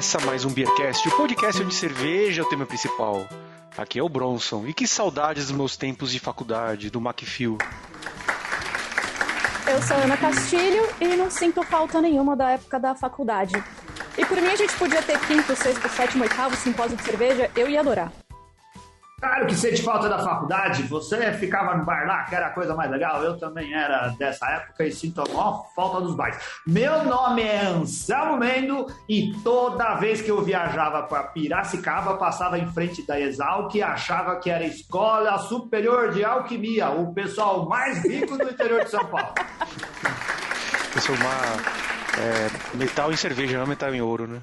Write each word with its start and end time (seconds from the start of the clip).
Começa 0.00 0.18
mais 0.24 0.46
um 0.46 0.50
Beercast, 0.50 1.06
o 1.06 1.14
podcast 1.14 1.62
onde 1.62 1.74
cerveja 1.74 2.40
é 2.40 2.42
o 2.42 2.48
tema 2.48 2.64
principal. 2.64 3.28
Aqui 3.76 3.98
é 3.98 4.02
o 4.02 4.08
Bronson. 4.08 4.66
E 4.66 4.72
que 4.72 4.86
saudades 4.86 5.48
dos 5.48 5.54
meus 5.54 5.76
tempos 5.76 6.10
de 6.10 6.18
faculdade, 6.18 6.88
do 6.88 6.98
Macfil. 6.98 7.58
Eu 9.70 9.82
sou 9.82 9.98
Ana 9.98 10.16
Castilho 10.16 10.88
e 11.02 11.16
não 11.16 11.30
sinto 11.30 11.62
falta 11.64 12.00
nenhuma 12.00 12.34
da 12.34 12.52
época 12.52 12.80
da 12.80 12.94
faculdade. 12.94 13.62
E 14.16 14.24
por 14.24 14.40
mim 14.40 14.48
a 14.48 14.56
gente 14.56 14.74
podia 14.76 15.02
ter 15.02 15.20
quinto, 15.26 15.54
sexto, 15.54 15.86
sétimo, 15.90 16.22
oitavo 16.22 16.56
simpósio 16.56 16.96
de 16.96 17.02
cerveja, 17.02 17.50
eu 17.54 17.68
ia 17.68 17.80
adorar. 17.80 18.10
Claro 19.20 19.46
que 19.46 19.54
sente 19.54 19.82
falta 19.82 20.08
da 20.08 20.18
faculdade, 20.18 20.82
você 20.84 21.30
ficava 21.34 21.76
no 21.76 21.84
bar 21.84 22.06
lá, 22.06 22.24
que 22.24 22.34
era 22.34 22.46
a 22.46 22.50
coisa 22.50 22.74
mais 22.74 22.90
legal, 22.90 23.22
eu 23.22 23.36
também 23.36 23.74
era 23.74 24.08
dessa 24.18 24.46
época 24.46 24.82
e 24.86 24.90
sinto 24.90 25.20
a 25.20 25.28
maior 25.28 25.66
falta 25.76 26.00
dos 26.00 26.14
bares. 26.14 26.38
Meu 26.66 27.04
nome 27.04 27.42
é 27.42 27.66
Anselmo 27.66 28.38
Mendo 28.38 28.86
e 29.06 29.34
toda 29.44 29.96
vez 29.96 30.22
que 30.22 30.30
eu 30.30 30.42
viajava 30.42 31.02
para 31.02 31.24
Piracicaba, 31.24 32.16
passava 32.16 32.58
em 32.58 32.66
frente 32.72 33.06
da 33.06 33.20
Exalc 33.20 33.74
e 33.74 33.82
achava 33.82 34.36
que 34.36 34.48
era 34.48 34.64
Escola 34.64 35.36
Superior 35.38 36.12
de 36.12 36.24
Alquimia, 36.24 36.88
o 36.88 37.12
pessoal 37.12 37.68
mais 37.68 38.02
rico 38.02 38.38
do 38.38 38.48
interior 38.48 38.84
de 38.84 38.90
São 38.90 39.04
Paulo. 39.04 39.34
Isso 40.96 41.12
é 41.12 41.14
uma 41.14 41.80
é, 42.18 42.76
metal 42.76 43.12
em 43.12 43.16
cerveja, 43.16 43.58
não 43.58 43.66
metal 43.66 43.94
em 43.94 44.00
ouro, 44.00 44.26
né? 44.26 44.42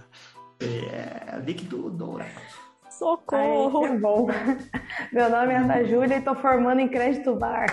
É, 0.59 1.40
líquido 1.40 1.90
dourado. 1.90 2.67
Socorro! 2.98 3.86
Ai, 3.86 3.92
que 3.92 3.98
bom. 3.98 4.28
Meu 5.14 5.30
nome 5.30 5.54
é 5.54 5.58
Ana 5.58 5.84
Júlia 5.84 6.18
e 6.18 6.22
tô 6.22 6.34
formando 6.34 6.80
em 6.80 6.88
crédito 6.88 7.36
bar. 7.36 7.68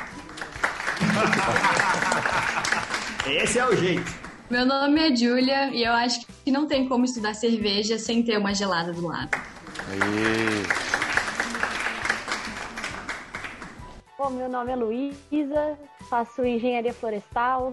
Esse 3.26 3.58
é 3.58 3.66
o 3.66 3.74
jeito. 3.74 4.12
Meu 4.50 4.66
nome 4.66 5.00
é 5.00 5.16
Júlia 5.16 5.70
e 5.70 5.82
eu 5.82 5.92
acho 5.94 6.26
que 6.26 6.50
não 6.50 6.66
tem 6.66 6.86
como 6.86 7.06
estudar 7.06 7.32
cerveja 7.32 7.98
sem 7.98 8.22
ter 8.22 8.36
uma 8.36 8.54
gelada 8.54 8.92
do 8.92 9.06
lado. 9.06 9.30
Aí. 9.88 10.62
Bom, 14.18 14.28
meu 14.28 14.48
nome 14.50 14.72
é 14.72 14.76
Luísa, 14.76 15.78
faço 16.10 16.44
engenharia 16.44 16.92
florestal. 16.92 17.72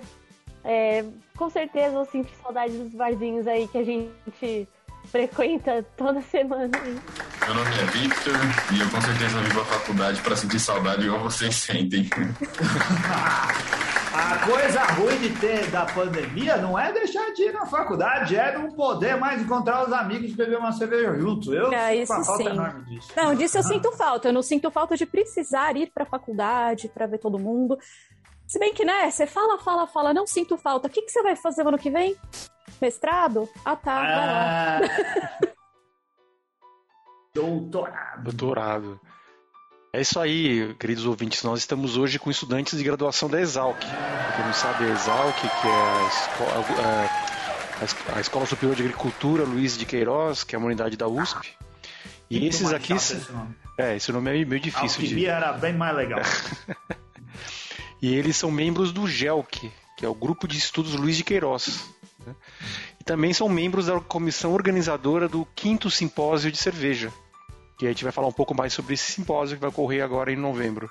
É, 0.64 1.04
com 1.36 1.50
certeza 1.50 1.96
eu 1.96 2.06
sinto 2.06 2.32
saudade 2.42 2.78
dos 2.78 2.94
barzinhos 2.94 3.46
aí 3.46 3.68
que 3.68 3.78
a 3.78 3.84
gente 3.84 4.70
frequenta 5.08 5.86
toda 5.98 6.22
semana. 6.22 6.72
Aí. 6.82 7.31
Meu 7.46 7.56
nome 7.56 7.72
é 7.76 7.86
Victor 7.86 8.34
e 8.74 8.80
eu 8.80 8.90
com 8.90 9.02
certeza 9.02 9.40
vivo 9.42 9.62
a 9.62 9.66
faculdade 9.66 10.22
para 10.22 10.36
sentir 10.36 10.60
saudade 10.60 11.06
igual 11.06 11.22
vocês 11.22 11.56
sentem. 11.56 12.10
A 14.14 14.46
coisa 14.46 14.84
ruim 14.84 15.18
de 15.20 15.30
ter 15.40 15.70
da 15.72 15.86
pandemia 15.86 16.58
não 16.58 16.78
é 16.78 16.92
deixar 16.92 17.32
de 17.34 17.44
ir 17.44 17.54
na 17.54 17.66
faculdade, 17.66 18.36
é 18.36 18.58
não 18.58 18.70
poder 18.74 19.16
mais 19.16 19.42
encontrar 19.42 19.88
os 19.88 19.94
amigos 19.94 20.32
e 20.32 20.36
beber 20.36 20.58
uma 20.58 20.74
cerveja 20.74 21.16
junto. 21.18 21.54
Eu 21.54 21.72
É, 21.72 22.06
sinto 22.06 22.14
uma 22.14 22.26
falta 22.26 22.44
sim. 22.44 22.50
enorme 22.50 22.84
disso. 22.86 23.08
Não, 23.16 23.34
disso 23.36 23.58
eu 23.58 23.64
sinto 23.64 23.90
falta. 23.94 24.28
Eu 24.28 24.34
não 24.34 24.42
sinto 24.44 24.70
falta 24.70 24.98
de 24.98 25.06
precisar 25.06 25.78
ir 25.78 25.90
pra 25.94 26.06
faculdade, 26.06 26.90
pra 26.94 27.08
ver 27.08 27.20
todo 27.20 27.40
mundo. 27.40 27.78
Se 28.46 28.60
bem 28.60 28.74
que, 28.74 28.84
né, 28.84 29.10
você 29.10 29.26
fala, 29.26 29.58
fala, 29.60 29.88
fala, 29.88 30.14
não 30.14 30.28
sinto 30.28 30.58
falta. 30.58 30.90
O 30.90 30.92
que, 30.92 31.04
que 31.04 31.10
você 31.12 31.24
vai 31.24 31.38
fazer 31.38 31.66
ano 31.66 31.78
que 31.78 31.90
vem? 31.90 32.14
Mestrado? 32.82 33.48
Ah, 33.64 33.78
tá, 33.78 33.96
vai 33.96 34.28
lá. 34.28 34.80
Doutorado. 37.34 38.24
Doutorado. 38.24 39.00
É 39.94 40.02
isso 40.02 40.20
aí, 40.20 40.74
queridos 40.80 41.06
ouvintes. 41.06 41.44
Nós 41.44 41.60
estamos 41.60 41.98
hoje 41.98 42.18
com 42.20 42.30
estudantes 42.32 42.78
de 42.78 42.84
graduação 42.84 43.30
da 43.30 43.40
Exalc. 43.42 43.78
Quem 43.80 44.46
não 44.46 44.54
sabe, 44.54 44.86
a 44.86 44.90
Exalc, 44.90 45.36
que 45.40 45.68
é 45.68 45.72
a 45.72 46.08
escola, 46.08 46.66
a 47.80 47.84
es- 47.84 47.96
a 48.16 48.20
Escola 48.22 48.46
Superior 48.46 48.76
de 48.76 48.84
Agricultura 48.84 49.44
Luiz 49.44 49.78
de 49.78 49.86
Queiroz, 49.86 50.44
que 50.44 50.56
é 50.56 50.58
uma 50.58 50.68
unidade 50.68 50.96
da 50.96 51.08
USP. 51.08 51.50
E 52.30 52.40
Muito 52.40 52.54
esses 52.54 52.72
aqui. 52.72 52.94
esse 52.94 53.30
nome. 53.32 53.56
É, 53.78 53.96
esse 53.96 54.12
nome 54.12 54.30
é 54.42 54.46
meio 54.46 54.62
difícil 54.62 55.00
de. 55.00 55.06
Alquimia 55.08 55.32
era 55.34 55.54
bem 55.54 55.74
mais 55.74 55.96
legal. 55.96 56.20
E 58.04 58.16
eles 58.16 58.36
são 58.36 58.50
membros 58.50 58.92
do 58.92 59.08
GELC, 59.08 59.72
que 59.96 60.04
é 60.04 60.10
o 60.10 60.16
Grupo 60.16 60.48
de 60.48 60.58
Estudos 60.58 60.96
Luiz 60.96 61.16
de 61.16 61.24
Queiroz. 61.24 61.86
né? 62.26 62.34
E 63.00 63.04
também 63.04 63.32
são 63.32 63.48
membros 63.48 63.86
da 63.86 64.00
comissão 64.00 64.54
organizadora 64.54 65.30
do 65.30 65.46
quinto 65.56 65.88
simpósio 65.92 66.52
de 66.52 66.58
cerveja. 66.58 67.14
Que 67.82 67.88
a 67.88 67.90
gente 67.90 68.04
vai 68.04 68.14
falar 68.14 68.28
um 68.28 68.32
pouco 68.32 68.54
mais 68.54 68.74
sobre 68.74 68.94
esse 68.94 69.12
simpósio 69.12 69.58
que 69.58 69.62
vai 69.62 69.72
ocorrer 69.72 70.04
agora 70.04 70.32
em 70.32 70.36
novembro. 70.36 70.88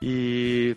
E 0.00 0.74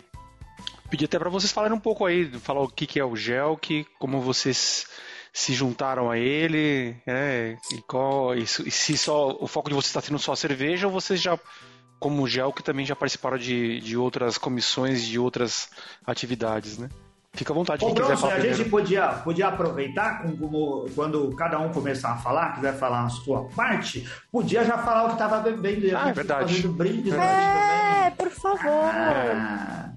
pedi 0.90 1.06
até 1.06 1.18
para 1.18 1.30
vocês 1.30 1.50
falarem 1.50 1.74
um 1.74 1.80
pouco 1.80 2.04
aí, 2.04 2.30
falar 2.38 2.60
o 2.60 2.68
que, 2.68 2.86
que 2.86 3.00
é 3.00 3.04
o 3.06 3.16
GELC, 3.16 3.86
como 3.98 4.20
vocês 4.20 4.86
se 5.32 5.54
juntaram 5.54 6.10
a 6.10 6.18
ele, 6.18 6.94
né, 7.06 7.56
e, 7.72 7.80
qual, 7.88 8.34
e 8.34 8.46
se 8.46 8.98
só 8.98 9.34
o 9.40 9.46
foco 9.46 9.70
de 9.70 9.74
vocês 9.74 9.88
está 9.88 10.02
sendo 10.02 10.18
só 10.18 10.32
a 10.32 10.36
cerveja 10.36 10.88
ou 10.88 10.92
vocês 10.92 11.22
já 11.22 11.38
como 11.98 12.22
o 12.22 12.28
GEL, 12.28 12.52
que 12.52 12.62
também 12.62 12.84
já 12.84 12.94
participaram 12.94 13.38
de, 13.38 13.80
de 13.80 13.96
outras 13.96 14.36
comissões, 14.36 15.06
de 15.06 15.18
outras 15.18 15.70
atividades, 16.06 16.76
né? 16.76 16.90
Fica 17.38 17.52
à 17.52 17.54
vontade, 17.54 17.84
Ô, 17.84 17.86
quem 17.86 17.94
quiser 17.94 18.06
Bronson, 18.08 18.26
falar 18.28 18.34
a 18.34 18.40
gente 18.40 18.68
podia, 18.68 19.06
podia 19.22 19.46
aproveitar 19.46 20.22
com- 20.22 20.36
como- 20.36 20.86
quando 20.94 21.30
cada 21.36 21.58
um 21.60 21.68
começar 21.68 22.10
a 22.10 22.16
falar, 22.16 22.56
quiser 22.56 22.74
falar 22.76 23.04
a 23.04 23.08
sua 23.08 23.44
parte, 23.54 24.04
podia 24.32 24.64
já 24.64 24.76
falar 24.78 25.04
o 25.04 25.06
que 25.06 25.12
estava 25.12 25.38
bebendo. 25.38 25.86
e 25.86 25.94
Ah, 25.94 26.08
é 26.08 26.12
verdade. 26.12 26.54
Fazendo 26.56 26.72
brinde 26.74 27.10
É, 27.12 27.14
também. 27.14 28.16
por 28.16 28.30
favor. 28.30 28.90
Ah. 28.92 29.87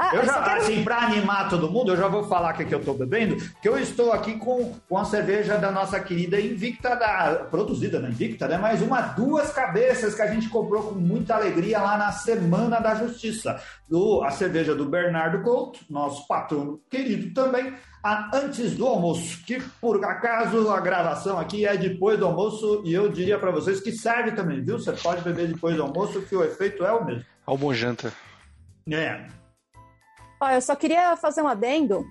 Ah, 0.00 0.14
Eu 0.14 0.24
já, 0.24 0.40
quero... 0.44 0.60
assim, 0.60 0.84
para 0.84 0.98
animar 0.98 1.48
todo 1.48 1.68
mundo, 1.68 1.90
eu 1.90 1.96
já 1.96 2.06
vou 2.06 2.22
falar 2.22 2.52
que 2.52 2.64
que 2.64 2.72
eu 2.72 2.78
estou 2.78 2.94
bebendo, 2.96 3.36
que 3.60 3.68
eu 3.68 3.76
estou 3.76 4.12
aqui 4.12 4.34
com, 4.34 4.72
com 4.88 4.96
a 4.96 5.04
cerveja 5.04 5.58
da 5.58 5.72
nossa 5.72 5.98
querida 5.98 6.40
Invicta, 6.40 6.94
da, 6.94 7.46
produzida 7.50 7.98
na 7.98 8.08
Invicta, 8.08 8.46
né? 8.46 8.56
Mas 8.56 8.80
uma 8.80 9.00
duas 9.00 9.52
cabeças 9.52 10.14
que 10.14 10.22
a 10.22 10.32
gente 10.32 10.48
comprou 10.48 10.84
com 10.84 10.94
muita 10.94 11.34
alegria 11.34 11.80
lá 11.80 11.98
na 11.98 12.12
Semana 12.12 12.78
da 12.78 12.94
Justiça. 12.94 13.60
Do, 13.88 14.22
a 14.22 14.30
cerveja 14.30 14.72
do 14.72 14.84
Bernardo 14.84 15.42
Couto, 15.42 15.80
nosso 15.90 16.28
patrono 16.28 16.80
querido 16.88 17.34
também, 17.34 17.74
a 18.02 18.30
Antes 18.36 18.76
do 18.76 18.86
Almoço, 18.86 19.42
que 19.44 19.60
por 19.80 20.04
acaso 20.04 20.70
a 20.70 20.78
gravação 20.78 21.38
aqui 21.38 21.66
é 21.66 21.76
depois 21.76 22.18
do 22.18 22.26
almoço 22.26 22.82
e 22.84 22.94
eu 22.94 23.08
diria 23.08 23.38
para 23.38 23.50
vocês 23.50 23.80
que 23.80 23.90
serve 23.90 24.32
também, 24.32 24.62
viu? 24.62 24.78
Você 24.78 24.92
pode 24.92 25.22
beber 25.22 25.48
depois 25.48 25.74
do 25.74 25.82
almoço 25.82 26.22
que 26.22 26.36
o 26.36 26.44
efeito 26.44 26.84
é 26.84 26.92
o 26.92 27.04
mesmo. 27.04 27.24
Almojanta. 27.46 28.12
É. 28.88 29.26
Ó, 30.40 30.48
eu 30.50 30.60
só 30.60 30.74
queria 30.76 31.16
fazer 31.16 31.42
um 31.42 31.48
adendo. 31.48 32.04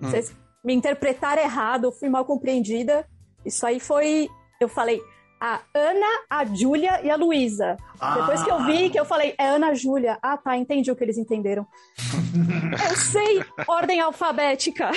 Vocês 0.00 0.34
me 0.64 0.72
interpretaram 0.74 1.42
errado, 1.42 1.84
eu 1.84 1.92
fui 1.92 2.08
mal 2.08 2.24
compreendida. 2.24 3.06
Isso 3.44 3.66
aí 3.66 3.78
foi. 3.78 4.28
Eu 4.60 4.68
falei 4.68 5.00
a 5.40 5.60
Ana, 5.74 6.06
a 6.30 6.44
Júlia 6.46 7.00
e 7.04 7.10
a 7.10 7.16
Luísa. 7.16 7.76
Depois 8.16 8.42
que 8.42 8.50
eu 8.50 8.64
vi 8.64 8.88
que 8.88 8.98
eu 8.98 9.04
falei, 9.04 9.34
é 9.38 9.46
Ana 9.46 9.74
Júlia. 9.74 10.18
Ah, 10.22 10.36
tá, 10.38 10.56
entendi 10.56 10.90
o 10.90 10.96
que 10.96 11.04
eles 11.04 11.18
entenderam. 11.18 11.66
eu 12.90 12.96
sei 12.96 13.44
ordem 13.68 14.00
alfabética. 14.00 14.90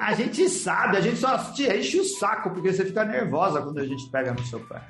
A 0.00 0.12
gente 0.14 0.48
sabe, 0.50 0.98
a 0.98 1.00
gente 1.00 1.16
só 1.16 1.38
te 1.52 1.66
enche 1.66 1.98
o 2.00 2.04
saco 2.04 2.50
porque 2.50 2.72
você 2.72 2.84
fica 2.84 3.04
nervosa 3.04 3.62
quando 3.62 3.78
a 3.78 3.86
gente 3.86 4.08
pega 4.10 4.32
no 4.34 4.44
seu 4.44 4.60
pé. 4.60 4.82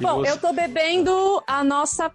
Bom, 0.00 0.18
você- 0.20 0.30
eu 0.30 0.38
tô 0.38 0.52
bebendo 0.52 1.42
a 1.46 1.64
nossa, 1.64 2.10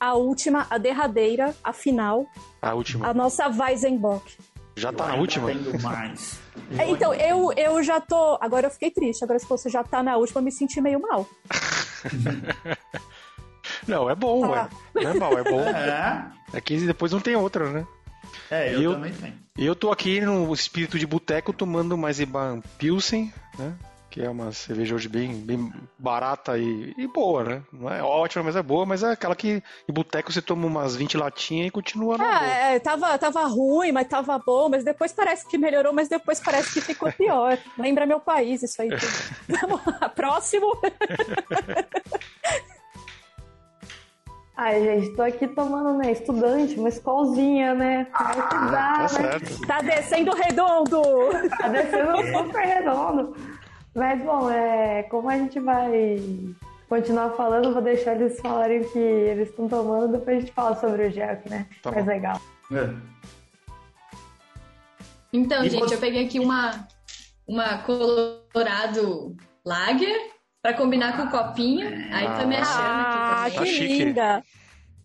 a 0.00 0.14
última, 0.14 0.66
a 0.70 0.78
derradeira, 0.78 1.54
a 1.62 1.72
final, 1.72 2.26
A 2.62 2.72
última. 2.74 3.06
a 3.06 3.14
nossa 3.14 3.46
Weizenbock. 3.48 4.36
Já 4.76 4.92
tá 4.92 5.04
Eu 5.04 5.08
na 5.10 5.14
última? 5.16 5.50
Mais. 5.82 6.40
É, 6.78 6.88
Então, 6.88 7.12
eu, 7.14 7.52
eu 7.54 7.82
já 7.82 8.00
tô. 8.00 8.38
Agora 8.40 8.68
eu 8.68 8.70
fiquei 8.70 8.92
triste. 8.92 9.24
Agora, 9.24 9.38
se 9.40 9.46
você 9.46 9.68
já 9.68 9.82
tá 9.82 10.04
na 10.04 10.16
última, 10.16 10.40
eu 10.40 10.44
me 10.44 10.52
senti 10.52 10.80
meio 10.80 11.00
mal. 11.00 11.26
Não, 13.86 14.08
é 14.08 14.14
bom, 14.14 14.40
Tá. 14.42 14.48
ué. 14.50 14.68
Não 15.02 15.10
é 15.10 15.14
mal, 15.14 15.38
é 15.38 15.44
bom. 15.44 15.60
É, 15.68 16.24
É 16.52 16.60
que 16.60 16.76
depois 16.78 17.12
não 17.12 17.20
tem 17.20 17.36
outra, 17.36 17.70
né? 17.70 17.86
é 18.50 18.74
eu, 18.74 18.82
Eu- 18.82 18.92
também 18.94 19.12
tenho. 19.12 19.34
E 19.58 19.66
eu 19.66 19.74
tô 19.74 19.90
aqui 19.90 20.20
no 20.20 20.52
espírito 20.54 20.98
de 20.98 21.06
boteco 21.06 21.52
tomando 21.52 21.98
mais 21.98 22.20
Iban 22.20 22.60
Pilsen, 22.78 23.32
né? 23.58 23.74
Que 24.10 24.22
é 24.22 24.28
uma 24.28 24.50
cerveja 24.50 24.92
hoje 24.96 25.08
bem, 25.08 25.32
bem 25.34 25.72
barata 25.96 26.58
e, 26.58 26.92
e 26.98 27.06
boa, 27.06 27.44
né? 27.44 27.62
Não 27.72 27.88
é 27.88 28.02
ótima, 28.02 28.42
mas 28.42 28.56
é 28.56 28.62
boa, 28.62 28.84
mas 28.84 29.04
é 29.04 29.12
aquela 29.12 29.36
que 29.36 29.62
em 29.88 29.92
boteco 29.92 30.32
você 30.32 30.42
toma 30.42 30.66
umas 30.66 30.96
20 30.96 31.16
latinhas 31.16 31.68
e 31.68 31.70
continua 31.70 32.18
na 32.18 32.24
boa. 32.24 32.36
Ah, 32.40 32.46
é, 32.72 32.80
tava, 32.80 33.16
tava 33.18 33.44
ruim, 33.44 33.92
mas 33.92 34.08
tava 34.08 34.36
bom, 34.44 34.68
mas 34.68 34.82
depois 34.82 35.12
parece 35.12 35.46
que 35.46 35.56
melhorou, 35.56 35.92
mas 35.92 36.08
depois 36.08 36.40
parece 36.40 36.72
que 36.72 36.80
ficou 36.80 37.12
pior. 37.12 37.56
Lembra 37.78 38.04
meu 38.04 38.18
país, 38.18 38.64
isso 38.64 38.82
aí. 38.82 38.88
Vamos 39.48 39.80
lá, 39.86 40.08
próximo. 40.08 40.76
Ai, 44.56 44.82
gente, 44.84 45.16
tô 45.16 45.22
aqui 45.22 45.48
tomando, 45.48 45.96
né, 45.96 46.12
estudante, 46.12 46.74
uma 46.78 46.88
escolzinha, 46.90 47.74
né? 47.74 48.06
Vai 48.12 48.34
que 48.34 48.40
dá, 48.40 48.70
Tá 48.70 48.98
né? 49.02 49.08
certo. 49.08 49.66
Tá 49.66 49.80
descendo 49.80 50.32
redondo. 50.34 51.00
Tá 51.58 51.68
descendo 51.68 52.16
super 52.36 52.66
redondo. 52.66 53.34
Mas, 53.94 54.22
bom, 54.22 54.48
é, 54.50 55.02
como 55.04 55.28
a 55.28 55.36
gente 55.36 55.58
vai 55.60 56.18
continuar 56.88 57.30
falando, 57.30 57.72
vou 57.72 57.82
deixar 57.82 58.14
eles 58.14 58.38
falarem 58.40 58.82
o 58.82 58.92
que 58.92 58.98
eles 58.98 59.48
estão 59.50 59.68
tomando, 59.68 60.12
depois 60.12 60.36
a 60.36 60.40
gente 60.40 60.52
fala 60.52 60.76
sobre 60.76 61.06
o 61.06 61.10
gel, 61.10 61.38
né? 61.46 61.66
Tá 61.82 61.90
Mais 61.90 62.04
bom. 62.04 62.10
legal. 62.10 62.40
É. 62.72 62.94
Então, 65.32 65.64
E 65.64 65.70
gente, 65.70 65.80
você- 65.80 65.94
eu 65.94 65.98
peguei 66.00 66.24
aqui 66.26 66.38
uma. 66.38 66.86
uma 67.46 67.78
Colorado 67.78 69.36
Lager 69.64 70.30
para 70.62 70.74
combinar 70.74 71.16
com 71.16 71.24
o 71.24 71.30
copinho. 71.30 71.86
Aí 72.12 72.26
tô 72.40 72.46
me 72.46 72.56
achando 72.56 72.80
Ah, 72.80 73.42
aqui 73.44 73.50
que 73.50 73.56
Tá 73.56 73.60
também. 73.60 73.72
chique. 73.74 74.04
linda. 74.04 74.42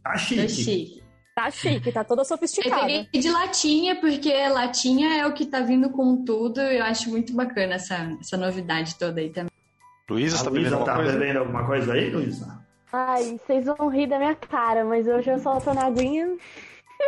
Tá 0.04 0.18
chique. 0.18 0.50
chique. 0.50 1.04
Tá 1.36 1.52
chique, 1.52 1.92
tá 1.92 2.02
toda 2.02 2.22
Eu 2.22 2.26
sofisticada. 2.26 2.82
peguei 2.82 3.10
de 3.14 3.30
latinha, 3.30 4.00
porque 4.00 4.32
latinha 4.48 5.18
é 5.20 5.28
o 5.28 5.34
que 5.34 5.46
tá 5.46 5.60
vindo 5.60 5.90
com 5.90 6.24
tudo. 6.24 6.62
Eu 6.62 6.84
acho 6.86 7.10
muito 7.10 7.34
bacana 7.34 7.76
essa, 7.76 8.16
essa 8.22 8.38
novidade 8.38 8.96
toda 8.98 9.20
aí 9.20 9.30
também. 9.30 9.52
Luísa, 10.10 10.38
tá 10.38 10.50
bebendo 10.50 10.62
Luísa 10.62 10.76
alguma 10.78 10.94
tá 10.94 10.96
coisa? 10.96 11.20
bebendo 11.20 11.40
alguma 11.40 11.66
coisa 11.66 11.94
aí, 11.94 12.10
Luísa? 12.10 12.66
Ai, 12.94 13.38
vocês 13.46 13.66
vão 13.66 13.90
rir 13.90 14.08
da 14.08 14.18
minha 14.18 14.36
cara, 14.36 14.86
mas 14.86 15.06
hoje 15.08 15.30
eu 15.30 15.40
só 15.40 15.60
tô 15.60 15.74
na 15.74 15.88
aguinha. 15.88 16.38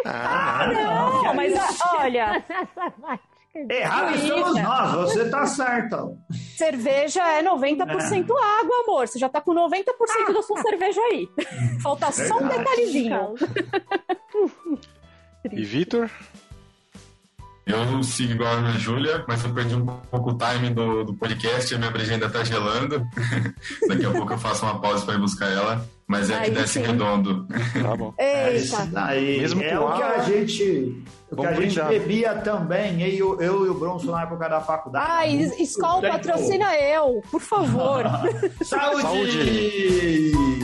Ah, 0.06 0.68
não, 0.74 1.22
que 1.22 1.34
Mas 1.34 1.54
isso? 1.54 1.84
ah, 1.86 1.98
olha, 2.02 2.44
Errado 3.70 4.16
estamos 4.16 4.62
nós, 4.62 4.92
você 4.94 5.30
tá 5.30 5.46
certa. 5.46 6.08
cerveja 6.56 7.22
é 7.24 7.44
90% 7.44 8.24
água, 8.24 8.84
amor. 8.84 9.08
Você 9.08 9.18
já 9.18 9.28
tá 9.28 9.42
com 9.42 9.54
90% 9.54 10.34
da 10.34 10.42
sua 10.44 10.62
cerveja 10.62 11.02
aí. 11.02 11.28
Falta 11.82 12.12
só 12.12 12.36
um 12.36 12.48
Verdade. 12.48 12.60
detalhezinho. 12.60 13.36
e 15.52 15.64
Vitor? 15.64 16.10
Eu 17.66 18.02
sigo 18.02 18.32
igual 18.32 18.50
a 18.50 18.58
Ana 18.58 18.80
Júlia, 18.80 19.26
mas 19.28 19.44
eu 19.44 19.54
perdi 19.54 19.76
um 19.76 19.86
pouco 19.86 20.32
o 20.32 20.38
timing 20.38 20.74
do, 20.74 21.04
do 21.04 21.14
podcast, 21.14 21.76
a 21.76 21.78
minha 21.78 21.92
breja 21.92 22.14
ainda 22.14 22.30
tá 22.30 22.42
gelando. 22.42 23.06
Daqui 23.90 24.06
a 24.06 24.12
pouco 24.12 24.32
eu 24.32 24.38
faço 24.38 24.66
uma 24.66 24.80
pausa 24.80 25.06
para 25.06 25.16
ir 25.16 25.20
buscar 25.20 25.52
ela, 25.52 25.86
mas 26.08 26.30
é 26.30 26.36
Aí 26.36 26.46
que 26.46 26.52
desce 26.52 26.74
sim. 26.74 26.82
redondo. 26.84 27.46
Tá 27.82 27.96
bom. 27.96 28.14
É 28.18 28.56
isso 28.56 28.76
Eita. 28.80 28.90
daí. 28.92 29.40
Mesmo 29.42 29.62
é 29.62 29.76
com 29.76 29.84
o 29.86 29.94
que 29.96 30.04
a 30.04 30.20
gente, 30.20 31.04
o 31.30 31.36
que 31.36 31.46
a 31.46 31.54
gente 31.54 31.66
brindar. 31.76 31.90
bebia 31.90 32.36
também, 32.36 33.02
eu, 33.16 33.40
eu 33.42 33.66
e 33.66 33.70
o 33.70 33.74
Bronson 33.74 34.12
na 34.12 34.24
época 34.24 34.48
da 34.48 34.62
faculdade. 34.62 35.06
Ai, 35.10 35.36
Skol 35.60 36.00
Tempo. 36.02 36.14
patrocina 36.14 36.76
eu, 36.78 37.22
por 37.30 37.42
favor. 37.42 38.04
Saúde! 38.64 39.02
Saúde! 39.02 40.57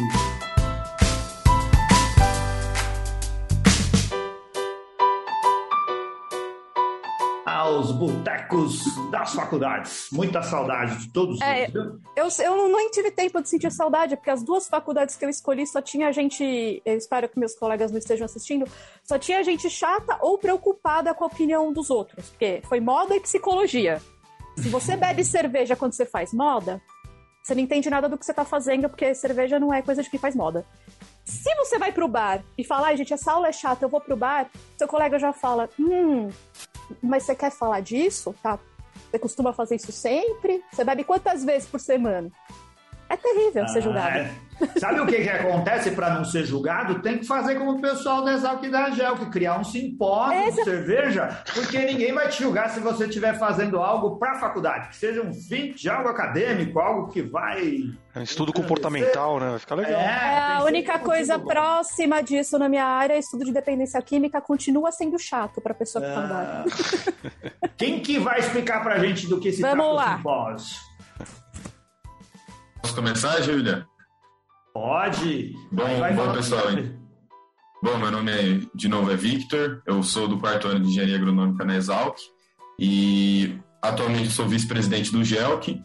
Botecos 7.94 8.84
das 9.10 9.34
faculdades. 9.34 10.10
Muita 10.12 10.42
saudade 10.42 10.98
de 10.98 11.10
todos 11.14 11.40
É, 11.42 11.64
eles. 11.64 11.74
Eu, 12.16 12.28
eu 12.46 12.70
nem 12.70 12.90
tive 12.90 13.12
tempo 13.12 13.42
de 13.42 13.50
sentir 13.50 13.72
saudade, 13.72 14.16
porque 14.16 14.30
as 14.30 14.44
duas 14.44 14.68
faculdades 14.68 15.16
que 15.16 15.24
eu 15.24 15.30
escolhi 15.30 15.66
só 15.66 15.82
tinha 15.82 16.12
gente. 16.12 16.82
Eu 16.86 16.98
espero 16.98 17.30
que 17.30 17.40
meus 17.40 17.56
colegas 17.56 17.92
não 17.92 17.98
estejam 17.98 18.26
assistindo. 18.26 18.66
Só 19.04 19.18
tinha 19.18 19.44
gente 19.44 19.70
chata 19.70 20.18
ou 20.22 20.38
preocupada 20.38 21.14
com 21.14 21.24
a 21.24 21.28
opinião 21.28 21.72
dos 21.72 21.90
outros. 21.90 22.30
Porque 22.30 22.62
foi 22.68 22.80
moda 22.80 23.16
e 23.16 23.20
psicologia. 23.20 24.02
Se 24.58 24.70
você 24.70 24.96
bebe 24.96 25.24
cerveja 25.26 25.76
quando 25.76 25.94
você 25.94 26.06
faz 26.06 26.34
moda, 26.34 26.82
você 27.42 27.54
não 27.54 27.62
entende 27.62 27.90
nada 27.90 28.08
do 28.08 28.18
que 28.18 28.26
você 28.26 28.34
tá 28.34 28.46
fazendo, 28.46 28.90
porque 28.90 29.14
cerveja 29.14 29.60
não 29.60 29.74
é 29.74 29.82
coisa 29.82 30.02
de 30.02 30.10
quem 30.10 30.20
faz 30.20 30.36
moda. 30.36 30.66
Se 31.26 31.54
você 31.56 31.78
vai 31.78 31.92
pro 31.92 32.08
bar 32.08 32.44
e 32.58 32.64
fala, 32.64 32.88
ai, 32.88 32.98
gente, 32.98 33.14
essa 33.14 33.32
aula 33.32 33.48
é 33.48 33.52
chata, 33.52 33.86
eu 33.86 33.90
vou 33.90 34.02
pro 34.02 34.16
bar, 34.16 34.50
seu 34.78 34.88
colega 34.88 35.18
já 35.18 35.32
fala, 35.32 35.70
hum, 35.80 36.30
mas 37.02 37.24
você 37.24 37.36
quer 37.36 37.52
falar 37.52 37.82
disso? 37.82 38.34
Tá? 38.42 38.60
Você 39.10 39.20
costuma 39.20 39.54
fazer 39.54 39.76
isso 39.76 39.92
sempre? 39.92 40.64
Você 40.72 40.84
bebe 40.84 41.04
quantas 41.04 41.44
vezes 41.44 41.68
por 41.68 41.80
semana? 41.80 42.32
É 43.14 43.18
terrível 43.18 43.68
ser 43.68 43.82
julgado. 43.82 44.08
Ah, 44.08 44.18
é. 44.20 44.32
Sabe 44.80 45.00
o 45.02 45.06
que, 45.06 45.18
que 45.24 45.30
acontece 45.30 45.92
para 45.92 46.14
não 46.14 46.24
ser 46.24 46.46
julgado? 46.46 47.02
Tem 47.02 47.18
que 47.18 47.26
fazer 47.26 47.56
como 47.56 47.72
o 47.74 47.82
pessoal 47.82 48.24
da 48.24 48.34
Exalc 48.34 48.64
e 48.64 48.70
da 48.70 48.92
Gel, 48.92 49.16
que 49.18 49.26
criar 49.26 49.60
um 49.60 49.64
simpósio 49.64 50.40
de 50.42 50.48
Exa- 50.48 50.64
cerveja, 50.64 51.44
porque 51.54 51.80
ninguém 51.80 52.14
vai 52.14 52.30
te 52.30 52.42
julgar 52.42 52.70
se 52.70 52.80
você 52.80 53.06
estiver 53.06 53.38
fazendo 53.38 53.80
algo 53.82 54.18
para 54.18 54.34
a 54.34 54.40
faculdade, 54.40 54.90
que 54.90 54.96
seja 54.96 55.22
um 55.22 55.34
fim 55.34 55.74
de 55.74 55.90
algo 55.90 56.08
acadêmico, 56.08 56.80
algo 56.80 57.10
que 57.10 57.22
vai. 57.22 57.80
É 58.16 58.20
um 58.20 58.24
estudo 58.24 58.54
comportamental, 58.54 59.40
né? 59.40 59.50
Vai 59.50 59.60
ficar 59.60 59.76
legal. 59.76 60.00
É, 60.00 60.06
a 60.38 60.48
tem 60.50 60.58
que 60.60 60.64
única 60.66 61.00
coisa 61.00 61.38
bom. 61.38 61.48
próxima 61.48 62.22
disso 62.22 62.58
na 62.58 62.70
minha 62.70 62.86
área, 62.86 63.18
estudo 63.18 63.44
de 63.44 63.52
dependência 63.52 64.02
química, 64.02 64.40
continua 64.40 64.92
sendo 64.92 65.18
chato 65.20 65.60
pra 65.60 65.74
pessoa 65.74 66.06
que 66.06 66.14
tá 66.14 66.22
bar. 66.22 66.66
Ah, 66.68 67.70
Quem 67.76 68.00
que 68.00 68.18
vai 68.20 68.40
explicar 68.40 68.82
pra 68.84 69.00
gente 69.00 69.28
do 69.28 69.40
que 69.40 69.52
se 69.52 69.62
Vamos 69.62 69.78
trata 69.78 69.92
o 69.92 69.96
lá. 69.96 70.18
simpósio? 70.18 70.93
Posso 72.84 72.96
começar, 72.96 73.42
Júlia? 73.42 73.88
Pode. 74.74 75.56
Bom, 75.72 75.84
Vai, 75.84 76.00
vai 76.00 76.14
bom, 76.14 76.34
pessoal. 76.34 76.68
Bom, 77.82 77.98
meu 77.98 78.12
nome 78.12 78.32
é, 78.32 78.60
de 78.76 78.90
novo 78.90 79.10
é 79.10 79.16
Victor, 79.16 79.82
eu 79.88 80.04
sou 80.04 80.28
do 80.28 80.38
quarto 80.38 80.68
ano 80.68 80.82
de 80.82 80.90
Engenharia 80.90 81.16
Agronômica 81.16 81.64
na 81.64 81.78
Exalc 81.78 82.18
e 82.78 83.58
atualmente 83.82 84.32
sou 84.32 84.48
vice-presidente 84.48 85.14
do 85.14 85.24
GELC. 85.24 85.82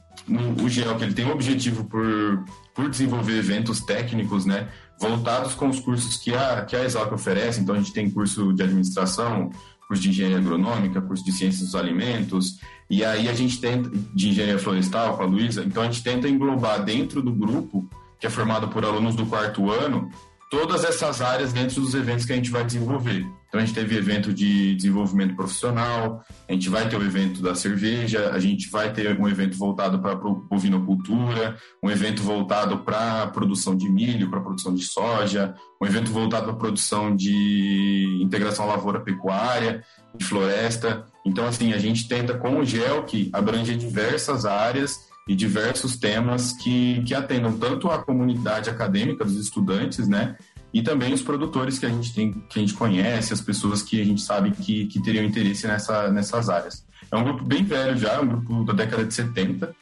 O 0.60 0.68
GELC 0.68 1.04
ele 1.04 1.14
tem 1.14 1.24
o 1.24 1.32
objetivo 1.32 1.84
por, 1.84 2.44
por 2.74 2.90
desenvolver 2.90 3.38
eventos 3.38 3.80
técnicos, 3.80 4.44
né, 4.44 4.68
voltados 5.00 5.54
com 5.54 5.68
os 5.68 5.78
cursos 5.78 6.16
que 6.16 6.34
a, 6.34 6.64
que 6.64 6.74
a 6.74 6.84
Exalc 6.84 7.12
oferece. 7.12 7.60
Então, 7.60 7.76
a 7.76 7.78
gente 7.78 7.92
tem 7.92 8.10
curso 8.10 8.52
de 8.52 8.62
administração, 8.64 9.50
curso 9.88 10.02
de 10.02 10.10
engenharia 10.10 10.36
agronômica, 10.36 11.00
curso 11.00 11.24
de 11.24 11.32
ciências 11.32 11.62
dos 11.62 11.74
alimentos, 11.74 12.60
e 12.90 13.02
aí 13.02 13.26
a 13.26 13.32
gente 13.32 13.58
tenta, 13.58 13.90
de 14.14 14.28
engenharia 14.28 14.58
florestal 14.58 15.16
com 15.16 15.22
a 15.22 15.26
Luísa, 15.26 15.64
então 15.64 15.82
a 15.82 15.86
gente 15.86 16.02
tenta 16.02 16.28
englobar 16.28 16.84
dentro 16.84 17.22
do 17.22 17.32
grupo, 17.32 17.88
que 18.20 18.26
é 18.26 18.30
formado 18.30 18.68
por 18.68 18.84
alunos 18.84 19.16
do 19.16 19.24
quarto 19.24 19.70
ano, 19.70 20.10
todas 20.50 20.82
essas 20.84 21.20
áreas 21.20 21.52
dentro 21.52 21.80
dos 21.80 21.94
eventos 21.94 22.24
que 22.24 22.32
a 22.32 22.36
gente 22.36 22.50
vai 22.50 22.64
desenvolver. 22.64 23.26
Então 23.48 23.60
a 23.60 23.64
gente 23.64 23.74
teve 23.74 23.96
evento 23.96 24.32
de 24.32 24.74
desenvolvimento 24.74 25.34
profissional, 25.34 26.22
a 26.46 26.52
gente 26.52 26.68
vai 26.68 26.88
ter 26.88 26.96
o 26.96 27.02
evento 27.02 27.40
da 27.40 27.54
cerveja, 27.54 28.30
a 28.30 28.38
gente 28.38 28.68
vai 28.70 28.92
ter 28.92 29.18
um 29.18 29.26
evento 29.26 29.56
voltado 29.56 29.98
para 29.98 30.12
a 30.12 30.14
bovinocultura, 30.14 31.56
um 31.82 31.90
evento 31.90 32.22
voltado 32.22 32.78
para 32.78 33.22
a 33.22 33.26
produção 33.26 33.74
de 33.74 33.88
milho, 33.88 34.28
para 34.28 34.38
a 34.38 34.42
produção 34.42 34.74
de 34.74 34.84
soja, 34.84 35.54
um 35.80 35.86
evento 35.86 36.10
voltado 36.10 36.44
para 36.44 36.54
a 36.54 36.58
produção 36.58 37.14
de 37.14 38.20
integração 38.20 38.66
lavoura-pecuária, 38.66 39.82
de 40.14 40.24
floresta. 40.24 41.06
Então, 41.24 41.46
assim, 41.46 41.72
a 41.72 41.78
gente 41.78 42.06
tenta 42.06 42.36
com 42.36 42.58
o 42.58 42.64
GEL 42.64 43.04
que 43.04 43.30
abrange 43.32 43.74
diversas 43.76 44.44
áreas 44.44 45.07
e 45.28 45.36
diversos 45.36 45.96
temas 45.96 46.52
que, 46.54 47.02
que 47.04 47.14
atendam 47.14 47.56
tanto 47.56 47.88
a 47.90 47.98
comunidade 47.98 48.70
acadêmica 48.70 49.24
dos 49.24 49.36
estudantes, 49.36 50.08
né, 50.08 50.36
e 50.72 50.82
também 50.82 51.12
os 51.12 51.22
produtores 51.22 51.78
que 51.78 51.86
a 51.86 51.88
gente 51.88 52.14
tem, 52.14 52.32
que 52.32 52.58
a 52.58 52.62
gente 52.62 52.74
conhece, 52.74 53.32
as 53.32 53.40
pessoas 53.40 53.82
que 53.82 54.00
a 54.00 54.04
gente 54.04 54.22
sabe 54.22 54.50
que, 54.50 54.86
que 54.86 55.02
teriam 55.02 55.24
interesse 55.24 55.66
nessa, 55.66 56.10
nessas 56.10 56.48
áreas. 56.48 56.84
É 57.10 57.16
um 57.16 57.24
grupo 57.24 57.44
bem 57.44 57.62
velho 57.64 57.96
já, 57.96 58.14
é 58.14 58.20
um 58.20 58.26
grupo 58.26 58.64
da 58.64 58.72
década 58.72 59.04
de 59.04 59.14
70, 59.14 59.74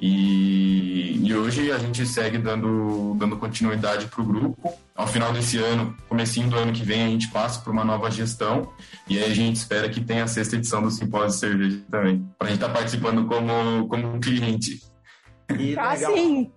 e, 0.00 1.20
e 1.22 1.34
hoje 1.34 1.70
a 1.70 1.78
gente 1.78 2.04
segue 2.06 2.38
dando, 2.38 3.14
dando 3.18 3.36
continuidade 3.36 4.06
para 4.06 4.22
o 4.22 4.24
grupo. 4.24 4.72
Ao 4.94 5.06
final 5.06 5.32
desse 5.32 5.56
ano, 5.58 5.96
comecinho 6.08 6.48
do 6.48 6.56
ano 6.56 6.72
que 6.72 6.82
vem, 6.82 7.02
a 7.04 7.08
gente 7.08 7.28
passa 7.28 7.60
para 7.60 7.72
uma 7.72 7.84
nova 7.84 8.10
gestão 8.10 8.72
e 9.08 9.18
aí 9.18 9.30
a 9.30 9.34
gente 9.34 9.56
espera 9.56 9.88
que 9.88 10.00
tenha 10.00 10.24
a 10.24 10.28
sexta 10.28 10.56
edição 10.56 10.82
do 10.82 10.90
Simpósio 10.90 11.28
de 11.28 11.36
Cerveja 11.36 11.82
também, 11.90 12.26
para 12.38 12.48
a 12.48 12.50
gente 12.50 12.62
estar 12.62 12.72
participando 12.72 13.26
como, 13.26 13.88
como 13.88 14.20
cliente. 14.20 14.80
E 15.58 15.76
Ah, 15.76 15.92
legal. 15.94 16.14
sim. 16.14 16.50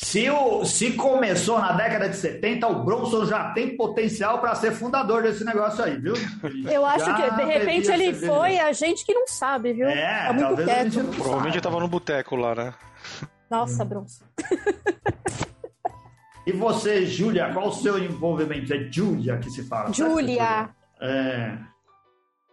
Se, 0.00 0.30
o, 0.30 0.64
se 0.64 0.92
começou 0.92 1.58
na 1.58 1.72
década 1.72 2.08
de 2.08 2.16
70, 2.16 2.68
o 2.68 2.84
Bronson 2.84 3.26
já 3.26 3.50
tem 3.50 3.76
potencial 3.76 4.38
para 4.38 4.54
ser 4.54 4.70
fundador 4.70 5.24
desse 5.24 5.44
negócio 5.44 5.82
aí, 5.82 5.96
viu? 5.98 6.14
Eu 6.70 6.86
acho 6.86 7.04
Já 7.04 7.14
que, 7.14 7.34
de 7.36 7.44
repente, 7.44 7.90
ele 7.90 8.14
foi 8.14 8.60
a 8.60 8.72
gente 8.72 9.04
que 9.04 9.12
não 9.12 9.26
sabe, 9.26 9.72
viu? 9.72 9.88
É, 9.88 10.26
tá 10.26 10.32
muito 10.32 10.46
talvez 10.46 10.68
a 10.68 10.72
quieto. 10.72 10.84
gente 10.92 11.02
não 11.02 11.12
Provavelmente 11.14 11.46
eu 11.46 11.52
saiba. 11.54 11.60
tava 11.62 11.80
no 11.80 11.88
boteco 11.88 12.36
lá, 12.36 12.54
né? 12.54 12.74
Nossa, 13.50 13.84
Bronson. 13.84 14.24
E 16.46 16.52
você, 16.52 17.04
Júlia, 17.04 17.52
qual 17.52 17.66
o 17.68 17.72
seu 17.72 17.98
envolvimento? 17.98 18.72
É 18.72 18.88
Júlia 18.90 19.38
que 19.38 19.50
se 19.50 19.64
fala. 19.66 19.92
Júlia. 19.92 20.70
É. 21.00 21.58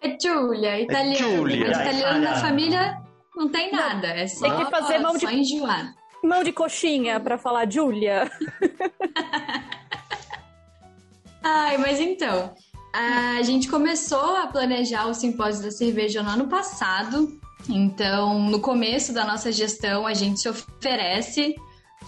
É 0.02 0.18
Giulia, 0.20 0.80
italiano. 0.82 1.16
Giulia. 1.16 1.68
Mas 1.68 1.78
italiano 1.78 2.00
Italiano. 2.00 2.24
na 2.26 2.36
família 2.38 2.98
não 3.36 3.50
tem 3.50 3.72
nada. 3.72 4.08
É 4.08 4.26
só, 4.28 4.50
Tem 4.50 4.66
que 4.66 4.72
fazer 4.72 4.98
mão 4.98 5.14
de- 5.14 5.20
só 5.22 5.30
enjoar. 5.32 5.94
Mão 6.26 6.44
de 6.44 6.52
coxinha 6.52 7.20
pra 7.20 7.38
falar 7.38 7.72
Júlia. 7.72 8.32
Ai, 11.44 11.78
mas 11.78 12.00
então, 12.00 12.54
a 12.92 13.42
gente 13.44 13.68
começou 13.70 14.36
a 14.36 14.48
planejar 14.48 15.06
o 15.08 15.14
simpósio 15.14 15.64
da 15.64 15.72
cerveja 15.72 16.24
no 16.24 16.30
ano 16.30 16.48
passado. 16.48 17.40
Então, 17.70 18.40
no 18.50 18.60
começo 18.60 19.14
da 19.14 19.26
nossa 19.26 19.52
gestão, 19.52 20.08
a 20.08 20.14
gente 20.14 20.40
se 20.40 20.50
oferece 20.50 21.56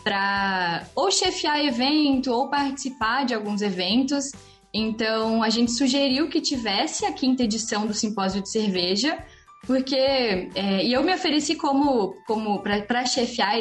para 0.03 0.87
ou 0.95 1.11
chefiar 1.11 1.63
evento 1.63 2.31
ou 2.31 2.49
participar 2.49 3.25
de 3.25 3.33
alguns 3.33 3.61
eventos. 3.61 4.31
Então, 4.73 5.43
a 5.43 5.49
gente 5.49 5.71
sugeriu 5.71 6.29
que 6.29 6.41
tivesse 6.41 7.05
a 7.05 7.11
quinta 7.11 7.43
edição 7.43 7.85
do 7.85 7.93
simpósio 7.93 8.41
de 8.41 8.49
cerveja, 8.49 9.17
porque 9.65 9.95
é, 9.95 10.83
e 10.83 10.93
eu 10.93 11.03
me 11.03 11.13
ofereci 11.13 11.55
como 11.55 12.15
como 12.25 12.59
para 12.59 13.05
chefiar 13.05 13.55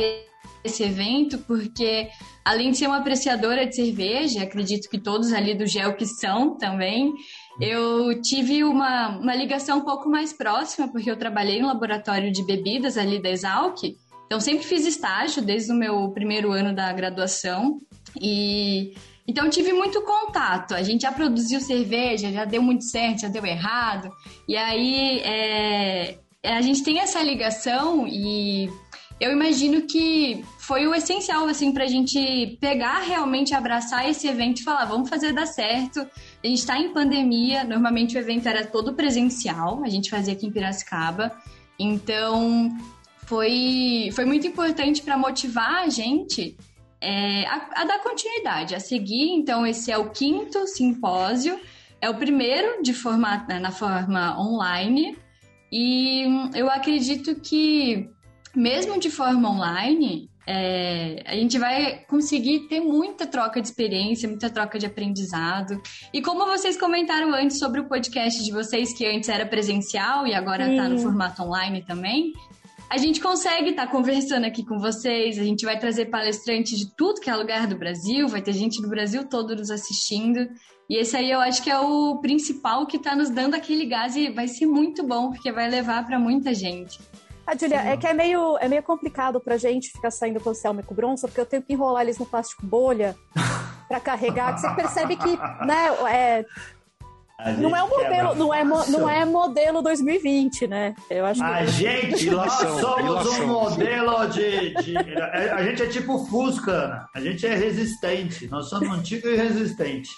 esse 0.66 0.82
evento, 0.82 1.38
porque 1.38 2.08
além 2.44 2.70
de 2.70 2.78
ser 2.78 2.86
uma 2.86 2.98
apreciadora 2.98 3.66
de 3.66 3.74
cerveja, 3.74 4.42
acredito 4.42 4.88
que 4.88 4.98
todos 4.98 5.32
ali 5.32 5.54
do 5.54 5.66
GEL 5.66 5.94
que 5.94 6.06
são 6.06 6.56
também, 6.56 7.12
eu 7.60 8.20
tive 8.20 8.62
uma, 8.62 9.18
uma 9.18 9.34
ligação 9.34 9.78
um 9.78 9.84
pouco 9.84 10.08
mais 10.08 10.32
próxima, 10.32 10.88
porque 10.88 11.10
eu 11.10 11.16
trabalhei 11.16 11.60
no 11.60 11.68
laboratório 11.68 12.30
de 12.30 12.44
bebidas 12.44 12.98
ali 12.98 13.20
da 13.20 13.30
Exalc, 13.30 13.82
então 14.26 14.40
sempre 14.40 14.64
fiz 14.64 14.86
estágio 14.86 15.42
desde 15.42 15.72
o 15.72 15.74
meu 15.74 16.10
primeiro 16.10 16.52
ano 16.52 16.74
da 16.74 16.92
graduação 16.92 17.78
e 18.20 18.92
então 19.28 19.50
tive 19.50 19.72
muito 19.72 20.02
contato. 20.02 20.74
A 20.74 20.82
gente 20.82 21.02
já 21.02 21.12
produziu 21.12 21.60
cerveja, 21.60 22.30
já 22.30 22.44
deu 22.44 22.62
muito 22.62 22.84
certo, 22.84 23.22
já 23.22 23.28
deu 23.28 23.44
errado. 23.44 24.08
E 24.48 24.56
aí 24.56 25.20
é, 25.20 26.18
a 26.44 26.60
gente 26.60 26.82
tem 26.82 27.00
essa 27.00 27.22
ligação 27.22 28.06
e 28.06 28.70
eu 29.20 29.32
imagino 29.32 29.82
que 29.82 30.44
foi 30.58 30.86
o 30.86 30.94
essencial 30.94 31.46
assim 31.46 31.72
para 31.72 31.84
a 31.84 31.88
gente 31.88 32.58
pegar 32.60 33.00
realmente 33.00 33.54
abraçar 33.54 34.08
esse 34.08 34.28
evento 34.28 34.60
e 34.60 34.64
falar 34.64 34.84
vamos 34.84 35.08
fazer 35.08 35.32
dar 35.32 35.46
certo. 35.46 36.00
A 36.00 36.46
gente 36.46 36.58
está 36.58 36.78
em 36.78 36.92
pandemia, 36.92 37.64
normalmente 37.64 38.16
o 38.16 38.20
evento 38.20 38.48
era 38.48 38.66
todo 38.66 38.94
presencial, 38.94 39.82
a 39.84 39.88
gente 39.88 40.10
fazia 40.10 40.34
aqui 40.34 40.46
em 40.46 40.50
Piracicaba. 40.52 41.32
Então 41.78 42.70
foi, 43.26 44.10
foi 44.12 44.24
muito 44.24 44.46
importante 44.46 45.02
para 45.02 45.16
motivar 45.16 45.84
a 45.84 45.88
gente 45.88 46.56
é, 47.00 47.46
a, 47.46 47.68
a, 47.74 47.84
dar 47.84 48.02
continuidade, 48.02 48.74
a 48.74 48.80
seguir. 48.80 49.30
Então, 49.30 49.66
esse 49.66 49.90
é 49.90 49.98
o 49.98 50.10
quinto 50.10 50.66
simpósio, 50.66 51.58
é 52.00 52.08
o 52.08 52.14
primeiro 52.14 52.82
de 52.82 52.94
formato, 52.94 53.48
né, 53.48 53.58
na 53.58 53.70
forma 53.70 54.40
online. 54.40 55.16
E 55.70 56.24
eu 56.54 56.70
acredito 56.70 57.34
que, 57.36 58.08
mesmo 58.56 58.98
de 58.98 59.10
forma 59.10 59.50
online, 59.50 60.30
é, 60.46 61.22
a 61.26 61.34
gente 61.34 61.58
vai 61.58 62.04
conseguir 62.08 62.60
ter 62.68 62.80
muita 62.80 63.26
troca 63.26 63.60
de 63.60 63.68
experiência, 63.68 64.28
muita 64.28 64.48
troca 64.48 64.78
de 64.78 64.86
aprendizado. 64.86 65.80
E 66.12 66.22
como 66.22 66.46
vocês 66.46 66.78
comentaram 66.78 67.34
antes 67.34 67.58
sobre 67.58 67.80
o 67.80 67.88
podcast 67.88 68.42
de 68.42 68.50
vocês, 68.52 68.92
que 68.96 69.04
antes 69.04 69.28
era 69.28 69.44
presencial 69.44 70.26
e 70.26 70.32
agora 70.32 70.70
está 70.70 70.88
no 70.88 70.98
formato 70.98 71.42
online 71.42 71.84
também, 71.84 72.32
a 72.88 72.96
gente 72.96 73.20
consegue 73.20 73.70
estar 73.70 73.86
tá 73.86 73.92
conversando 73.92 74.44
aqui 74.44 74.64
com 74.64 74.78
vocês, 74.78 75.38
a 75.38 75.44
gente 75.44 75.64
vai 75.64 75.78
trazer 75.78 76.06
palestrantes 76.06 76.78
de 76.78 76.94
tudo 76.96 77.20
que 77.20 77.28
é 77.28 77.34
lugar 77.34 77.66
do 77.66 77.76
Brasil, 77.76 78.28
vai 78.28 78.40
ter 78.40 78.52
gente 78.52 78.80
do 78.80 78.88
Brasil 78.88 79.28
todo 79.28 79.56
nos 79.56 79.70
assistindo. 79.70 80.48
E 80.88 80.96
esse 80.96 81.16
aí 81.16 81.30
eu 81.30 81.40
acho 81.40 81.62
que 81.62 81.70
é 81.70 81.78
o 81.78 82.18
principal 82.20 82.86
que 82.86 82.96
está 82.96 83.16
nos 83.16 83.28
dando 83.28 83.54
aquele 83.54 83.84
gás 83.86 84.14
e 84.14 84.30
vai 84.30 84.46
ser 84.46 84.66
muito 84.66 85.02
bom, 85.02 85.30
porque 85.30 85.50
vai 85.50 85.68
levar 85.68 86.06
para 86.06 86.18
muita 86.18 86.54
gente. 86.54 87.00
Ah, 87.46 87.56
Julia, 87.56 87.78
é 87.78 87.96
que 87.96 88.06
é 88.06 88.12
meio, 88.12 88.58
é 88.58 88.68
meio 88.68 88.82
complicado 88.82 89.38
pra 89.40 89.56
gente 89.56 89.90
ficar 89.90 90.10
saindo 90.10 90.40
com 90.40 90.50
o 90.50 90.54
Selma 90.54 90.80
e 90.80 90.84
com 90.84 90.92
o 90.92 90.96
Bronça, 90.96 91.28
porque 91.28 91.40
eu 91.40 91.46
tenho 91.46 91.62
que 91.62 91.72
enrolar 91.72 92.02
eles 92.02 92.18
no 92.18 92.26
plástico 92.26 92.66
bolha 92.66 93.14
para 93.88 94.00
carregar, 94.00 94.54
que 94.54 94.60
você 94.60 94.74
percebe 94.74 95.16
que, 95.16 95.36
né, 95.36 95.86
é, 96.10 96.44
não 97.58 97.76
é 97.76 97.82
modelo, 97.82 98.34
não 98.34 98.54
é, 98.54 98.64
não 98.64 99.10
é 99.10 99.24
modelo 99.24 99.82
2020, 99.82 100.66
né? 100.66 100.94
Eu 101.10 101.26
acho 101.26 101.44
a 101.44 101.58
que... 101.58 101.66
gente, 101.66 102.30
nós 102.30 102.50
somos 102.52 103.26
um 103.38 103.46
modelo 103.46 104.26
de, 104.28 104.74
de, 104.82 104.96
A 104.96 105.62
gente 105.62 105.82
é 105.82 105.86
tipo 105.86 106.24
Fusca, 106.26 107.06
a 107.14 107.20
gente 107.20 107.46
é 107.46 107.54
resistente. 107.54 108.48
Nós 108.48 108.70
somos 108.70 108.88
antigo 108.88 109.28
e 109.28 109.36
resistente. 109.36 110.10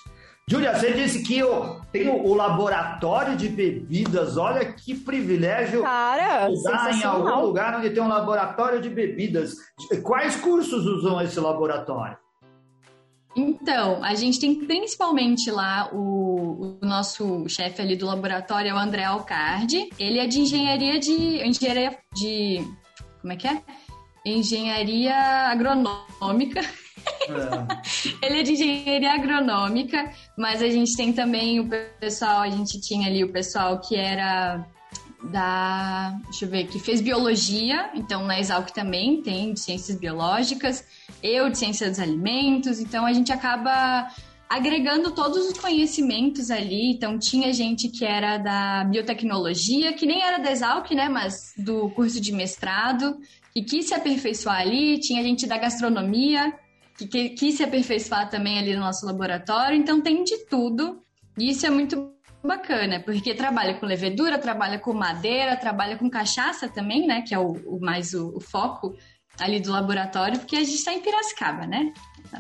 Júlia, 0.50 0.74
você 0.74 0.94
disse 0.94 1.22
que 1.22 1.38
eu 1.38 1.78
tenho 1.92 2.24
o 2.24 2.32
laboratório 2.32 3.36
de 3.36 3.50
bebidas. 3.50 4.38
Olha 4.38 4.72
que 4.72 4.94
privilégio 4.94 5.82
Cara, 5.82 6.50
estudar 6.50 6.94
em 6.94 7.04
algum 7.04 7.40
lugar 7.42 7.76
onde 7.76 7.90
tem 7.90 8.02
um 8.02 8.08
laboratório 8.08 8.80
de 8.80 8.88
bebidas. 8.88 9.52
Quais 10.02 10.36
cursos 10.36 10.86
usam 10.86 11.20
esse 11.20 11.38
laboratório? 11.38 12.16
Então, 13.36 14.02
a 14.02 14.14
gente 14.14 14.40
tem 14.40 14.54
principalmente 14.54 15.50
lá 15.50 15.90
o, 15.92 16.78
o 16.82 16.86
nosso 16.86 17.46
chefe 17.46 17.82
ali 17.82 17.94
do 17.94 18.06
laboratório, 18.06 18.70
é 18.70 18.74
o 18.74 18.78
André 18.78 19.04
Alcardi. 19.04 19.90
Ele 19.98 20.18
é 20.18 20.26
de 20.26 20.40
engenharia 20.40 20.98
de. 20.98 21.46
engenharia 21.46 21.98
de. 22.14 22.66
Como 23.20 23.34
é 23.34 23.36
que 23.36 23.46
é? 23.46 23.62
Engenharia 24.24 25.14
agronômica. 25.50 26.62
Ele 28.22 28.40
é 28.40 28.42
de 28.42 28.52
engenharia 28.52 29.12
agronômica, 29.12 30.10
mas 30.36 30.62
a 30.62 30.68
gente 30.68 30.96
tem 30.96 31.12
também 31.12 31.60
o 31.60 31.68
pessoal, 32.00 32.42
a 32.42 32.50
gente 32.50 32.80
tinha 32.80 33.08
ali 33.08 33.24
o 33.24 33.32
pessoal 33.32 33.80
que 33.80 33.96
era 33.96 34.66
da. 35.30 36.16
Deixa 36.24 36.44
eu 36.44 36.48
ver, 36.48 36.66
que 36.66 36.78
fez 36.78 37.00
biologia, 37.00 37.90
então 37.94 38.24
na 38.24 38.38
Exalc 38.38 38.70
também 38.70 39.22
tem 39.22 39.54
ciências 39.56 39.98
biológicas 39.98 40.84
eu 41.22 41.50
de 41.50 41.58
ciência 41.58 41.88
dos 41.88 41.98
alimentos, 41.98 42.80
então 42.80 43.04
a 43.04 43.12
gente 43.12 43.32
acaba 43.32 44.08
agregando 44.48 45.10
todos 45.10 45.46
os 45.46 45.58
conhecimentos 45.58 46.50
ali. 46.50 46.92
Então, 46.92 47.18
tinha 47.18 47.52
gente 47.52 47.88
que 47.88 48.04
era 48.04 48.38
da 48.38 48.84
biotecnologia, 48.84 49.92
que 49.92 50.06
nem 50.06 50.22
era 50.22 50.38
da 50.38 50.50
Exalc, 50.50 50.90
né, 50.92 51.08
mas 51.08 51.52
do 51.56 51.90
curso 51.90 52.20
de 52.20 52.32
mestrado, 52.32 53.18
que 53.52 53.62
quis 53.62 53.86
se 53.86 53.94
aperfeiçoar 53.94 54.60
ali. 54.60 54.98
Tinha 55.00 55.22
gente 55.22 55.46
da 55.46 55.58
gastronomia, 55.58 56.54
que 57.06 57.30
quis 57.30 57.56
se 57.56 57.62
aperfeiçoar 57.62 58.28
também 58.28 58.58
ali 58.58 58.74
no 58.74 58.80
nosso 58.80 59.06
laboratório. 59.06 59.76
Então, 59.76 60.00
tem 60.00 60.24
de 60.24 60.46
tudo. 60.46 61.00
E 61.38 61.50
isso 61.50 61.66
é 61.66 61.70
muito 61.70 62.12
bacana, 62.42 63.00
porque 63.00 63.34
trabalha 63.34 63.74
com 63.74 63.86
levedura, 63.86 64.38
trabalha 64.38 64.78
com 64.78 64.92
madeira, 64.92 65.56
trabalha 65.56 65.96
com 65.96 66.08
cachaça 66.08 66.68
também, 66.68 67.06
né, 67.06 67.22
que 67.22 67.34
é 67.34 67.38
o, 67.38 67.52
o 67.66 67.80
mais 67.80 68.14
o, 68.14 68.36
o 68.36 68.40
foco 68.40 68.94
ali 69.38 69.60
do 69.60 69.70
laboratório, 69.70 70.38
porque 70.38 70.56
a 70.56 70.60
gente 70.60 70.74
está 70.74 70.92
em 70.92 71.00
Piracicaba, 71.00 71.66
né? 71.66 71.92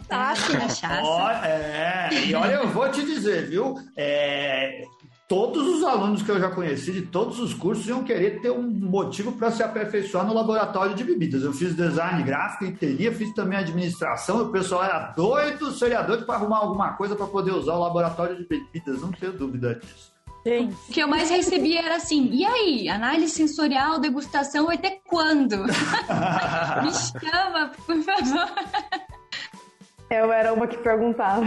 Terra 0.08 0.32
ah, 0.32 0.52
da 0.52 0.58
cachaça. 0.58 1.46
é, 1.46 2.10
e 2.26 2.34
olha, 2.34 2.54
eu 2.54 2.68
vou 2.68 2.90
te 2.90 3.04
dizer, 3.04 3.48
viu? 3.48 3.74
É, 3.96 4.84
todos 5.28 5.66
os 5.68 5.84
alunos 5.84 6.22
que 6.22 6.30
eu 6.30 6.40
já 6.40 6.50
conheci 6.50 6.90
de 6.90 7.02
todos 7.02 7.38
os 7.38 7.52
cursos 7.52 7.86
iam 7.86 8.02
querer 8.02 8.40
ter 8.40 8.50
um 8.50 8.62
motivo 8.62 9.32
para 9.32 9.50
se 9.50 9.62
aperfeiçoar 9.62 10.26
no 10.26 10.32
laboratório 10.32 10.94
de 10.94 11.04
bebidas. 11.04 11.42
Eu 11.42 11.52
fiz 11.52 11.76
design 11.76 12.22
gráfico 12.22 12.64
e 12.64 12.72
teria, 12.72 13.12
fiz 13.12 13.32
também 13.34 13.58
administração. 13.58 14.42
O 14.42 14.50
pessoal 14.50 14.82
era 14.82 15.12
doido, 15.12 15.70
seria 15.70 16.00
doido 16.00 16.24
para 16.24 16.36
arrumar 16.36 16.60
alguma 16.60 16.94
coisa 16.94 17.14
para 17.14 17.26
poder 17.26 17.52
usar 17.52 17.74
o 17.74 17.80
laboratório 17.80 18.36
de 18.36 18.46
bebidas, 18.48 19.02
não 19.02 19.12
tenho 19.12 19.32
dúvida 19.34 19.74
disso. 19.74 20.16
Gente. 20.46 20.74
O 20.88 20.92
que 20.92 21.00
eu 21.00 21.08
mais 21.08 21.28
recebi 21.28 21.76
era 21.76 21.96
assim: 21.96 22.30
e 22.32 22.46
aí, 22.46 22.88
análise 22.88 23.34
sensorial, 23.34 23.98
degustação 23.98 24.66
vai 24.66 24.78
ter 24.78 25.00
quando? 25.06 25.64
Me 26.82 26.92
chama, 26.94 27.70
por 27.84 28.02
favor. 28.02 28.48
Eu 30.10 30.32
era 30.32 30.54
uma 30.54 30.66
que 30.66 30.78
perguntava. 30.78 31.44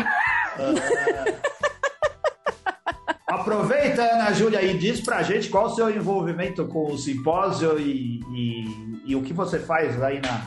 Aproveita, 3.31 4.01
Ana 4.01 4.33
Júlia, 4.33 4.61
e 4.61 4.77
diz 4.77 4.99
pra 4.99 5.23
gente 5.23 5.49
qual 5.49 5.67
o 5.67 5.69
seu 5.69 5.89
envolvimento 5.89 6.67
com 6.67 6.91
o 6.91 6.97
simpósio 6.97 7.79
e, 7.79 8.19
e, 8.33 9.01
e 9.05 9.15
o 9.15 9.23
que 9.23 9.31
você 9.31 9.57
faz 9.57 10.01
aí 10.03 10.19
na, 10.19 10.41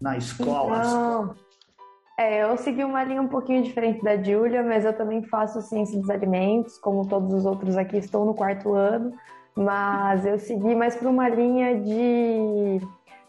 na 0.00 0.16
escola. 0.16 0.78
Então, 0.78 1.34
é, 2.16 2.44
eu 2.44 2.56
segui 2.56 2.84
uma 2.84 3.02
linha 3.02 3.20
um 3.20 3.26
pouquinho 3.26 3.60
diferente 3.64 4.04
da 4.04 4.16
Júlia, 4.16 4.62
mas 4.62 4.84
eu 4.84 4.92
também 4.92 5.20
faço 5.24 5.60
ciência 5.62 5.98
dos 5.98 6.08
alimentos, 6.08 6.78
como 6.78 7.08
todos 7.08 7.34
os 7.34 7.44
outros 7.44 7.76
aqui, 7.76 7.96
estou 7.96 8.24
no 8.24 8.34
quarto 8.34 8.72
ano, 8.74 9.12
mas 9.56 10.24
eu 10.24 10.38
segui 10.38 10.76
mais 10.76 10.94
para 10.94 11.08
uma 11.08 11.28
linha 11.28 11.80
de 11.80 12.80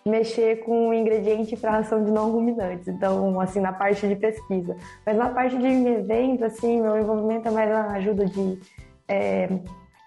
mexer 0.05 0.63
com 0.63 0.93
ingrediente 0.93 1.55
para 1.55 1.71
ração 1.71 2.03
de 2.03 2.11
não 2.11 2.31
ruminantes, 2.31 2.87
então, 2.87 3.39
assim, 3.39 3.59
na 3.59 3.73
parte 3.73 4.07
de 4.07 4.15
pesquisa. 4.15 4.75
Mas 5.05 5.17
na 5.17 5.29
parte 5.29 5.57
de 5.57 5.67
evento, 5.67 6.45
assim, 6.45 6.81
meu 6.81 6.97
envolvimento 6.97 7.47
é 7.47 7.51
mais 7.51 7.69
na 7.69 7.91
ajuda 7.91 8.25
de 8.25 8.59
é, 9.07 9.49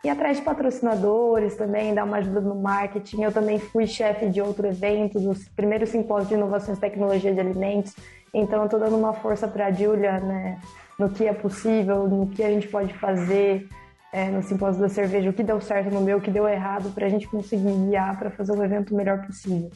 ir 0.05 0.11
atrás 0.11 0.39
de 0.39 0.43
patrocinadores 0.43 1.57
também, 1.57 1.95
dar 1.95 2.05
uma 2.05 2.17
ajuda 2.17 2.41
no 2.41 2.55
marketing. 2.55 3.23
Eu 3.23 3.33
também 3.33 3.59
fui 3.59 3.87
chefe 3.87 4.27
de 4.27 4.41
outro 4.41 4.67
evento, 4.67 5.21
dos 5.21 5.49
primeiros 5.51 5.91
simpósios 5.91 6.29
de 6.29 6.35
inovações 6.35 6.79
e 6.79 6.81
tecnologia 6.81 7.33
de 7.33 7.41
alimentos, 7.41 7.95
então, 8.35 8.61
eu 8.61 8.65
estou 8.65 8.81
dando 8.81 8.97
uma 8.97 9.13
força 9.13 9.47
para 9.47 9.67
a 9.67 9.73
Julia, 9.73 10.19
né, 10.19 10.59
no 10.99 11.11
que 11.11 11.27
é 11.27 11.33
possível, 11.35 12.09
no 12.09 12.29
que 12.29 12.43
a 12.43 12.49
gente 12.49 12.67
pode 12.69 12.95
fazer 12.95 13.69
é, 14.13 14.31
no 14.31 14.43
simpósio 14.43 14.83
da 14.83 14.91
cerveja, 14.91 15.31
o 15.31 15.33
que 15.33 15.43
deu 15.43 15.59
certo 15.61 15.91
no 15.91 16.03
meu, 16.03 16.19
o 16.19 16.21
que 16.21 16.31
deu 16.31 16.47
errado, 16.47 16.93
para 16.93 17.07
a 17.07 17.09
gente 17.09 17.27
conseguir 17.27 17.73
guiar 17.89 18.19
para 18.19 18.31
fazer 18.31 18.53
o 18.53 18.63
evento 18.63 18.93
o 18.93 18.97
melhor 18.97 19.27
possível. 19.27 19.71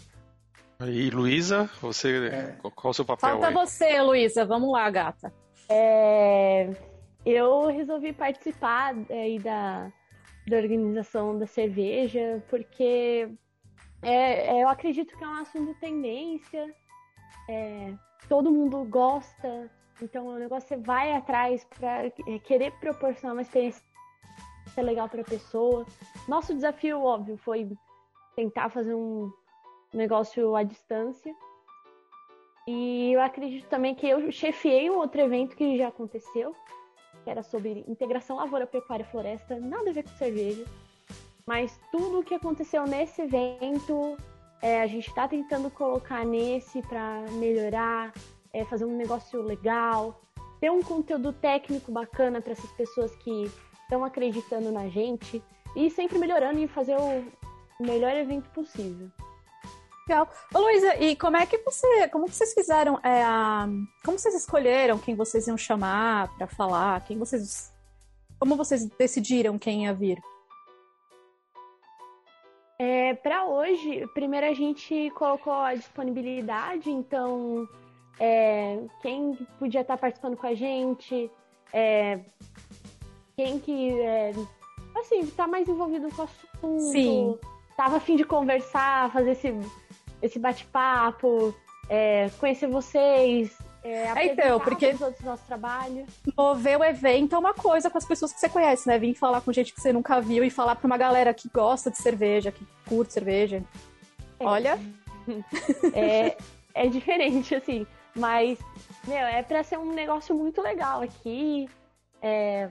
E 0.84 1.08
Luísa, 1.08 1.70
você, 1.80 2.28
é. 2.28 2.56
qual 2.60 2.72
é 2.84 2.88
o 2.88 2.92
seu 2.92 3.04
papel? 3.04 3.30
Falta 3.30 3.48
aí? 3.48 3.54
você, 3.54 4.00
Luísa. 4.02 4.44
Vamos 4.44 4.70
lá, 4.70 4.90
gata. 4.90 5.32
É, 5.70 6.68
eu 7.24 7.68
resolvi 7.68 8.12
participar 8.12 8.94
aí 9.08 9.38
da, 9.38 9.90
da 10.46 10.56
organização 10.58 11.38
da 11.38 11.46
cerveja 11.46 12.44
porque 12.50 13.26
é, 14.02 14.62
eu 14.62 14.68
acredito 14.68 15.16
que 15.16 15.24
é 15.24 15.26
um 15.26 15.40
assunto 15.40 15.72
de 15.72 15.80
tendência. 15.80 16.74
É, 17.48 17.94
todo 18.28 18.52
mundo 18.52 18.84
gosta. 18.84 19.70
Então 20.02 20.26
o 20.26 20.38
negócio 20.38 20.68
você 20.68 20.76
vai 20.76 21.12
atrás 21.14 21.66
para 21.78 22.04
é, 22.04 22.12
querer 22.44 22.72
proporcionar 22.72 23.34
uma 23.34 23.42
experiência 23.42 23.82
legal 24.82 25.08
para 25.08 25.20
a 25.20 25.24
pessoa. 25.24 25.86
Nosso 26.28 26.54
desafio, 26.54 27.02
óbvio, 27.02 27.36
foi 27.36 27.70
tentar 28.34 28.68
fazer 28.68 28.94
um 28.94 29.32
negócio 29.92 30.54
à 30.54 30.62
distância. 30.62 31.34
E 32.68 33.12
eu 33.12 33.20
acredito 33.20 33.68
também 33.68 33.94
que 33.94 34.08
eu 34.08 34.30
chefiei 34.32 34.90
um 34.90 34.96
outro 34.96 35.20
evento 35.20 35.56
que 35.56 35.78
já 35.78 35.88
aconteceu, 35.88 36.54
que 37.22 37.30
era 37.30 37.42
sobre 37.42 37.84
integração 37.86 38.36
lavoura, 38.36 38.66
pecuária 38.66 39.04
e 39.04 39.10
floresta, 39.10 39.58
nada 39.58 39.90
a 39.90 39.92
ver 39.92 40.02
com 40.02 40.16
cerveja. 40.16 40.64
Mas 41.46 41.78
tudo 41.92 42.20
o 42.20 42.24
que 42.24 42.34
aconteceu 42.34 42.84
nesse 42.84 43.22
evento, 43.22 44.16
é, 44.60 44.82
a 44.82 44.86
gente 44.88 45.08
está 45.08 45.28
tentando 45.28 45.70
colocar 45.70 46.24
nesse 46.26 46.82
para 46.82 47.20
melhorar, 47.32 48.12
é, 48.52 48.64
fazer 48.64 48.84
um 48.84 48.96
negócio 48.96 49.40
legal, 49.42 50.20
ter 50.60 50.70
um 50.70 50.82
conteúdo 50.82 51.32
técnico 51.32 51.92
bacana 51.92 52.40
para 52.40 52.52
essas 52.52 52.70
pessoas 52.72 53.14
que 53.16 53.50
estão 53.86 54.04
acreditando 54.04 54.72
na 54.72 54.88
gente 54.88 55.42
e 55.74 55.88
sempre 55.90 56.18
melhorando 56.18 56.58
e 56.58 56.66
fazer 56.66 56.96
o 56.96 57.24
melhor 57.80 58.14
evento 58.16 58.50
possível. 58.50 59.08
Legal. 60.08 60.28
Ô, 60.54 60.60
Luísa, 60.60 60.96
e 60.96 61.16
como 61.16 61.36
é 61.36 61.46
que 61.46 61.58
você, 61.58 62.08
como 62.08 62.28
vocês 62.28 62.54
fizeram, 62.54 62.98
é, 63.02 63.22
a, 63.24 63.66
como 64.04 64.18
vocês 64.18 64.34
escolheram 64.34 64.98
quem 64.98 65.16
vocês 65.16 65.48
iam 65.48 65.56
chamar 65.56 66.32
para 66.36 66.46
falar, 66.46 67.04
quem 67.04 67.18
vocês, 67.18 67.72
como 68.38 68.56
vocês 68.56 68.86
decidiram 68.86 69.58
quem 69.58 69.84
ia 69.84 69.92
vir? 69.92 70.20
É, 72.78 73.14
para 73.14 73.46
hoje, 73.46 74.06
primeiro 74.14 74.46
a 74.46 74.52
gente 74.52 75.10
colocou 75.10 75.52
a 75.52 75.74
disponibilidade, 75.74 76.90
então 76.90 77.66
é, 78.20 78.84
quem 79.02 79.34
podia 79.58 79.80
estar 79.80 79.96
participando 79.96 80.36
com 80.36 80.46
a 80.46 80.54
gente, 80.54 81.30
é, 81.72 82.20
quem 83.36 83.58
que, 83.60 84.00
é, 84.00 84.32
assim, 84.98 85.20
está 85.20 85.46
mais 85.46 85.68
envolvido 85.68 86.08
com 86.10 86.22
o 86.22 86.24
assunto, 86.24 86.80
Sim. 86.90 87.38
tava 87.76 87.98
afim 87.98 88.16
de 88.16 88.24
conversar, 88.24 89.12
fazer 89.12 89.32
esse 89.32 89.54
esse 90.22 90.38
bate-papo, 90.38 91.54
é, 91.90 92.30
conhecer 92.40 92.66
vocês. 92.66 93.54
É, 93.84 94.32
então, 94.32 94.58
porque 94.58 94.94
todos 94.94 95.20
nosso 95.20 95.44
trabalho. 95.46 96.06
Mover 96.36 96.80
o 96.80 96.82
evento 96.82 97.36
é 97.36 97.38
uma 97.38 97.54
coisa 97.54 97.88
com 97.90 97.98
as 97.98 98.04
pessoas 98.04 98.32
que 98.32 98.40
você 98.40 98.48
conhece, 98.48 98.88
né? 98.88 98.98
Vir 98.98 99.14
falar 99.14 99.42
com 99.42 99.52
gente 99.52 99.72
que 99.72 99.80
você 99.80 99.92
nunca 99.92 100.20
viu 100.20 100.42
e 100.42 100.50
falar 100.50 100.74
pra 100.74 100.86
uma 100.86 100.96
galera 100.96 101.32
que 101.32 101.48
gosta 101.48 101.90
de 101.90 101.98
cerveja, 101.98 102.50
que 102.50 102.66
curte 102.88 103.12
cerveja. 103.12 103.62
É. 104.40 104.44
Olha. 104.44 104.78
É, 105.92 106.36
é 106.72 106.86
diferente, 106.86 107.52
assim. 107.52 107.84
Mas, 108.14 108.60
meu, 109.08 109.26
é 109.26 109.42
pra 109.42 109.64
ser 109.64 109.76
um 109.76 109.92
negócio 109.92 110.36
muito 110.36 110.62
legal 110.62 111.02
aqui. 111.02 111.68
É, 112.22 112.70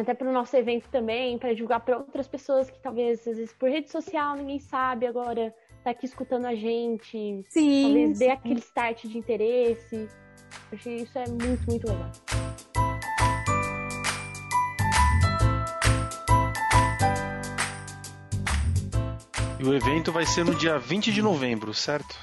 até 0.00 0.14
para 0.14 0.28
o 0.28 0.32
nosso 0.32 0.56
evento 0.56 0.88
também, 0.90 1.38
para 1.38 1.52
divulgar 1.52 1.80
para 1.80 1.98
outras 1.98 2.26
pessoas 2.26 2.70
que 2.70 2.78
talvez, 2.80 3.20
às 3.26 3.36
vezes, 3.36 3.52
por 3.52 3.68
rede 3.68 3.90
social 3.90 4.36
ninguém 4.36 4.58
sabe 4.58 5.06
agora 5.06 5.54
tá 5.86 5.90
aqui 5.90 6.06
escutando 6.06 6.46
a 6.46 6.54
gente. 6.54 7.44
Sim. 7.48 7.82
Talvez 7.82 8.18
dê 8.18 8.30
aquele 8.30 8.58
start 8.58 9.04
de 9.04 9.18
interesse. 9.18 10.08
Eu 10.70 10.78
achei 10.78 10.96
isso 10.96 11.16
é 11.16 11.28
muito, 11.28 11.64
muito 11.70 11.86
legal. 11.86 12.10
E 19.58 19.64
o 19.64 19.74
evento 19.74 20.10
vai 20.10 20.26
ser 20.26 20.44
no 20.44 20.54
dia 20.54 20.78
20 20.78 21.12
de 21.12 21.22
novembro, 21.22 21.72
certo? 21.72 22.18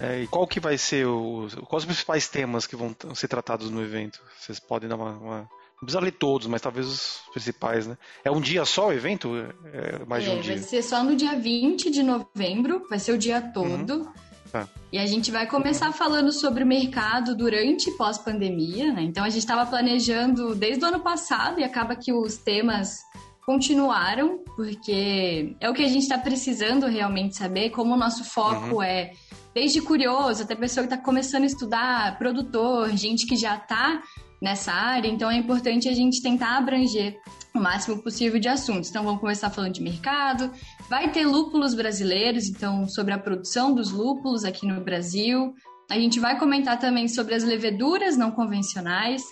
É, 0.00 0.22
e 0.22 0.26
qual 0.26 0.46
que 0.46 0.58
vai 0.58 0.76
ser 0.76 1.06
o. 1.06 1.46
Quais 1.68 1.82
os 1.82 1.86
principais 1.86 2.28
temas 2.28 2.66
que 2.66 2.74
vão 2.74 2.96
ser 3.14 3.28
tratados 3.28 3.70
no 3.70 3.80
evento? 3.80 4.20
Vocês 4.40 4.58
podem 4.58 4.88
dar 4.88 4.96
uma, 4.96 5.12
uma 5.12 5.50
não 5.82 5.86
precisa 5.86 6.00
ler 6.00 6.12
todos, 6.12 6.46
mas 6.46 6.62
talvez 6.62 6.86
os 6.86 7.22
principais, 7.32 7.88
né? 7.88 7.98
É 8.24 8.30
um 8.30 8.40
dia 8.40 8.64
só 8.64 8.88
o 8.88 8.92
evento? 8.92 9.34
É 9.64 10.04
mais 10.06 10.22
é, 10.22 10.30
de 10.30 10.36
um 10.36 10.40
dia? 10.40 10.54
Vai 10.54 10.62
ser 10.62 10.80
só 10.80 11.02
no 11.02 11.16
dia 11.16 11.36
20 11.36 11.90
de 11.90 12.04
novembro, 12.04 12.86
vai 12.88 13.00
ser 13.00 13.10
o 13.10 13.18
dia 13.18 13.42
todo. 13.42 13.94
Uhum. 13.94 14.12
Tá. 14.52 14.68
E 14.92 14.98
a 14.98 15.06
gente 15.06 15.32
vai 15.32 15.44
começar 15.46 15.92
falando 15.92 16.30
sobre 16.30 16.62
o 16.62 16.66
mercado 16.66 17.34
durante 17.34 17.90
e 17.90 17.96
pós-pandemia, 17.96 18.92
né? 18.92 19.02
Então 19.02 19.24
a 19.24 19.28
gente 19.28 19.40
estava 19.40 19.68
planejando 19.68 20.54
desde 20.54 20.84
o 20.84 20.88
ano 20.88 21.00
passado 21.00 21.58
e 21.58 21.64
acaba 21.64 21.96
que 21.96 22.12
os 22.12 22.36
temas 22.36 22.98
continuaram, 23.44 24.38
porque 24.54 25.56
é 25.58 25.68
o 25.68 25.74
que 25.74 25.82
a 25.82 25.88
gente 25.88 26.02
está 26.02 26.16
precisando 26.16 26.86
realmente 26.86 27.36
saber, 27.36 27.70
como 27.70 27.94
o 27.94 27.96
nosso 27.96 28.22
foco 28.22 28.76
uhum. 28.76 28.82
é 28.84 29.14
desde 29.52 29.80
curioso 29.80 30.44
até 30.44 30.54
pessoa 30.54 30.86
que 30.86 30.94
está 30.94 31.04
começando 31.04 31.42
a 31.42 31.46
estudar, 31.46 32.18
produtor, 32.18 32.90
gente 32.96 33.26
que 33.26 33.34
já 33.34 33.56
está 33.56 34.00
nessa 34.42 34.72
área, 34.72 35.08
então 35.08 35.30
é 35.30 35.36
importante 35.36 35.88
a 35.88 35.94
gente 35.94 36.20
tentar 36.20 36.58
abranger 36.58 37.16
o 37.54 37.60
máximo 37.60 38.02
possível 38.02 38.40
de 38.40 38.48
assuntos. 38.48 38.90
Então 38.90 39.04
vamos 39.04 39.20
começar 39.20 39.48
falando 39.50 39.72
de 39.72 39.80
mercado, 39.80 40.50
vai 40.90 41.12
ter 41.12 41.24
lúpulos 41.24 41.74
brasileiros, 41.74 42.48
então 42.48 42.88
sobre 42.88 43.14
a 43.14 43.18
produção 43.18 43.72
dos 43.72 43.92
lúpulos 43.92 44.44
aqui 44.44 44.66
no 44.66 44.80
Brasil. 44.80 45.54
A 45.88 45.94
gente 45.94 46.18
vai 46.18 46.36
comentar 46.38 46.76
também 46.76 47.06
sobre 47.06 47.36
as 47.36 47.44
leveduras 47.44 48.16
não 48.16 48.32
convencionais. 48.32 49.22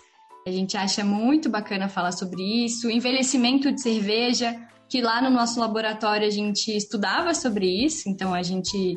A 0.46 0.51
gente 0.51 0.77
acha 0.77 1.05
muito 1.05 1.51
bacana 1.51 1.88
falar 1.88 2.12
sobre 2.12 2.64
isso, 2.64 2.88
envelhecimento 2.88 3.73
de 3.73 3.83
cerveja, 3.83 4.57
que 4.88 5.01
lá 5.01 5.20
no 5.20 5.29
nosso 5.29 5.59
laboratório 5.59 6.27
a 6.27 6.31
gente 6.31 6.70
estudava 6.75 7.35
sobre 7.35 7.66
isso, 7.66 8.09
então 8.09 8.33
a 8.33 8.42
gente 8.42 8.96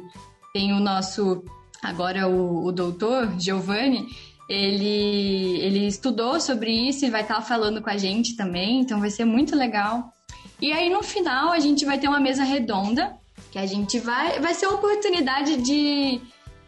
tem 0.54 0.74
o 0.74 0.80
nosso 0.80 1.44
agora 1.82 2.28
o, 2.30 2.66
o 2.66 2.72
doutor 2.72 3.38
Giovanni, 3.40 4.06
ele, 4.50 5.60
ele 5.62 5.88
estudou 5.88 6.40
sobre 6.40 6.72
isso 6.72 7.06
e 7.06 7.10
vai 7.10 7.22
estar 7.22 7.42
falando 7.42 7.82
com 7.82 7.90
a 7.90 7.98
gente 7.98 8.36
também, 8.36 8.82
então 8.82 9.00
vai 9.00 9.10
ser 9.10 9.26
muito 9.26 9.56
legal. 9.56 10.14
E 10.62 10.72
aí 10.72 10.90
no 10.90 11.04
final 11.04 11.52
a 11.52 11.60
gente 11.60 11.86
vai 11.86 11.98
ter 11.98 12.08
uma 12.08 12.20
mesa 12.20 12.44
redonda, 12.44 13.16
que 13.52 13.60
a 13.60 13.66
gente 13.66 14.00
vai. 14.00 14.40
Vai 14.40 14.54
ser 14.54 14.68
uma 14.68 14.76
oportunidade 14.76 15.58
de, 15.58 16.20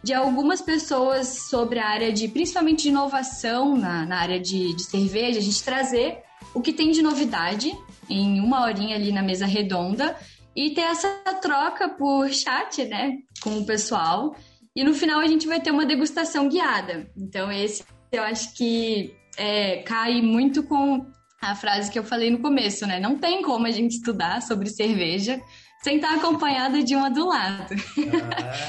de 0.04 0.14
algumas 0.14 0.62
pessoas 0.62 1.28
sobre 1.50 1.80
a 1.80 1.88
área 1.88 2.12
de, 2.12 2.28
principalmente 2.28 2.84
de 2.84 2.90
inovação 2.90 3.76
na, 3.76 4.06
na 4.06 4.20
área 4.20 4.40
de, 4.40 4.76
de 4.76 4.84
cerveja, 4.84 5.40
a 5.40 5.42
gente 5.42 5.64
trazer 5.64 6.20
o 6.54 6.62
que 6.62 6.72
tem 6.72 6.92
de 6.92 7.02
novidade 7.02 7.76
em 8.10 8.40
uma 8.40 8.64
horinha 8.64 8.96
ali 8.96 9.12
na 9.12 9.24
mesa 9.24 9.46
redonda 9.46 10.16
e 10.56 10.72
ter 10.72 10.82
essa 10.82 11.10
troca 11.42 11.90
por 11.90 12.30
chat, 12.30 12.86
né, 12.86 13.18
com 13.42 13.58
o 13.58 13.66
pessoal. 13.66 14.36
E 14.76 14.84
no 14.84 14.94
final 14.94 15.20
a 15.20 15.28
gente 15.28 15.48
vai 15.48 15.62
ter 15.62 15.72
uma 15.72 15.86
degustação 15.86 16.50
guiada. 16.50 17.10
Então, 17.16 17.50
esse 17.52 17.84
eu 18.12 18.22
acho 18.24 18.54
que 18.54 19.16
é, 19.38 19.78
cai 19.84 20.22
muito 20.22 20.64
com 20.64 21.06
a 21.42 21.56
frase 21.56 21.92
que 21.92 21.98
eu 21.98 22.04
falei 22.04 22.30
no 22.30 22.40
começo, 22.40 22.86
né? 22.86 23.00
Não 23.00 23.18
tem 23.18 23.42
como 23.42 23.68
a 23.68 23.72
gente 23.72 23.96
estudar 23.96 24.42
sobre 24.42 24.70
cerveja 24.70 25.42
sem 25.82 25.98
estar 25.98 26.16
acompanhada 26.16 26.84
de 26.84 26.96
uma 26.96 27.10
do 27.10 27.28
lado. 27.28 27.76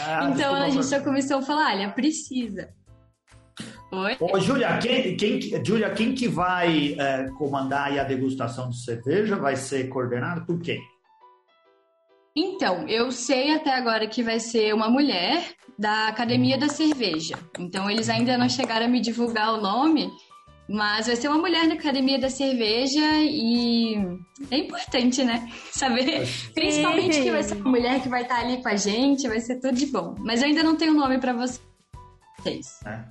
Ah, 0.06 0.28
então 0.30 0.54
a 0.54 0.68
gente 0.68 0.86
já 0.86 1.00
começou 1.00 1.38
a 1.38 1.42
falar, 1.42 1.74
olha, 1.74 1.90
precisa. 1.90 2.68
Oi? 3.90 4.16
Ô, 4.20 4.38
Júlia, 4.38 4.78
quem, 4.78 5.16
quem, 5.16 5.64
Júlia, 5.64 5.90
quem 5.90 6.14
que 6.14 6.28
vai 6.28 6.94
é, 6.98 7.30
comandar 7.38 7.98
a 7.98 8.04
degustação 8.04 8.68
de 8.68 8.84
cerveja? 8.84 9.36
Vai 9.36 9.56
ser 9.56 9.88
coordenado 9.88 10.44
por 10.44 10.60
quem? 10.60 10.80
Então, 12.36 12.86
eu 12.86 13.10
sei 13.10 13.54
até 13.54 13.70
agora 13.70 14.06
que 14.06 14.22
vai 14.22 14.38
ser 14.38 14.74
uma 14.74 14.90
mulher 14.90 15.42
da 15.78 16.08
Academia 16.08 16.58
da 16.58 16.68
Cerveja. 16.68 17.38
Então, 17.58 17.90
eles 17.90 18.10
ainda 18.10 18.36
não 18.36 18.46
chegaram 18.46 18.84
a 18.84 18.88
me 18.88 19.00
divulgar 19.00 19.54
o 19.54 19.60
nome, 19.60 20.10
mas 20.68 21.06
vai 21.06 21.16
ser 21.16 21.28
uma 21.28 21.38
mulher 21.38 21.66
da 21.66 21.74
Academia 21.74 22.18
da 22.18 22.28
Cerveja 22.28 23.00
e 23.22 23.96
é 24.50 24.58
importante, 24.58 25.24
né? 25.24 25.48
Saber, 25.72 26.28
principalmente 26.52 27.22
que 27.22 27.30
vai 27.30 27.42
ser 27.42 27.54
uma 27.54 27.70
mulher 27.70 28.02
que 28.02 28.08
vai 28.08 28.22
estar 28.22 28.40
ali 28.40 28.62
com 28.62 28.68
a 28.68 28.76
gente, 28.76 29.28
vai 29.28 29.40
ser 29.40 29.58
tudo 29.58 29.74
de 29.74 29.86
bom. 29.86 30.14
Mas 30.18 30.42
eu 30.42 30.48
ainda 30.48 30.62
não 30.62 30.76
tenho 30.76 30.92
nome 30.92 31.18
para 31.18 31.32
É. 32.84 33.04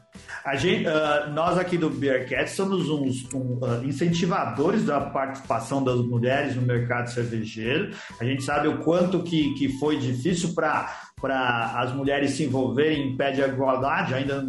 A 0.43 0.55
gente, 0.55 0.87
uh, 0.87 1.31
nós 1.33 1.57
aqui 1.57 1.77
do 1.77 1.89
Beercat 1.89 2.49
somos 2.49 2.89
uns 2.89 3.25
um, 3.33 3.59
uh, 3.59 3.83
incentivadores 3.83 4.85
da 4.85 5.01
participação 5.01 5.83
das 5.83 5.99
mulheres 5.99 6.55
no 6.55 6.61
mercado 6.61 7.11
cervejeiro. 7.11 7.93
A 8.19 8.23
gente 8.23 8.43
sabe 8.43 8.67
o 8.67 8.79
quanto 8.79 9.23
que, 9.23 9.53
que 9.55 9.77
foi 9.79 9.97
difícil 9.97 10.53
para 10.53 11.09
as 11.23 11.93
mulheres 11.93 12.31
se 12.31 12.43
envolverem 12.43 13.09
em 13.09 13.17
pé 13.17 13.31
de 13.31 13.41
igualdade, 13.41 14.13
ainda 14.13 14.45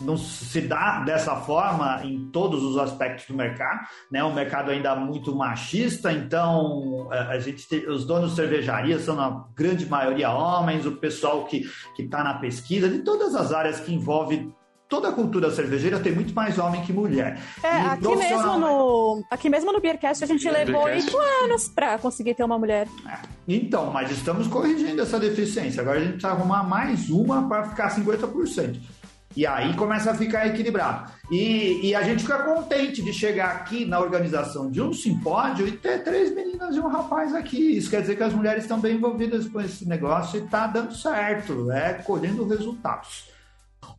não 0.00 0.16
se 0.16 0.60
dá 0.62 1.00
dessa 1.00 1.36
forma 1.36 2.00
em 2.02 2.30
todos 2.30 2.62
os 2.62 2.78
aspectos 2.78 3.26
do 3.26 3.34
mercado, 3.34 3.86
né? 4.10 4.24
Um 4.24 4.32
mercado 4.32 4.70
ainda 4.70 4.96
muito 4.96 5.34
machista, 5.34 6.12
então 6.12 7.08
a 7.10 7.38
gente 7.38 7.68
tem, 7.68 7.86
os 7.88 8.04
donos 8.04 8.30
de 8.30 8.36
cervejaria 8.36 8.98
são 8.98 9.14
na 9.14 9.44
grande 9.54 9.86
maioria 9.86 10.32
homens, 10.32 10.86
o 10.86 10.92
pessoal 10.92 11.44
que 11.44 11.62
que 11.94 12.02
está 12.02 12.24
na 12.24 12.34
pesquisa 12.34 12.88
de 12.88 13.00
todas 13.00 13.34
as 13.34 13.52
áreas 13.52 13.78
que 13.78 13.94
envolve 13.94 14.50
toda 14.92 15.08
a 15.08 15.12
cultura 15.12 15.50
cervejeira 15.50 15.98
tem 15.98 16.12
muito 16.12 16.34
mais 16.34 16.58
homem 16.58 16.82
que 16.82 16.92
mulher. 16.92 17.40
É, 17.62 17.68
aqui 17.68 18.14
mesmo 18.14 18.58
no 18.58 19.24
aqui 19.30 19.48
mesmo 19.48 19.72
no 19.72 19.80
Beercast 19.80 20.22
a 20.22 20.26
gente 20.26 20.46
levou 20.50 20.82
oito 20.82 21.16
anos 21.42 21.66
para 21.66 21.96
conseguir 21.96 22.34
ter 22.34 22.44
uma 22.44 22.58
mulher. 22.58 22.86
É. 23.08 23.16
Então, 23.48 23.90
mas 23.90 24.10
estamos 24.10 24.46
corrigindo 24.46 25.00
essa 25.00 25.18
deficiência. 25.18 25.80
Agora 25.80 25.98
a 25.98 26.00
gente 26.02 26.12
precisa 26.12 26.34
arrumar 26.34 26.62
mais 26.62 27.08
uma 27.08 27.48
para 27.48 27.70
ficar 27.70 27.88
50%. 27.96 28.78
E 29.34 29.46
aí 29.46 29.74
começa 29.76 30.10
a 30.10 30.14
ficar 30.14 30.46
equilibrado. 30.46 31.10
E, 31.30 31.88
e, 31.88 31.94
a 31.94 32.02
gente 32.02 32.20
fica 32.20 32.42
contente 32.42 33.02
de 33.02 33.14
chegar 33.14 33.50
aqui 33.52 33.86
na 33.86 33.98
organização 33.98 34.70
de 34.70 34.82
um 34.82 34.92
simpódio 34.92 35.66
e 35.66 35.72
ter 35.72 36.04
três 36.04 36.34
meninas 36.34 36.76
e 36.76 36.80
um 36.80 36.88
rapaz 36.88 37.34
aqui. 37.34 37.78
Isso 37.78 37.88
quer 37.88 38.02
dizer 38.02 38.16
que 38.16 38.22
as 38.22 38.34
mulheres 38.34 38.64
estão 38.64 38.78
bem 38.78 38.96
envolvidas 38.96 39.48
com 39.48 39.58
esse 39.58 39.88
negócio 39.88 40.38
e 40.38 40.44
está 40.44 40.66
dando 40.66 40.94
certo, 40.94 41.72
é 41.72 41.94
colhendo 41.94 42.46
resultados. 42.46 43.31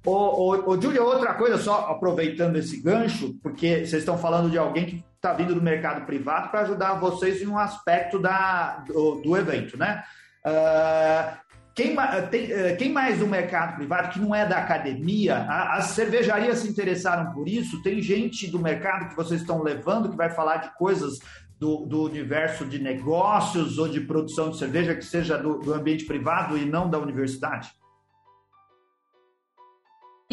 Ô, 0.06 0.12
ô, 0.12 0.70
ô 0.72 0.82
Júlia, 0.82 1.02
outra 1.02 1.34
coisa, 1.34 1.58
só 1.58 1.88
aproveitando 1.90 2.58
esse 2.58 2.82
gancho, 2.82 3.36
porque 3.42 3.86
vocês 3.86 3.94
estão 3.94 4.18
falando 4.18 4.50
de 4.50 4.58
alguém 4.58 4.86
que 4.86 5.04
está 5.16 5.34
vindo 5.34 5.56
do 5.56 5.62
mercado 5.62 6.06
privado 6.06 6.50
para 6.50 6.62
ajudar 6.62 6.96
vocês 6.96 7.42
em 7.42 7.48
um 7.48 7.58
aspecto 7.58 8.20
da, 8.20 8.84
do, 8.86 9.22
do 9.22 9.38
evento, 9.38 9.78
né? 9.78 10.04
Uh, 10.46 11.38
quem, 11.74 11.96
tem, 12.30 12.52
eh, 12.52 12.76
quem, 12.76 12.92
mais 12.92 13.20
do 13.20 13.26
mercado 13.26 13.78
privado 13.78 14.10
que 14.10 14.20
não 14.20 14.36
é 14.36 14.46
da 14.46 14.58
academia, 14.58 15.38
as 15.48 15.86
cervejarias 15.86 16.60
se 16.60 16.68
interessaram 16.68 17.32
por 17.32 17.48
isso? 17.48 17.82
Tem 17.82 18.00
gente 18.02 18.52
do 18.52 18.60
mercado 18.60 19.10
que 19.10 19.16
vocês 19.16 19.42
estão 19.42 19.64
levando 19.64 20.10
que 20.10 20.16
vai 20.16 20.30
falar 20.30 20.58
de 20.58 20.78
coisas 20.78 21.20
do, 21.60 21.86
do 21.86 22.04
universo 22.04 22.66
de 22.66 22.78
negócios 22.78 23.80
ou 23.80 23.88
de 23.88 24.02
produção 24.02 24.52
de 24.52 24.58
cerveja 24.58 24.94
que 24.94 25.06
seja 25.06 25.38
do, 25.38 25.60
do 25.60 25.74
ambiente 25.74 26.06
privado 26.06 26.58
e 26.58 26.66
não 26.66 26.88
da 26.88 27.00
universidade? 27.00 27.72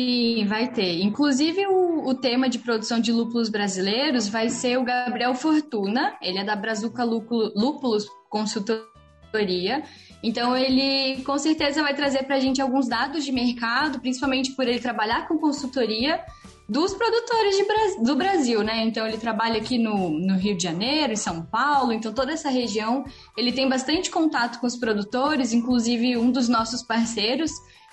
Sim, 0.01 0.47
vai 0.47 0.67
ter. 0.73 1.03
Inclusive, 1.03 1.67
o, 1.67 2.09
o, 2.09 2.15
tema 2.15 2.49
de 2.49 2.59
produção 2.59 2.99
de 2.99 3.13
lúpulos 3.13 3.51
brasileiros 3.51 4.29
vai 4.29 4.49
ser 4.49 4.79
o 4.79 4.83
Gabriel 4.83 5.35
Fortuna. 5.35 6.17
Ele 6.23 6.39
é 6.39 6.45
da 6.45 6.57
Brazuca 6.57 7.05
Lúpulos 7.05 8.07
Consultoria. 8.31 9.83
Então, 10.23 10.57
ele 10.57 11.23
com 11.23 11.39
certeza 11.39 11.83
vai 11.83 11.95
trazer 11.95 12.23
para 12.23 12.37
a 12.37 12.41
gente 12.41 12.63
alguns 12.63 12.89
dados 12.89 13.27
de 13.27 13.31
mercado, 13.31 14.01
principalmente 14.01 14.53
por 14.53 14.67
ele 14.67 14.81
trabalhar 14.81 15.29
com 15.29 15.37
consultoria 15.37 16.25
dos 16.71 16.95
produtores 16.95 17.57
de, 17.57 18.05
do 18.05 18.15
Brasil, 18.15 18.63
né? 18.63 18.85
Então, 18.85 19.07
ele 19.07 19.19
trabalha 19.19 19.59
aqui 19.59 19.77
no, 19.77 20.11
no 20.11 20.37
Rio 20.37 20.57
de 20.57 20.63
Janeiro, 20.63 21.13
em 21.13 21.17
São 21.17 21.43
Paulo, 21.43 21.93
então 21.93 22.13
toda 22.13 22.33
essa 22.33 22.49
região. 22.49 23.05
Ele 23.37 23.51
tem 23.51 23.69
bastante 23.69 24.11
contato 24.11 24.61
com 24.61 24.67
os 24.67 24.77
produtores, 24.77 25.53
inclusive 25.53 26.17
um 26.17 26.31
dos 26.31 26.49
nossos 26.49 26.83
parceiros 26.83 27.51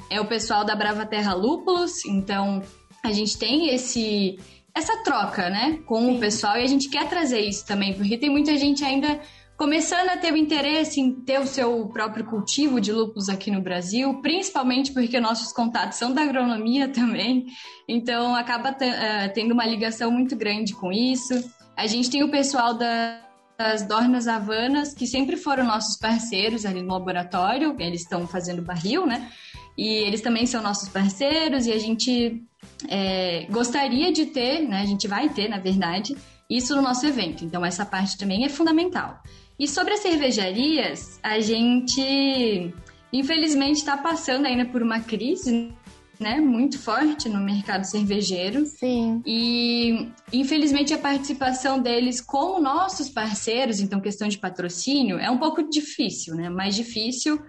é 0.10 0.22
o 0.22 0.26
pessoal 0.26 0.63
da 0.63 0.76
Brava 0.76 1.06
Terra 1.06 1.34
Lúpulos, 1.34 2.06
então 2.06 2.62
a 3.04 3.12
gente 3.12 3.38
tem 3.38 3.74
esse 3.74 4.40
essa 4.74 4.96
troca, 4.98 5.50
né, 5.50 5.80
com 5.88 6.00
Sim. 6.02 6.16
o 6.16 6.20
pessoal 6.20 6.56
e 6.56 6.62
a 6.62 6.68
gente 6.68 6.88
quer 6.88 7.10
trazer 7.10 7.40
isso 7.40 7.66
também, 7.66 7.96
porque 7.96 8.16
tem 8.16 8.30
muita 8.30 8.56
gente 8.58 8.86
ainda 8.86 9.20
começando 9.58 10.10
a 10.10 10.17
ter 10.17 10.32
o 10.32 10.38
interesse 10.38 11.02
em 11.02 11.12
ter 11.12 11.39
o 11.39 11.48
seu 11.48 11.88
próprio 11.88 12.24
cultivo 12.26 12.80
de 12.80 12.93
lúpulos 12.93 13.28
aqui 13.28 13.50
no 13.50 13.60
Brasil, 13.60 14.22
principalmente 14.22 14.93
porque 14.93 15.20
nossos 15.20 15.52
contatos 15.52 15.98
são 15.98 16.13
da 16.13 16.22
agronomia 16.22 16.88
também, 16.93 17.48
então 17.88 18.36
acaba 18.36 18.70
uh, 18.70 19.34
tendo 19.34 19.54
uma 19.54 19.65
ligação 19.65 20.12
muito 20.12 20.36
grande 20.36 20.74
com 20.74 20.91
isso. 20.91 21.34
A 21.76 21.88
gente 21.88 22.10
tem 22.10 22.24
o 22.24 22.30
pessoal 22.30 22.76
da, 22.76 23.20
das 23.58 23.82
Dornas 23.82 24.28
Havanas, 24.28 24.93
que 24.93 25.08
sempre 25.08 25.36
foram 25.36 25.65
nossos 25.65 25.98
parceiros 25.98 26.63
ali 26.63 26.82
no 26.84 26.93
laboratório, 26.93 27.76
eles 27.80 28.02
estão 28.02 28.28
fazendo 28.28 28.62
barril, 28.62 29.08
né? 29.08 29.28
E 29.76 29.88
eles 29.88 30.22
também 30.22 30.46
são 30.46 30.62
nossos 30.62 30.89
parceiros 30.89 31.67
e 31.67 31.72
a 31.72 31.80
gente 31.80 32.43
é, 32.88 33.46
gostaria 33.50 34.12
de 34.12 34.28
ter, 34.28 34.67
né? 34.67 34.82
A 34.82 34.86
gente 34.86 35.08
vai 35.08 35.30
ter, 35.30 35.48
na 35.48 35.60
verdade, 35.60 36.15
isso 36.50 36.76
no 36.76 36.82
nosso 36.82 37.06
evento. 37.06 37.46
Então, 37.46 37.63
essa 37.63 37.86
parte 37.86 38.17
também 38.17 38.43
é 38.43 38.50
fundamental. 38.50 39.22
E 39.60 39.67
sobre 39.67 39.93
as 39.93 40.02
cervejarias, 40.02 41.20
a 41.24 41.39
gente, 41.39 42.74
infelizmente, 43.12 43.78
está 43.78 43.98
passando 43.98 44.46
ainda 44.46 44.65
por 44.65 44.84
uma 44.84 45.00
crise 45.00 45.74
né, 46.20 46.39
muito 46.39 46.80
forte 46.80 47.30
no 47.30 47.39
mercado 47.39 47.84
cervejeiro. 47.84 48.65
Sim. 48.65 49.22
E, 49.26 50.10
infelizmente, 50.32 50.93
a 50.93 50.98
participação 50.98 51.80
deles 51.80 52.22
como 52.22 52.60
nossos 52.60 53.10
parceiros, 53.10 53.80
então, 53.80 54.00
questão 54.00 54.28
de 54.28 54.38
patrocínio, 54.38 55.17
é 55.17 55.30
um 55.30 55.38
pouco 55.38 55.67
difícil, 55.70 56.36
né? 56.36 56.50
Mais 56.50 56.76
difícil 56.76 57.39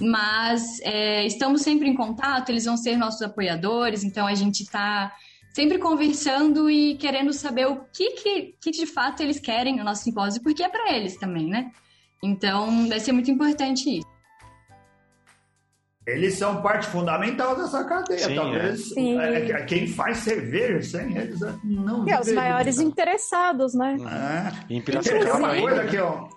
mas 0.00 0.80
é, 0.80 1.24
estamos 1.24 1.62
sempre 1.62 1.88
em 1.88 1.94
contato, 1.94 2.48
eles 2.48 2.64
vão 2.64 2.76
ser 2.76 2.96
nossos 2.96 3.22
apoiadores, 3.22 4.02
então 4.02 4.26
a 4.26 4.34
gente 4.34 4.62
está 4.62 5.12
sempre 5.54 5.78
conversando 5.78 6.68
e 6.68 6.96
querendo 6.96 7.32
saber 7.32 7.66
o 7.66 7.84
que, 7.92 8.10
que, 8.10 8.54
que 8.60 8.70
de 8.72 8.86
fato 8.86 9.22
eles 9.22 9.38
querem 9.38 9.76
no 9.76 9.84
nosso 9.84 10.02
simpósio, 10.02 10.42
porque 10.42 10.64
é 10.64 10.68
para 10.68 10.92
eles 10.92 11.16
também, 11.16 11.48
né? 11.48 11.70
Então 12.20 12.88
vai 12.88 12.98
ser 12.98 13.12
muito 13.12 13.30
importante 13.30 13.98
isso. 13.98 14.14
Eles 16.06 16.34
são 16.34 16.60
parte 16.60 16.86
fundamental 16.86 17.56
dessa 17.56 17.82
cadeia. 17.84 18.18
Sim, 18.18 18.34
Talvez 18.34 18.96
é. 18.96 19.00
É, 19.00 19.50
é, 19.52 19.64
quem 19.64 19.86
faz 19.86 20.18
cerveja 20.18 20.82
sem 20.82 21.16
eles 21.16 21.40
não. 21.62 22.06
É, 22.06 22.20
os 22.20 22.30
maiores 22.32 22.78
interessados, 22.78 23.74
né? 23.74 23.96
É. 24.68 24.74
Em 24.74 24.82
Piracicaba, 24.82 25.38
uma 25.38 25.60
coisa 25.60 25.86
que 25.86 25.98
ó, 25.98 26.28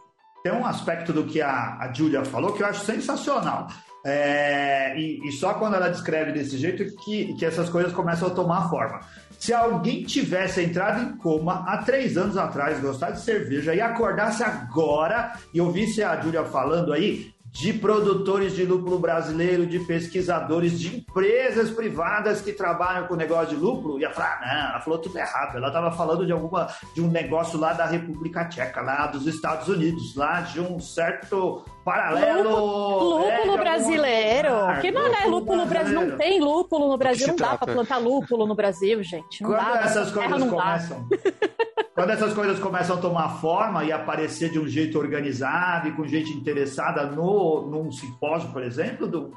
tem 0.41 0.53
um 0.53 0.65
aspecto 0.65 1.11
do 1.11 1.25
que 1.25 1.41
a, 1.41 1.79
a 1.79 1.91
Julia 1.91 2.23
falou 2.23 2.53
que 2.53 2.63
eu 2.63 2.67
acho 2.67 2.85
sensacional. 2.85 3.67
É, 4.05 4.97
e, 4.97 5.27
e, 5.27 5.31
só 5.33 5.55
quando 5.55 5.75
ela 5.75 5.89
descreve 5.89 6.31
desse 6.31 6.57
jeito 6.57 6.85
que, 7.03 7.33
que 7.33 7.45
essas 7.45 7.69
coisas 7.69 7.91
começam 7.91 8.27
a 8.27 8.31
tomar 8.31 8.69
forma. 8.69 9.01
Se 9.37 9.53
alguém 9.53 10.03
tivesse 10.03 10.63
entrado 10.63 11.03
em 11.03 11.17
coma 11.17 11.65
há 11.67 11.79
três 11.79 12.17
anos 12.17 12.37
atrás, 12.37 12.79
gostar 12.79 13.11
de 13.11 13.21
cerveja 13.21 13.75
e 13.75 13.81
acordasse 13.81 14.43
agora 14.43 15.33
e 15.53 15.59
ouvisse 15.59 16.03
a 16.03 16.19
Júlia 16.21 16.43
falando 16.45 16.93
aí, 16.93 17.33
de 17.51 17.73
produtores 17.73 18.55
de 18.55 18.65
lúpulo 18.65 18.99
brasileiro, 18.99 19.65
de 19.65 19.79
pesquisadores, 19.79 20.79
de 20.79 20.97
empresas 20.97 21.71
privadas 21.71 22.39
que 22.39 22.53
trabalham 22.53 23.07
com 23.07 23.15
negócio 23.15 23.55
de 23.55 23.55
lúpulo, 23.55 23.99
ia 23.99 24.11
falar, 24.11 24.39
ah, 24.43 24.47
não, 24.47 24.69
ela 24.71 24.81
falou 24.81 24.99
tudo 24.99 25.17
errado. 25.17 25.57
Ela 25.57 25.67
estava 25.67 25.91
falando 25.91 26.25
de 26.25 26.31
alguma 26.31 26.67
de 26.93 27.01
um 27.01 27.07
negócio 27.07 27.59
lá 27.59 27.73
da 27.73 27.85
República 27.85 28.45
Tcheca, 28.45 28.81
lá 28.81 29.07
dos 29.07 29.25
Estados 29.25 29.67
Unidos, 29.67 30.15
lá 30.15 30.41
de 30.41 30.59
um 30.59 30.79
certo 30.79 31.65
paralelo. 31.87 32.49
Lúpulo, 32.49 33.17
lúpulo 33.19 33.57
brasileiro. 33.57 34.49
que 34.81 34.91
não 34.91 35.07
é 35.07 35.25
lúpulo 35.25 35.61
no 35.61 35.65
Brasil? 35.65 36.01
Não 36.01 36.17
tem 36.17 36.41
lúpulo 36.41 36.89
no 36.89 36.97
Brasil, 36.97 37.27
não 37.27 37.35
dá 37.37 37.57
para 37.57 37.73
plantar 37.73 37.97
lúpulo 37.97 38.45
no 38.45 38.53
Brasil, 38.53 39.01
gente. 39.01 39.41
Não 39.41 39.51
Quando 39.51 39.73
dá, 39.73 39.79
essas 39.79 40.11
coisas 40.11 40.49
começam. 40.49 41.07
Quando 41.95 42.09
essas 42.11 42.33
coisas 42.33 42.59
começam 42.59 42.97
a 42.97 42.99
tomar 42.99 43.29
forma 43.39 43.85
e 43.85 43.91
aparecer 43.91 44.51
de 44.51 44.59
um 44.59 44.67
jeito 44.67 44.99
organizado 44.99 45.87
e 45.87 45.93
com 45.93 46.05
gente 46.05 46.29
interessada 46.31 47.05
no, 47.07 47.65
num 47.65 47.91
simpósio, 47.91 48.51
por 48.51 48.61
exemplo, 48.61 49.07
do, 49.07 49.31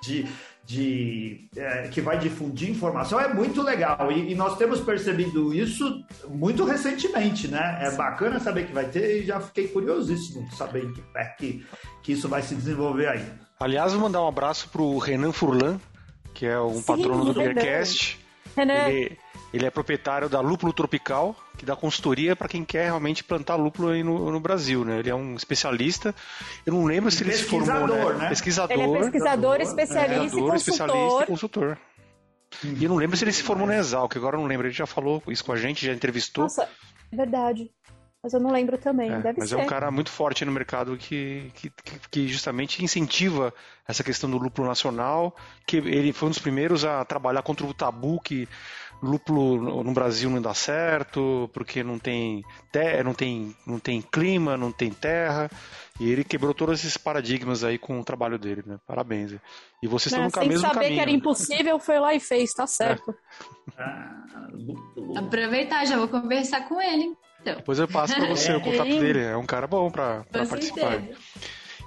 de, 0.00 0.24
de 0.66 1.46
é, 1.56 1.88
que 1.88 2.00
vai 2.00 2.18
difundir 2.18 2.70
informação, 2.70 3.20
é 3.20 3.32
muito 3.32 3.62
legal. 3.62 4.10
E, 4.10 4.32
e, 4.32 4.34
nós 4.34 4.56
temos 4.56 4.80
percebido 4.80 5.52
isso 5.52 6.02
muito 6.28 6.64
recentemente, 6.64 7.48
né? 7.48 7.80
É 7.82 7.90
bacana 7.90 8.40
saber 8.40 8.66
que 8.66 8.72
vai 8.72 8.86
ter 8.86 9.22
e 9.22 9.26
já 9.26 9.40
fiquei 9.40 9.68
curiosíssimo 9.68 10.48
de 10.48 10.56
saber 10.56 10.90
que, 10.92 11.02
é, 11.16 11.24
que, 11.24 11.66
que 12.02 12.12
isso 12.12 12.28
vai 12.28 12.42
se 12.42 12.54
desenvolver 12.54 13.08
aí. 13.08 13.24
Aliás, 13.60 13.92
vou 13.92 14.00
mandar 14.00 14.22
um 14.22 14.28
abraço 14.28 14.68
para 14.70 14.82
o 14.82 14.98
Renan 14.98 15.32
Furlan, 15.32 15.78
que 16.32 16.46
é 16.46 16.58
um 16.58 16.76
Sim, 16.76 16.82
patrono 16.82 17.26
do 17.26 17.34
Beercast. 17.34 18.23
Renan. 18.56 18.88
Ele, 18.88 19.18
ele 19.52 19.66
é 19.66 19.70
proprietário 19.70 20.28
da 20.28 20.40
Lúpulo 20.40 20.72
Tropical, 20.72 21.36
que 21.56 21.64
dá 21.64 21.76
consultoria 21.76 22.34
para 22.34 22.48
quem 22.48 22.64
quer 22.64 22.86
realmente 22.86 23.22
plantar 23.22 23.54
lúpulo 23.56 23.90
aí 23.90 24.02
no, 24.02 24.30
no, 24.30 24.40
Brasil, 24.40 24.84
né? 24.84 24.98
Ele 24.98 25.10
é 25.10 25.14
um 25.14 25.36
especialista. 25.36 26.14
Eu 26.66 26.72
não 26.72 26.84
lembro 26.84 27.10
se 27.10 27.22
ele 27.22 27.32
se 27.32 27.44
formou, 27.44 27.86
né? 27.86 28.14
né? 28.14 28.28
Pesquisador. 28.30 28.76
Ele 28.76 28.82
é 28.82 28.98
pesquisador, 28.98 29.60
especialista, 29.60 30.36
é, 30.36 30.40
e 30.40 30.56
especialista 30.56 31.22
e 31.22 31.26
consultor. 31.26 31.78
E 32.62 32.84
eu 32.84 32.88
não 32.88 32.96
lembro 32.96 33.16
se 33.16 33.24
ele 33.24 33.32
se 33.32 33.42
formou 33.42 33.66
na 33.66 33.76
Exalc, 33.76 34.16
agora 34.16 34.36
eu 34.36 34.40
não 34.40 34.48
lembro. 34.48 34.66
Ele 34.66 34.74
já 34.74 34.86
falou 34.86 35.22
isso 35.28 35.44
com 35.44 35.52
a 35.52 35.56
gente, 35.56 35.86
já 35.86 35.92
entrevistou. 35.92 36.44
Nossa, 36.44 36.68
é 37.12 37.16
verdade. 37.16 37.70
Mas 38.24 38.32
eu 38.32 38.40
não 38.40 38.50
lembro 38.50 38.78
também, 38.78 39.12
é, 39.12 39.20
deve 39.20 39.38
mas 39.38 39.50
ser. 39.50 39.56
é 39.56 39.58
um 39.58 39.66
cara 39.66 39.90
muito 39.90 40.10
forte 40.10 40.46
no 40.46 40.50
mercado 40.50 40.96
que, 40.96 41.52
que, 41.54 41.70
que, 42.10 42.26
justamente 42.26 42.82
incentiva 42.82 43.52
essa 43.86 44.02
questão 44.02 44.30
do 44.30 44.38
lúpulo 44.38 44.66
nacional, 44.66 45.36
que 45.66 45.76
ele 45.76 46.10
foi 46.10 46.28
um 46.28 46.30
dos 46.30 46.38
primeiros 46.38 46.86
a 46.86 47.04
trabalhar 47.04 47.42
contra 47.42 47.66
o 47.66 47.74
tabu 47.74 48.18
que 48.18 48.48
lúpulo 49.02 49.84
no 49.84 49.92
Brasil 49.92 50.30
não 50.30 50.40
dá 50.40 50.54
certo, 50.54 51.50
porque 51.52 51.84
não 51.84 51.98
tem, 51.98 52.42
terra, 52.72 53.04
não 53.04 53.12
tem, 53.12 53.54
não 53.66 53.78
tem 53.78 54.00
clima, 54.00 54.56
não 54.56 54.72
tem 54.72 54.90
terra. 54.90 55.50
E 56.00 56.10
ele 56.10 56.24
quebrou 56.24 56.54
todos 56.54 56.80
esses 56.80 56.96
paradigmas 56.96 57.62
aí 57.62 57.76
com 57.76 58.00
o 58.00 58.04
trabalho 58.04 58.38
dele, 58.38 58.62
né? 58.64 58.78
Parabéns. 58.86 59.32
E 59.82 59.86
vocês 59.86 60.14
estão 60.14 60.24
no 60.24 60.30
Sem 60.30 60.48
mesmo 60.48 60.62
saber 60.62 60.74
caminho. 60.76 60.94
que 60.94 61.00
era 61.00 61.10
impossível, 61.10 61.78
foi 61.78 62.00
lá 62.00 62.14
e 62.14 62.20
fez, 62.20 62.54
tá 62.54 62.66
certo. 62.66 63.14
É. 63.76 65.18
Aproveitar, 65.18 65.84
já 65.84 65.98
vou 65.98 66.08
conversar 66.08 66.66
com 66.66 66.80
ele. 66.80 67.14
Então. 67.44 67.56
Depois 67.56 67.78
eu 67.78 67.86
passo 67.86 68.14
para 68.14 68.26
você 68.26 68.52
o 68.54 68.60
contato 68.62 68.88
dele. 68.88 69.20
É 69.20 69.36
um 69.36 69.44
cara 69.44 69.66
bom 69.66 69.90
para 69.90 70.24
participar. 70.48 71.02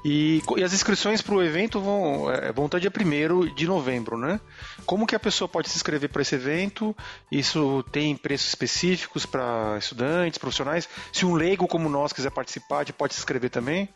E, 0.06 0.42
e, 0.56 0.64
as 0.64 0.74
inscrições 0.74 1.24
para 1.24 1.34
o 1.34 1.44
evento 1.44 1.82
vão, 1.82 2.32
é, 2.32 2.52
vão 2.52 2.68
estar 2.68 2.80
dia 2.80 2.92
1 2.96 3.56
de 3.56 3.66
novembro, 3.66 4.16
né? 4.16 4.40
Como 4.86 5.08
que 5.08 5.16
a 5.16 5.20
pessoa 5.20 5.50
pode 5.50 5.70
se 5.70 5.76
inscrever 5.76 6.10
para 6.10 6.22
esse 6.22 6.36
evento? 6.36 6.96
Isso 7.32 7.84
tem 7.92 8.16
preços 8.16 8.50
específicos 8.50 9.26
para 9.26 9.76
estudantes, 9.80 10.38
profissionais? 10.38 10.88
Se 11.12 11.26
um 11.26 11.34
leigo 11.34 11.68
como 11.68 11.90
nós 11.90 12.14
quiser 12.14 12.30
participar, 12.30 12.86
pode 12.94 13.16
se 13.16 13.20
inscrever 13.20 13.50
também? 13.50 13.90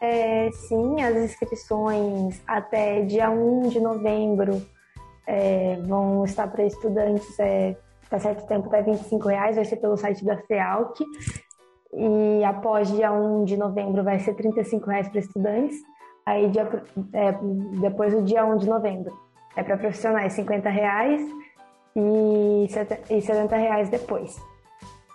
É, 0.00 0.50
sim, 0.52 1.02
as 1.02 1.16
inscrições 1.16 2.40
até 2.46 3.02
dia 3.02 3.28
1 3.28 3.68
de 3.68 3.80
novembro 3.80 4.64
é, 5.26 5.76
vão 5.82 6.24
estar 6.24 6.46
para 6.48 6.64
estudantes, 6.64 7.38
é, 7.38 7.76
tá 8.08 8.18
certo 8.18 8.46
tempo, 8.46 8.68
tá 8.68 8.80
25 8.80 9.28
reais, 9.28 9.56
vai 9.56 9.64
ser 9.64 9.76
pelo 9.76 9.96
site 9.96 10.24
da 10.24 10.36
FEALC. 10.36 11.04
E 11.92 12.44
após 12.44 12.90
dia 12.92 13.12
1 13.12 13.44
de 13.44 13.56
novembro 13.56 14.04
vai 14.04 14.18
ser 14.18 14.34
35 14.34 14.90
reais 14.90 15.08
para 15.08 15.20
estudantes. 15.20 15.76
Aí 16.24 16.48
dia, 16.50 16.68
é, 17.12 17.32
depois 17.80 18.12
do 18.12 18.22
dia 18.22 18.44
1 18.44 18.58
de 18.58 18.68
novembro. 18.68 19.12
É 19.56 19.62
para 19.62 19.76
profissionais 19.76 20.34
50 20.34 20.68
reais 20.68 21.22
e 21.96 22.66
70 22.68 23.56
reais 23.56 23.88
depois. 23.88 24.36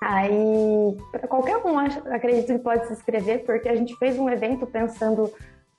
Aí, 0.02 0.97
para 1.12 1.28
qualquer 1.28 1.58
um, 1.58 1.78
acredito 1.78 2.47
que 2.47 2.58
pode 2.58 2.88
se 2.88 2.93
inscrever, 2.93 3.45
porque 3.45 3.69
a 3.69 3.76
gente 3.76 3.95
fez 3.97 4.17
um 4.17 4.28
evento 4.28 4.65
pensando, 4.65 5.32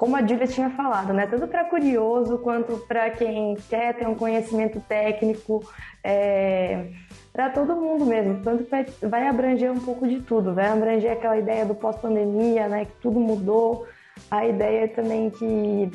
como 0.03 0.17
a 0.17 0.27
Julia 0.27 0.49
tinha 0.49 0.69
falado, 0.71 1.13
né? 1.13 1.29
Tanto 1.29 1.47
para 1.47 1.65
curioso 1.65 2.37
quanto 2.39 2.77
para 2.89 3.09
quem 3.11 3.55
quer 3.71 3.95
ter 3.95 4.09
um 4.09 4.17
conhecimento 4.17 4.81
técnico, 4.81 5.65
é, 6.03 6.89
para 7.33 7.51
todo 7.51 7.77
mundo 7.77 8.05
mesmo. 8.05 8.43
Tanto 8.43 8.69
vai, 8.69 8.85
vai 9.01 9.29
abranger 9.29 9.71
um 9.71 9.79
pouco 9.79 10.09
de 10.09 10.19
tudo, 10.19 10.53
vai 10.53 10.67
abranger 10.67 11.13
aquela 11.13 11.39
ideia 11.39 11.65
do 11.65 11.77
pós-pandemia, 11.77 12.67
né? 12.67 12.87
Que 12.87 13.01
tudo 13.01 13.21
mudou. 13.21 13.87
A 14.29 14.45
ideia 14.45 14.89
também 14.89 15.31
que 15.31 15.89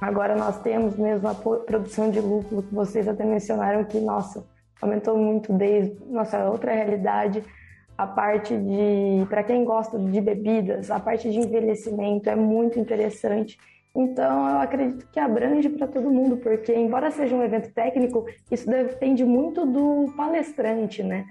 agora 0.00 0.36
nós 0.36 0.60
temos 0.60 0.96
mesmo 0.96 1.26
a 1.26 1.34
produção 1.34 2.12
de 2.12 2.20
lúpulo, 2.20 2.62
que 2.62 2.72
vocês 2.72 3.08
até 3.08 3.24
mencionaram 3.24 3.82
que, 3.82 3.98
nossa, 3.98 4.46
aumentou 4.80 5.18
muito 5.18 5.52
desde 5.52 5.98
nossa 6.06 6.48
outra 6.48 6.72
realidade 6.72 7.42
a 7.98 8.06
parte 8.06 8.56
de, 8.56 9.26
para 9.28 9.42
quem 9.42 9.64
gosta 9.64 9.98
de 9.98 10.20
bebidas, 10.20 10.88
a 10.88 11.00
parte 11.00 11.28
de 11.28 11.40
envelhecimento 11.40 12.30
é 12.30 12.36
muito 12.36 12.78
interessante. 12.78 13.58
Então, 13.92 14.48
eu 14.48 14.58
acredito 14.58 15.08
que 15.10 15.18
abrange 15.18 15.68
para 15.68 15.88
todo 15.88 16.08
mundo, 16.08 16.36
porque, 16.36 16.72
embora 16.72 17.10
seja 17.10 17.34
um 17.34 17.42
evento 17.42 17.72
técnico, 17.74 18.24
isso 18.52 18.70
depende 18.70 19.24
muito 19.24 19.66
do 19.66 20.14
palestrante, 20.16 21.02
né? 21.02 21.24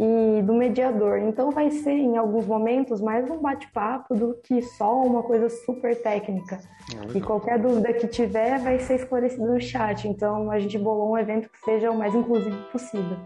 E 0.00 0.42
do 0.42 0.54
mediador. 0.54 1.18
Então, 1.18 1.52
vai 1.52 1.70
ser, 1.70 1.92
em 1.92 2.16
alguns 2.16 2.46
momentos, 2.46 3.00
mais 3.00 3.30
um 3.30 3.38
bate-papo 3.38 4.16
do 4.16 4.34
que 4.42 4.60
só 4.62 5.00
uma 5.00 5.22
coisa 5.22 5.48
super 5.48 5.94
técnica. 6.02 6.58
Ah, 6.96 7.16
e 7.16 7.20
qualquer 7.20 7.60
dúvida 7.60 7.92
que 7.92 8.08
tiver 8.08 8.58
vai 8.58 8.80
ser 8.80 8.96
esclarecida 8.96 9.46
no 9.46 9.60
chat. 9.60 10.08
Então, 10.08 10.50
a 10.50 10.58
gente 10.58 10.76
bolou 10.76 11.12
um 11.12 11.18
evento 11.18 11.48
que 11.48 11.58
seja 11.60 11.92
o 11.92 11.96
mais 11.96 12.12
inclusivo 12.12 12.56
possível. 12.72 13.18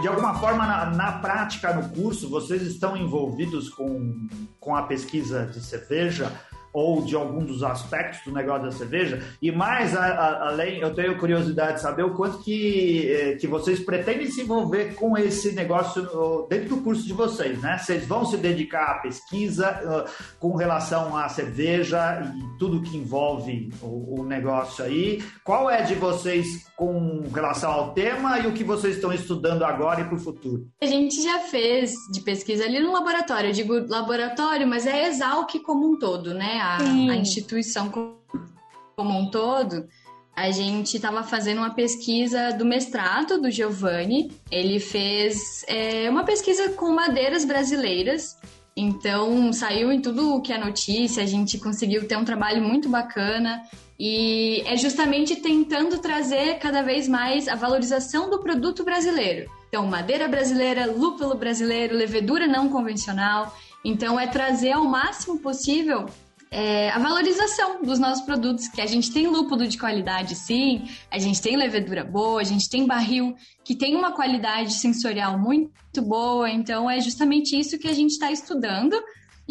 De 0.00 0.08
alguma 0.08 0.34
forma, 0.34 0.66
na, 0.66 0.86
na, 0.86 1.12
prática, 1.12 1.72
no 1.72 1.88
curso, 1.90 2.28
vocês 2.28 2.62
estão 2.62 2.96
envolvidos 2.96 3.68
com, 3.68 4.26
com 4.58 4.74
a 4.74 4.82
pesquisa 4.84 5.46
de 5.46 5.60
cerveja? 5.60 6.32
Ou 6.72 7.02
de 7.02 7.14
algum 7.16 7.44
dos 7.44 7.62
aspectos 7.62 8.24
do 8.24 8.32
negócio 8.32 8.64
da 8.64 8.72
cerveja. 8.72 9.22
E 9.40 9.50
mais 9.50 9.96
a, 9.96 10.04
a, 10.04 10.48
além, 10.48 10.80
eu 10.80 10.94
tenho 10.94 11.18
curiosidade 11.18 11.74
de 11.74 11.80
saber 11.80 12.04
o 12.04 12.14
quanto 12.14 12.38
que, 12.38 13.10
eh, 13.10 13.36
que 13.36 13.46
vocês 13.46 13.80
pretendem 13.80 14.30
se 14.30 14.42
envolver 14.42 14.94
com 14.94 15.16
esse 15.16 15.52
negócio 15.52 16.46
dentro 16.48 16.76
do 16.76 16.82
curso 16.82 17.04
de 17.06 17.12
vocês, 17.12 17.60
né? 17.60 17.78
Vocês 17.78 18.06
vão 18.06 18.24
se 18.24 18.36
dedicar 18.36 18.84
à 18.84 18.94
pesquisa 18.98 19.80
uh, 19.84 20.10
com 20.38 20.54
relação 20.54 21.16
à 21.16 21.28
cerveja 21.28 22.22
e 22.36 22.58
tudo 22.58 22.82
que 22.82 22.96
envolve 22.96 23.72
o, 23.82 24.20
o 24.20 24.24
negócio 24.24 24.84
aí. 24.84 25.22
Qual 25.44 25.68
é 25.70 25.82
de 25.82 25.94
vocês 25.94 26.70
com 26.76 27.22
relação 27.34 27.70
ao 27.70 27.92
tema 27.92 28.38
e 28.38 28.46
o 28.46 28.52
que 28.52 28.64
vocês 28.64 28.96
estão 28.96 29.12
estudando 29.12 29.64
agora 29.64 30.00
e 30.00 30.04
para 30.04 30.14
o 30.14 30.18
futuro? 30.18 30.66
A 30.80 30.86
gente 30.86 31.22
já 31.22 31.40
fez 31.40 31.92
de 32.12 32.20
pesquisa 32.20 32.64
ali 32.64 32.80
no 32.80 32.92
laboratório. 32.92 33.50
Eu 33.50 33.52
digo 33.52 33.74
laboratório, 33.88 34.66
mas 34.66 34.86
é 34.86 35.08
Exalc 35.08 35.58
como 35.64 35.92
um 35.92 35.98
todo, 35.98 36.32
né? 36.32 36.59
A, 36.60 36.76
a 36.78 37.16
instituição 37.16 37.90
como 37.90 39.18
um 39.18 39.30
todo. 39.30 39.88
A 40.36 40.50
gente 40.50 40.96
estava 40.96 41.22
fazendo 41.22 41.58
uma 41.58 41.74
pesquisa 41.74 42.52
do 42.52 42.64
mestrado 42.64 43.40
do 43.40 43.50
Giovanni. 43.50 44.30
Ele 44.50 44.78
fez 44.78 45.64
é, 45.66 46.08
uma 46.08 46.24
pesquisa 46.24 46.70
com 46.70 46.90
madeiras 46.92 47.44
brasileiras. 47.44 48.36
Então, 48.76 49.52
saiu 49.52 49.92
em 49.92 50.00
tudo 50.00 50.40
que 50.40 50.52
é 50.52 50.58
notícia, 50.58 51.22
a 51.22 51.26
gente 51.26 51.58
conseguiu 51.58 52.06
ter 52.06 52.16
um 52.16 52.24
trabalho 52.24 52.62
muito 52.62 52.88
bacana. 52.88 53.62
E 53.98 54.62
é 54.64 54.76
justamente 54.76 55.36
tentando 55.36 55.98
trazer 55.98 56.58
cada 56.58 56.80
vez 56.80 57.06
mais 57.06 57.46
a 57.46 57.54
valorização 57.54 58.30
do 58.30 58.38
produto 58.38 58.82
brasileiro. 58.82 59.50
Então, 59.68 59.86
madeira 59.86 60.26
brasileira, 60.26 60.86
lúpulo 60.86 61.34
brasileiro, 61.34 61.94
levedura 61.94 62.46
não 62.46 62.70
convencional. 62.70 63.54
Então, 63.84 64.18
é 64.18 64.26
trazer 64.26 64.72
ao 64.72 64.84
máximo 64.84 65.38
possível 65.40 66.06
é, 66.50 66.90
a 66.90 66.98
valorização 66.98 67.82
dos 67.82 67.98
nossos 67.98 68.24
produtos, 68.24 68.66
que 68.66 68.80
a 68.80 68.86
gente 68.86 69.12
tem 69.12 69.26
lúpulo 69.28 69.68
de 69.68 69.78
qualidade, 69.78 70.34
sim, 70.34 70.88
a 71.10 71.18
gente 71.18 71.40
tem 71.40 71.56
levedura 71.56 72.02
boa, 72.04 72.40
a 72.40 72.44
gente 72.44 72.68
tem 72.68 72.86
barril 72.86 73.36
que 73.64 73.76
tem 73.76 73.94
uma 73.94 74.12
qualidade 74.12 74.72
sensorial 74.72 75.38
muito 75.38 76.02
boa, 76.02 76.50
então 76.50 76.90
é 76.90 77.00
justamente 77.00 77.58
isso 77.58 77.78
que 77.78 77.86
a 77.86 77.92
gente 77.92 78.10
está 78.10 78.32
estudando 78.32 79.00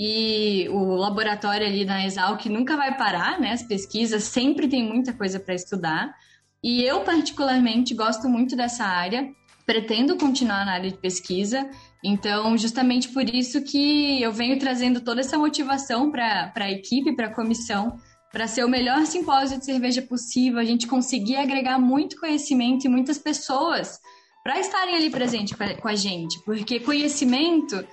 e 0.01 0.69
o 0.69 0.95
laboratório 0.95 1.67
ali 1.67 1.83
na 1.83 2.05
Exalc 2.05 2.45
nunca 2.45 2.77
vai 2.77 2.97
parar, 2.97 3.37
né? 3.37 3.51
As 3.51 3.63
pesquisas 3.63 4.23
sempre 4.23 4.67
tem 4.69 4.81
muita 4.81 5.11
coisa 5.11 5.41
para 5.41 5.53
estudar. 5.53 6.15
E 6.63 6.81
eu, 6.83 7.01
particularmente, 7.01 7.93
gosto 7.93 8.29
muito 8.29 8.55
dessa 8.55 8.85
área, 8.85 9.29
pretendo 9.65 10.15
continuar 10.15 10.65
na 10.65 10.71
área 10.71 10.89
de 10.89 10.97
pesquisa. 10.97 11.69
Então, 12.03 12.57
justamente 12.57 13.09
por 13.09 13.27
isso 13.27 13.61
que 13.61 14.21
eu 14.21 14.31
venho 14.31 14.57
trazendo 14.57 15.01
toda 15.01 15.19
essa 15.19 15.37
motivação 15.37 16.09
para 16.09 16.51
a 16.55 16.71
equipe, 16.71 17.15
para 17.15 17.27
a 17.27 17.33
comissão, 17.33 17.97
para 18.31 18.47
ser 18.47 18.63
o 18.63 18.69
melhor 18.69 19.05
simpósio 19.05 19.57
de 19.57 19.65
cerveja 19.65 20.01
possível, 20.01 20.59
a 20.59 20.65
gente 20.65 20.87
conseguir 20.87 21.35
agregar 21.35 21.79
muito 21.79 22.19
conhecimento 22.19 22.85
e 22.85 22.89
muitas 22.89 23.17
pessoas 23.17 23.99
para 24.43 24.59
estarem 24.59 24.95
ali 24.95 25.09
presente 25.09 25.55
com 25.55 25.87
a 25.87 25.95
gente, 25.95 26.39
porque 26.45 26.79
conhecimento 26.79 27.83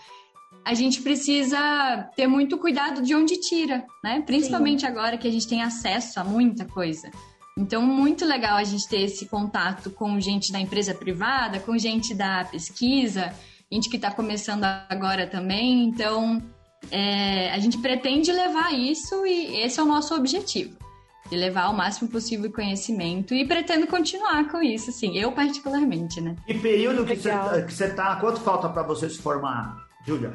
a 0.64 0.74
gente 0.74 1.00
precisa 1.00 2.10
ter 2.16 2.26
muito 2.26 2.58
cuidado 2.58 3.02
de 3.02 3.14
onde 3.14 3.36
tira, 3.40 3.84
né? 4.02 4.22
Principalmente 4.22 4.80
Sim. 4.80 4.86
agora 4.86 5.16
que 5.16 5.26
a 5.26 5.30
gente 5.30 5.46
tem 5.46 5.62
acesso 5.62 6.18
a 6.18 6.24
muita 6.24 6.64
coisa. 6.64 7.10
Então, 7.58 7.82
muito 7.82 8.24
legal 8.24 8.56
a 8.56 8.64
gente 8.64 8.86
ter 8.88 9.02
esse 9.02 9.26
contato 9.26 9.90
com 9.90 10.20
gente 10.20 10.52
da 10.52 10.60
empresa 10.60 10.92
privada, 10.92 11.60
com 11.60 11.78
gente 11.78 12.14
da 12.14 12.44
pesquisa, 12.44 13.32
gente 13.70 13.88
que 13.88 13.96
está 13.96 14.10
começando 14.10 14.64
agora 14.88 15.26
também. 15.26 15.84
Então, 15.84 16.42
é, 16.90 17.50
a 17.52 17.58
gente 17.58 17.78
pretende 17.78 18.32
levar 18.32 18.72
isso 18.72 19.26
e 19.26 19.60
esse 19.62 19.80
é 19.80 19.82
o 19.82 19.86
nosso 19.86 20.14
objetivo. 20.14 20.76
De 21.28 21.36
levar 21.36 21.68
o 21.70 21.74
máximo 21.74 22.08
possível 22.08 22.52
conhecimento 22.52 23.34
e 23.34 23.44
pretendo 23.44 23.88
continuar 23.88 24.48
com 24.48 24.62
isso, 24.62 24.90
assim, 24.90 25.18
eu 25.18 25.32
particularmente, 25.32 26.20
né? 26.20 26.36
E 26.46 26.54
período 26.54 27.04
que 27.04 27.16
você 27.16 27.86
está, 27.86 28.16
quanto 28.20 28.40
falta 28.40 28.68
para 28.68 28.84
você 28.84 29.10
se 29.10 29.18
formar, 29.18 29.76
Júlia? 30.06 30.32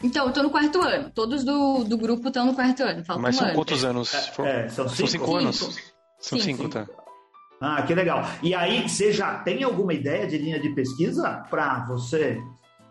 Então, 0.00 0.26
eu 0.26 0.32
tô 0.32 0.42
no 0.44 0.50
quarto 0.50 0.80
ano. 0.80 1.10
Todos 1.10 1.44
do, 1.44 1.84
do 1.84 1.96
grupo 1.96 2.28
estão 2.28 2.46
no 2.46 2.54
quarto 2.54 2.82
ano. 2.82 3.04
Falta 3.04 3.22
Mas 3.22 3.36
um 3.36 3.38
são 3.38 3.46
ano. 3.48 3.56
quantos 3.56 3.84
anos? 3.84 4.14
É, 4.14 4.66
é, 4.66 4.68
são, 4.68 4.88
cinco? 4.88 4.96
são 4.96 5.06
cinco 5.06 5.36
anos? 5.36 5.58
São 5.58 6.38
cinco, 6.38 6.62
cinco, 6.62 6.68
tá. 6.68 6.86
Ah, 7.62 7.80
que 7.82 7.94
legal. 7.94 8.28
E 8.42 8.54
aí, 8.56 8.88
você 8.88 9.12
já 9.12 9.38
tem 9.38 9.62
alguma 9.62 9.94
ideia 9.94 10.26
de 10.26 10.36
linha 10.36 10.58
de 10.58 10.70
pesquisa 10.70 11.44
para 11.48 11.84
você 11.86 12.42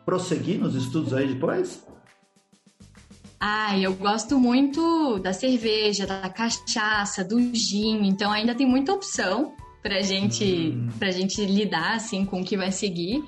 prosseguir 0.05 0.57
nos 0.57 0.75
estudos 0.75 1.13
aí 1.13 1.27
depois? 1.27 1.85
Ah, 3.37 3.77
eu 3.77 3.93
gosto 3.93 4.39
muito 4.39 5.19
da 5.19 5.33
cerveja, 5.33 6.07
da 6.07 6.29
cachaça, 6.29 7.21
do 7.21 7.37
gin, 7.53 8.07
então 8.07 8.31
ainda 8.31 8.55
tem 8.55 8.65
muita 8.65 8.93
opção 8.93 9.53
pra 9.83 10.01
gente, 10.01 10.45
hum. 10.45 10.87
pra 10.97 11.11
gente 11.11 11.43
lidar 11.43 11.95
assim 11.95 12.23
com 12.23 12.39
o 12.39 12.45
que 12.45 12.55
vai 12.55 12.71
seguir. 12.71 13.21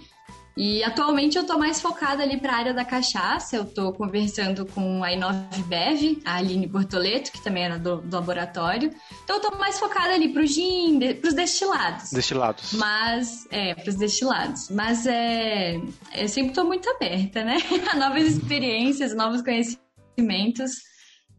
E 0.55 0.83
atualmente 0.83 1.35
eu 1.35 1.45
tô 1.45 1.57
mais 1.57 1.81
focada 1.81 2.21
ali 2.21 2.39
para 2.39 2.53
a 2.53 2.57
área 2.57 2.73
da 2.73 2.85
cachaça. 2.85 3.55
Eu 3.55 3.65
tô 3.65 3.91
conversando 3.91 4.65
com 4.67 5.03
a 5.03 5.11
Inove 5.11 5.63
Bev, 5.63 6.21
a 6.23 6.35
Aline 6.35 6.67
Bortoleto, 6.67 7.31
que 7.31 7.43
também 7.43 7.63
era 7.63 7.79
do, 7.79 8.01
do 8.01 8.15
laboratório. 8.15 8.93
Então 9.23 9.37
eu 9.37 9.41
tô 9.41 9.57
mais 9.57 9.79
focada 9.79 10.13
ali 10.13 10.31
pro 10.31 10.45
gin, 10.45 10.99
de, 10.99 11.15
pros 11.15 11.33
destilados. 11.33 12.11
Destilados. 12.11 12.73
Mas, 12.73 13.47
é, 13.49 13.73
pros 13.73 13.95
destilados. 13.95 14.69
Mas 14.69 15.07
é. 15.07 15.81
Eu 16.13 16.29
sempre 16.29 16.53
tô 16.53 16.63
muito 16.63 16.87
aberta, 16.87 17.43
né? 17.43 17.57
a 17.91 17.95
novas 17.95 18.23
experiências, 18.23 19.15
novos 19.15 19.41
conhecimentos. 19.41 20.73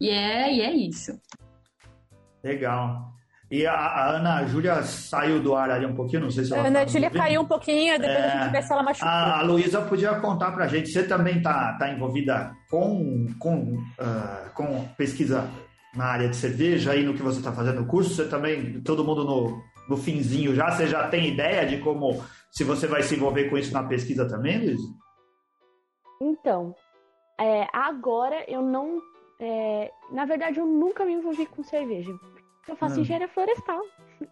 E 0.01 0.11
é, 0.11 0.53
e 0.53 0.61
é 0.61 0.75
isso. 0.75 1.13
Legal. 2.43 3.14
E 3.55 3.65
a, 3.69 3.73
a 3.73 4.17
Ana 4.17 4.45
Júlia 4.47 4.83
saiu 4.83 5.39
do 5.39 5.55
ar 5.55 5.71
ali 5.71 5.87
um 5.87 5.95
pouquinho, 5.95 6.23
não 6.23 6.31
sei 6.31 6.45
se 6.45 6.53
ela. 6.53 6.65
A 6.65 6.67
Ana 6.67 6.81
tá 6.81 6.87
Júlia 6.87 7.09
caiu 7.09 7.43
um 7.43 7.45
pouquinho, 7.45 7.97
depois 8.01 8.19
é, 8.19 8.27
a 8.27 8.43
gente 8.43 8.51
vê 8.51 8.63
se 8.63 8.73
ela 8.73 8.83
machucou. 8.83 9.09
A, 9.09 9.39
a 9.39 9.43
Luísa 9.43 9.81
podia 9.83 10.13
contar 10.17 10.51
pra 10.51 10.67
gente. 10.67 10.91
Você 10.91 11.05
também 11.05 11.41
tá, 11.41 11.77
tá 11.79 11.89
envolvida 11.89 12.53
com, 12.69 13.29
com, 13.39 13.75
uh, 13.77 14.51
com 14.55 14.89
pesquisa 14.97 15.49
na 15.95 16.07
área 16.07 16.29
de 16.29 16.35
cerveja 16.35 16.91
aí 16.91 17.05
no 17.05 17.15
que 17.15 17.23
você 17.23 17.39
está 17.39 17.53
fazendo 17.53 17.83
no 17.83 17.87
curso? 17.87 18.11
Você 18.11 18.29
também, 18.29 18.81
todo 18.81 19.05
mundo 19.05 19.23
no, 19.23 19.63
no 19.89 19.97
finzinho 19.97 20.53
já, 20.53 20.73
você 20.73 20.89
já 20.89 21.07
tem 21.07 21.29
ideia 21.29 21.65
de 21.65 21.79
como, 21.79 22.25
se 22.51 22.65
você 22.65 22.89
vai 22.89 23.05
se 23.05 23.15
envolver 23.15 23.51
com 23.51 23.57
isso 23.57 23.73
na 23.73 23.85
pesquisa 23.85 24.27
também, 24.27 24.59
Luísa? 24.59 24.89
Então, 26.21 26.75
é, 27.41 27.69
agora 27.73 28.45
eu 28.49 28.63
não. 28.63 28.99
É, 29.41 29.93
na 30.11 30.25
verdade, 30.25 30.59
eu 30.59 30.67
nunca 30.67 31.05
me 31.05 31.13
envolvi 31.13 31.47
com 31.47 31.63
cerveja. 31.63 32.11
Eu 32.69 32.77
faço 32.77 32.97
hum. 32.97 33.03
engenharia 33.03 33.29
florestal. 33.29 33.81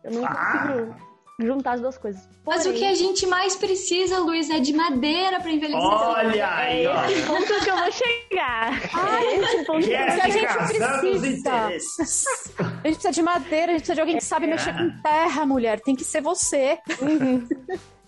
Eu 0.04 0.12
não 0.12 0.24
ah. 0.24 0.34
consigo. 0.34 0.96
juntar 1.40 1.72
as 1.72 1.80
duas 1.80 1.98
coisas. 1.98 2.22
Porém, 2.44 2.58
Mas 2.58 2.66
o 2.66 2.72
que 2.72 2.84
a 2.84 2.94
gente 2.94 3.26
mais 3.26 3.56
precisa, 3.56 4.18
Luiz, 4.18 4.48
é 4.50 4.60
de 4.60 4.72
madeira 4.72 5.40
para 5.40 5.50
envelhecer. 5.50 5.82
Olha 5.82 6.54
aí, 6.54 6.86
ó. 6.86 7.04
É 7.04 7.12
esse 7.12 7.26
ponto 7.26 7.46
que 7.46 7.70
eu 7.70 7.76
vou 7.76 7.92
chegar. 7.92 8.72
Ah, 8.94 9.24
é 9.24 9.36
esse 9.36 9.64
ponto 9.64 9.86
que 9.86 9.94
a 9.94 10.28
gente 10.28 10.54
precisa. 10.56 11.52
A 11.52 11.70
gente 11.70 12.96
precisa 12.96 13.10
de 13.10 13.22
madeira, 13.22 13.72
a 13.72 13.74
gente 13.74 13.80
precisa 13.80 13.94
de 13.94 14.00
alguém 14.00 14.16
que 14.16 14.24
sabe 14.24 14.46
é. 14.46 14.50
mexer 14.50 14.72
com 14.72 15.02
terra, 15.02 15.46
mulher. 15.46 15.80
Tem 15.80 15.94
que 15.94 16.04
ser 16.04 16.20
você. 16.20 16.78
Uhum. 17.00 17.48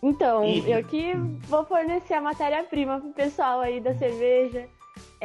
Então, 0.03 0.45
eu 0.45 0.85
que 0.85 1.15
vou 1.49 1.65
fornecer 1.65 2.13
a 2.13 2.21
matéria-prima 2.21 3.01
pro 3.01 3.11
pessoal 3.13 3.61
aí 3.61 3.81
da 3.81 3.95
cerveja. 3.95 4.69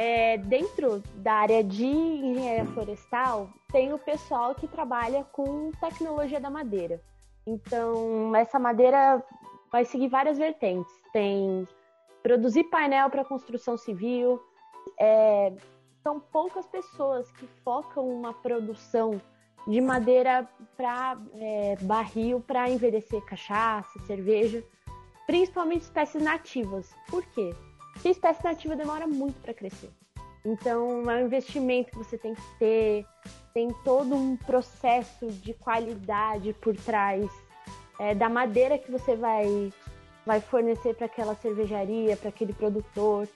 É, 0.02 0.38
dentro 0.38 1.02
da 1.16 1.34
área 1.34 1.62
de 1.62 1.84
engenharia 1.84 2.64
florestal, 2.72 3.50
tem 3.70 3.92
o 3.92 3.98
pessoal 3.98 4.54
que 4.54 4.66
trabalha 4.66 5.24
com 5.24 5.70
tecnologia 5.72 6.40
da 6.40 6.48
madeira. 6.48 7.02
Então, 7.46 8.34
essa 8.34 8.58
madeira 8.58 9.22
vai 9.70 9.84
seguir 9.84 10.08
várias 10.08 10.38
vertentes. 10.38 10.90
Tem 11.12 11.68
produzir 12.22 12.64
painel 12.64 13.10
para 13.10 13.26
construção 13.26 13.76
civil. 13.76 14.40
É, 14.98 15.52
são 16.02 16.18
poucas 16.18 16.66
pessoas 16.66 17.30
que 17.32 17.46
focam 17.62 18.08
uma 18.08 18.32
produção 18.32 19.20
de 19.68 19.82
madeira 19.82 20.48
para 20.78 21.18
é, 21.34 21.76
barril 21.82 22.40
para 22.40 22.70
envelhecer 22.70 23.22
cachaça, 23.26 23.98
cerveja, 24.06 24.64
principalmente 25.26 25.82
espécies 25.82 26.22
nativas. 26.22 26.96
Por 27.10 27.22
quê? 27.34 27.54
Porque 28.00 28.08
espécie 28.08 28.42
nativa 28.42 28.74
demora 28.74 29.06
muito 29.06 29.38
para 29.42 29.52
crescer. 29.52 29.90
Então, 30.42 31.10
é 31.10 31.16
um 31.16 31.26
investimento 31.26 31.90
que 31.90 31.98
você 31.98 32.16
tem 32.16 32.34
que 32.34 32.58
ter, 32.58 33.06
tem 33.52 33.68
todo 33.84 34.14
um 34.14 34.38
processo 34.38 35.30
de 35.30 35.52
qualidade 35.52 36.54
por 36.54 36.74
trás 36.74 37.30
é, 37.98 38.14
da 38.14 38.30
madeira 38.30 38.78
que 38.78 38.90
você 38.90 39.14
vai, 39.14 39.70
vai 40.24 40.40
fornecer 40.40 40.94
para 40.94 41.04
aquela 41.04 41.34
cervejaria, 41.34 42.16
para 42.16 42.30
aquele 42.30 42.54
produtor. 42.54 43.28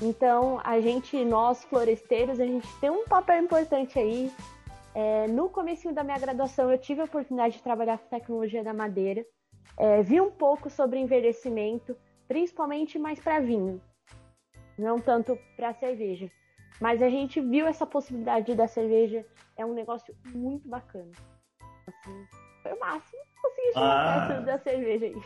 Então, 0.00 0.60
a 0.62 0.80
gente, 0.80 1.24
nós 1.24 1.64
floresteiros, 1.64 2.38
a 2.38 2.46
gente 2.46 2.68
tem 2.80 2.90
um 2.90 3.04
papel 3.04 3.42
importante 3.42 3.98
aí 3.98 4.30
é, 4.94 5.26
no 5.26 5.48
começo 5.48 5.92
da 5.92 6.04
minha 6.04 6.18
graduação, 6.18 6.70
eu 6.70 6.78
tive 6.78 7.00
a 7.00 7.04
oportunidade 7.04 7.56
de 7.56 7.62
trabalhar 7.64 7.98
com 7.98 8.08
tecnologia 8.08 8.62
da 8.62 8.72
madeira. 8.72 9.26
É, 9.76 10.02
vi 10.02 10.20
um 10.20 10.30
pouco 10.30 10.70
sobre 10.70 11.00
envelhecimento, 11.00 11.96
principalmente 12.28 12.96
mais 12.96 13.18
para 13.18 13.40
vinho, 13.40 13.82
não 14.78 14.98
tanto 14.98 15.38
para 15.56 15.74
cerveja. 15.74 16.30
Mas 16.80 17.00
a 17.00 17.08
gente 17.08 17.40
viu 17.40 17.66
essa 17.66 17.86
possibilidade 17.86 18.54
da 18.54 18.66
cerveja, 18.66 19.24
é 19.56 19.64
um 19.64 19.74
negócio 19.74 20.14
muito 20.34 20.68
bacana. 20.68 21.12
Assim, 21.86 22.26
foi 22.62 22.72
o 22.72 22.80
máximo 22.80 23.22
que 23.22 23.40
consegui 23.40 23.72
chegar 23.72 24.30
ah. 24.30 24.40
da 24.40 24.58
cerveja 24.58 25.06
aí. 25.06 25.22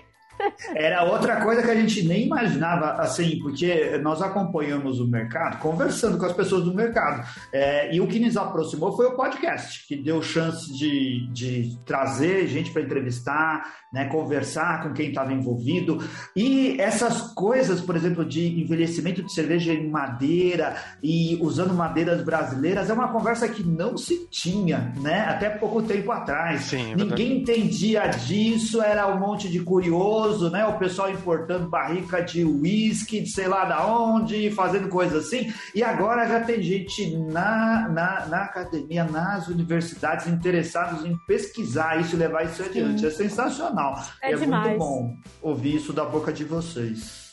Era 0.74 1.04
outra 1.04 1.40
coisa 1.42 1.62
que 1.62 1.70
a 1.70 1.74
gente 1.74 2.02
nem 2.06 2.26
imaginava, 2.26 2.92
assim, 3.02 3.38
porque 3.40 3.98
nós 4.02 4.22
acompanhamos 4.22 5.00
o 5.00 5.06
mercado, 5.06 5.58
conversando 5.58 6.18
com 6.18 6.26
as 6.26 6.32
pessoas 6.32 6.64
do 6.64 6.74
mercado. 6.74 7.26
É, 7.52 7.94
e 7.94 8.00
o 8.00 8.06
que 8.06 8.18
nos 8.18 8.36
aproximou 8.36 8.96
foi 8.96 9.06
o 9.06 9.16
podcast, 9.16 9.86
que 9.86 9.96
deu 9.96 10.22
chance 10.22 10.72
de, 10.76 11.28
de 11.32 11.78
trazer 11.84 12.46
gente 12.46 12.70
para 12.70 12.82
entrevistar, 12.82 13.78
né, 13.92 14.06
conversar 14.06 14.82
com 14.82 14.92
quem 14.92 15.08
estava 15.08 15.32
envolvido. 15.32 15.98
E 16.36 16.76
essas 16.80 17.32
coisas, 17.34 17.80
por 17.80 17.96
exemplo, 17.96 18.24
de 18.24 18.60
envelhecimento 18.60 19.22
de 19.22 19.32
cerveja 19.32 19.72
em 19.72 19.88
madeira 19.88 20.76
e 21.02 21.38
usando 21.40 21.74
madeiras 21.74 22.22
brasileiras, 22.22 22.90
é 22.90 22.92
uma 22.92 23.08
conversa 23.08 23.48
que 23.48 23.62
não 23.62 23.96
se 23.96 24.28
tinha, 24.30 24.92
né? 25.00 25.20
Até 25.20 25.48
pouco 25.50 25.82
tempo 25.82 26.12
atrás. 26.12 26.62
Sim, 26.62 26.92
é 26.92 26.96
Ninguém 26.96 27.38
entendia 27.38 28.06
disso, 28.08 28.82
era 28.82 29.06
um 29.08 29.18
monte 29.18 29.48
de 29.48 29.60
curioso, 29.60 30.27
né? 30.50 30.66
O 30.66 30.78
pessoal 30.78 31.10
importando 31.10 31.68
barrica 31.68 32.20
de 32.20 32.44
uísque, 32.44 33.20
de 33.20 33.30
sei 33.30 33.48
lá 33.48 33.64
da 33.64 33.86
onde, 33.86 34.50
fazendo 34.50 34.88
coisas 34.88 35.26
assim. 35.26 35.52
E 35.74 35.82
agora 35.82 36.26
já 36.26 36.40
tem 36.40 36.62
gente 36.62 37.16
na, 37.16 37.88
na, 37.88 38.26
na 38.26 38.42
academia, 38.44 39.04
nas 39.04 39.48
universidades, 39.48 40.26
interessados 40.26 41.04
em 41.04 41.16
pesquisar 41.26 42.00
isso 42.00 42.14
e 42.14 42.18
levar 42.18 42.44
isso 42.44 42.62
adiante. 42.62 43.00
Sim. 43.00 43.06
É 43.06 43.10
sensacional 43.10 43.48
sensacional. 43.58 43.94
É, 44.22 44.32
é 44.32 44.36
demais. 44.36 44.66
muito 44.66 44.78
bom 44.78 45.16
ouvir 45.42 45.76
isso 45.76 45.92
da 45.92 46.04
boca 46.04 46.32
de 46.32 46.44
vocês. 46.44 47.28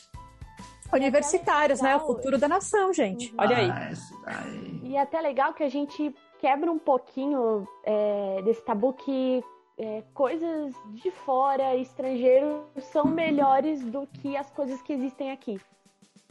Universitários, 0.92 1.80
né? 1.80 1.96
O 1.96 2.00
futuro 2.00 2.38
da 2.38 2.48
nação, 2.48 2.92
gente. 2.92 3.34
Olha 3.36 3.56
aí. 3.56 3.70
Ah, 4.24 4.44
e 4.82 4.96
é 4.96 5.00
até 5.00 5.20
legal 5.20 5.52
que 5.52 5.62
a 5.62 5.68
gente 5.68 6.14
quebra 6.38 6.70
um 6.70 6.78
pouquinho 6.78 7.66
é, 7.84 8.40
desse 8.44 8.64
tabu 8.64 8.92
que 8.92 9.42
é, 9.78 10.02
coisas 10.14 10.74
de 10.94 11.10
fora, 11.10 11.76
estrangeiros, 11.76 12.62
são 12.92 13.04
melhores 13.06 13.82
do 13.84 14.06
que 14.06 14.36
as 14.36 14.50
coisas 14.50 14.80
que 14.82 14.92
existem 14.92 15.30
aqui 15.30 15.60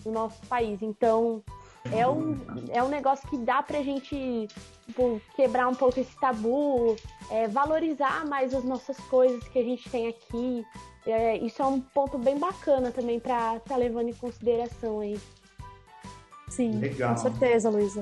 no 0.03 0.11
nosso 0.11 0.41
país. 0.47 0.81
Então, 0.81 1.43
é 1.91 2.07
um, 2.07 2.35
é 2.69 2.83
um 2.83 2.87
negócio 2.87 3.27
que 3.29 3.37
dá 3.37 3.61
pra 3.61 3.81
gente 3.83 4.47
tipo, 4.87 5.21
quebrar 5.35 5.67
um 5.67 5.75
pouco 5.75 5.99
esse 5.99 6.15
tabu, 6.19 6.95
é, 7.29 7.47
valorizar 7.47 8.25
mais 8.25 8.53
as 8.53 8.63
nossas 8.63 8.97
coisas 9.01 9.47
que 9.47 9.59
a 9.59 9.63
gente 9.63 9.89
tem 9.89 10.07
aqui. 10.07 10.65
É, 11.05 11.37
isso 11.37 11.61
é 11.61 11.65
um 11.65 11.79
ponto 11.79 12.17
bem 12.17 12.39
bacana 12.39 12.91
também 12.91 13.19
para 13.19 13.57
estar 13.57 13.75
tá 13.75 13.77
levando 13.77 14.09
em 14.09 14.13
consideração 14.13 15.01
aí. 15.01 15.19
Sim, 16.49 16.79
Legal. 16.79 17.13
com 17.13 17.17
certeza, 17.17 17.69
Luísa. 17.69 18.01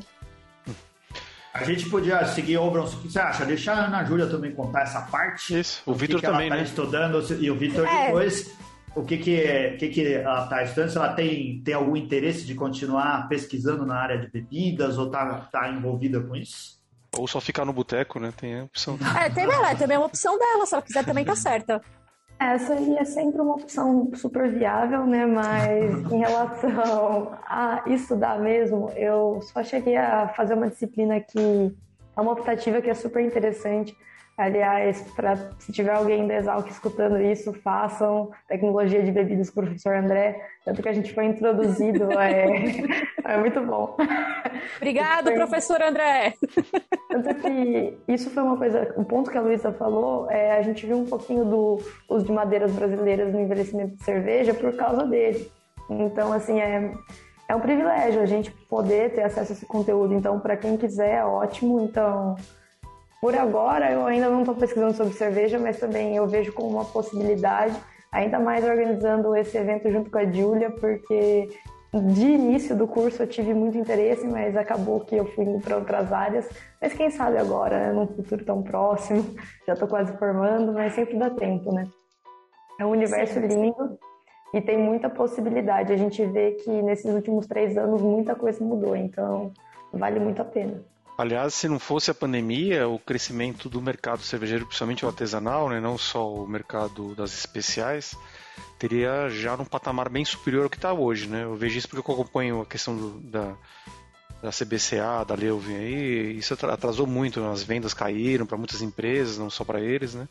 A 1.53 1.63
gente 1.63 1.87
podia 1.89 2.25
seguir, 2.25 2.57
o 2.57 2.71
Bronson, 2.71 2.97
o 2.97 3.01
que 3.01 3.11
você 3.11 3.19
acha? 3.19 3.45
Deixar 3.45 3.75
a 3.77 3.85
Ana 3.85 4.03
Júlia 4.03 4.25
também 4.25 4.51
contar 4.51 4.81
essa 4.81 5.01
parte. 5.01 5.59
Isso, 5.59 5.83
o 5.85 5.93
Vitor 5.93 6.19
também, 6.19 6.47
ela 6.47 6.55
tá 6.55 6.61
né? 6.61 6.63
estudando, 6.63 7.43
e 7.43 7.51
o 7.51 7.55
Vitor 7.55 7.87
é. 7.87 8.05
depois 8.07 8.51
o 8.95 9.03
que 9.03 9.17
que, 9.17 9.77
que, 9.77 9.89
que 9.89 10.13
ela 10.13 10.43
está 10.43 10.63
estudando, 10.63 10.89
se 10.89 10.97
ela 10.97 11.13
tem, 11.13 11.61
tem 11.63 11.73
algum 11.73 11.95
interesse 11.95 12.45
de 12.45 12.53
continuar 12.53 13.27
pesquisando 13.27 13.85
na 13.85 13.95
área 13.95 14.17
de 14.17 14.27
bebidas 14.27 14.97
ou 14.97 15.07
está 15.07 15.47
tá 15.51 15.69
envolvida 15.69 16.21
com 16.21 16.35
isso? 16.35 16.81
Ou 17.17 17.27
só 17.27 17.39
ficar 17.39 17.65
no 17.65 17.73
boteco, 17.73 18.19
né? 18.19 18.33
Tem 18.35 18.59
a 18.59 18.63
opção. 18.63 18.97
É, 19.19 19.29
tem, 19.29 19.45
é, 19.45 19.75
também 19.75 19.95
é 19.95 19.99
uma 19.99 20.07
opção 20.07 20.37
dela, 20.37 20.65
se 20.65 20.73
ela 20.73 20.81
quiser 20.81 21.05
também 21.05 21.25
tá 21.25 21.35
certa. 21.35 21.81
Essa 22.39 22.73
aí 22.73 22.97
é 22.97 23.05
sempre 23.05 23.39
uma 23.39 23.55
opção 23.55 24.11
super 24.15 24.49
viável, 24.49 25.05
né? 25.05 25.25
Mas 25.25 26.11
em 26.11 26.19
relação 26.19 27.37
a 27.45 27.83
estudar 27.87 28.39
mesmo, 28.39 28.89
eu 28.95 29.39
só 29.41 29.63
cheguei 29.63 29.95
a 29.95 30.27
fazer 30.29 30.53
uma 30.53 30.69
disciplina 30.69 31.19
que 31.19 31.73
é 32.15 32.21
uma 32.21 32.33
optativa 32.33 32.81
que 32.81 32.89
é 32.89 32.93
super 32.93 33.23
interessante, 33.23 33.95
Aliás, 34.35 34.99
pra, 35.15 35.35
se 35.59 35.71
tiver 35.71 35.93
alguém 35.93 36.27
da 36.27 36.35
Exalc 36.35 36.67
escutando 36.67 37.21
isso, 37.21 37.53
façam. 37.53 38.31
Tecnologia 38.47 39.03
de 39.03 39.11
bebidas 39.11 39.49
o 39.49 39.53
professor 39.53 39.95
André, 39.95 40.41
tanto 40.65 40.81
que 40.81 40.89
a 40.89 40.93
gente 40.93 41.13
foi 41.13 41.25
introduzido, 41.25 42.11
é, 42.19 42.47
é 43.25 43.37
muito 43.37 43.61
bom. 43.61 43.95
Obrigado, 44.77 45.25
foi... 45.25 45.35
professor 45.35 45.81
André! 45.81 46.33
Tanto 47.09 47.35
que 47.35 47.97
isso 48.07 48.29
foi 48.29 48.43
uma 48.43 48.57
coisa, 48.57 48.93
o 48.97 49.05
ponto 49.05 49.29
que 49.29 49.37
a 49.37 49.41
Luísa 49.41 49.71
falou, 49.71 50.29
é, 50.29 50.57
a 50.57 50.61
gente 50.61 50.85
viu 50.85 50.97
um 50.97 51.05
pouquinho 51.05 51.45
do 51.45 51.79
uso 52.09 52.25
de 52.25 52.31
madeiras 52.31 52.71
brasileiras 52.71 53.33
no 53.33 53.39
envelhecimento 53.39 53.95
de 53.95 54.03
cerveja 54.03 54.53
por 54.53 54.75
causa 54.75 55.05
dele. 55.05 55.51
Então, 55.89 56.31
assim, 56.31 56.59
é, 56.59 56.91
é 57.47 57.55
um 57.55 57.59
privilégio 57.59 58.21
a 58.21 58.25
gente 58.25 58.51
poder 58.69 59.13
ter 59.13 59.23
acesso 59.23 59.51
a 59.51 59.55
esse 59.55 59.65
conteúdo. 59.65 60.13
Então, 60.13 60.39
para 60.39 60.57
quem 60.57 60.77
quiser, 60.77 61.15
é 61.15 61.25
ótimo. 61.25 61.81
Então, 61.81 62.35
por 63.21 63.35
agora, 63.35 63.91
eu 63.91 64.05
ainda 64.05 64.29
não 64.29 64.41
estou 64.41 64.55
pesquisando 64.55 64.93
sobre 64.93 65.13
cerveja, 65.13 65.59
mas 65.59 65.79
também 65.79 66.15
eu 66.15 66.27
vejo 66.27 66.51
como 66.51 66.69
uma 66.69 66.85
possibilidade, 66.85 67.75
ainda 68.11 68.39
mais 68.39 68.65
organizando 68.65 69.35
esse 69.35 69.57
evento 69.57 69.89
junto 69.91 70.09
com 70.09 70.17
a 70.17 70.25
Júlia, 70.25 70.71
porque 70.71 71.49
de 72.01 72.25
início 72.25 72.75
do 72.75 72.87
curso 72.87 73.21
eu 73.21 73.27
tive 73.27 73.53
muito 73.53 73.77
interesse, 73.77 74.25
mas 74.25 74.57
acabou 74.57 75.01
que 75.01 75.15
eu 75.15 75.25
fui 75.33 75.45
indo 75.45 75.59
para 75.59 75.77
outras 75.77 76.11
áreas. 76.11 76.49
Mas 76.81 76.93
quem 76.93 77.11
sabe 77.11 77.37
agora, 77.37 77.79
né, 77.79 77.93
num 77.93 78.07
futuro 78.07 78.43
tão 78.43 78.63
próximo, 78.63 79.23
já 79.67 79.73
estou 79.73 79.87
quase 79.87 80.17
formando, 80.17 80.73
mas 80.73 80.93
sempre 80.93 81.17
dá 81.17 81.29
tempo, 81.29 81.71
né? 81.71 81.87
É 82.79 82.85
um 82.85 82.89
universo 82.89 83.35
Sim. 83.35 83.47
lindo 83.47 83.99
e 84.53 84.59
tem 84.59 84.77
muita 84.77 85.07
possibilidade. 85.07 85.93
A 85.93 85.97
gente 85.97 86.25
vê 86.25 86.51
que 86.51 86.69
nesses 86.81 87.13
últimos 87.13 87.45
três 87.45 87.77
anos 87.77 88.01
muita 88.01 88.33
coisa 88.33 88.63
mudou, 88.63 88.95
então 88.95 89.51
vale 89.91 90.19
muito 90.19 90.41
a 90.41 90.45
pena. 90.45 90.83
Aliás, 91.15 91.53
se 91.53 91.67
não 91.69 91.77
fosse 91.77 92.09
a 92.09 92.13
pandemia, 92.13 92.87
o 92.87 92.97
crescimento 92.97 93.69
do 93.69 93.79
mercado 93.79 94.23
cervejeiro, 94.23 94.65
principalmente 94.65 95.05
o 95.05 95.07
artesanal, 95.07 95.69
né, 95.69 95.79
não 95.79 95.95
só 95.95 96.33
o 96.33 96.47
mercado 96.47 97.13
das 97.13 97.33
especiais, 97.33 98.15
teria 98.77 99.29
já 99.29 99.55
num 99.55 99.65
patamar 99.65 100.09
bem 100.09 100.25
superior 100.25 100.63
ao 100.63 100.69
que 100.69 100.77
está 100.77 100.93
hoje. 100.93 101.27
Né? 101.27 101.43
Eu 101.43 101.55
vejo 101.55 101.77
isso 101.77 101.87
porque 101.87 102.09
eu 102.09 102.15
acompanho 102.15 102.61
a 102.61 102.65
questão 102.65 102.95
do, 102.95 103.19
da, 103.21 103.55
da 104.43 104.49
CBCA, 104.49 105.23
da 105.25 105.35
Leuven 105.35 105.77
aí, 105.77 106.37
isso 106.37 106.53
atrasou 106.53 107.07
muito, 107.07 107.41
as 107.45 107.63
vendas 107.63 107.93
caíram 107.93 108.45
para 108.45 108.57
muitas 108.57 108.81
empresas, 108.81 109.37
não 109.37 109.49
só 109.49 109.63
para 109.63 109.79
eles, 109.79 110.13
né? 110.13 110.27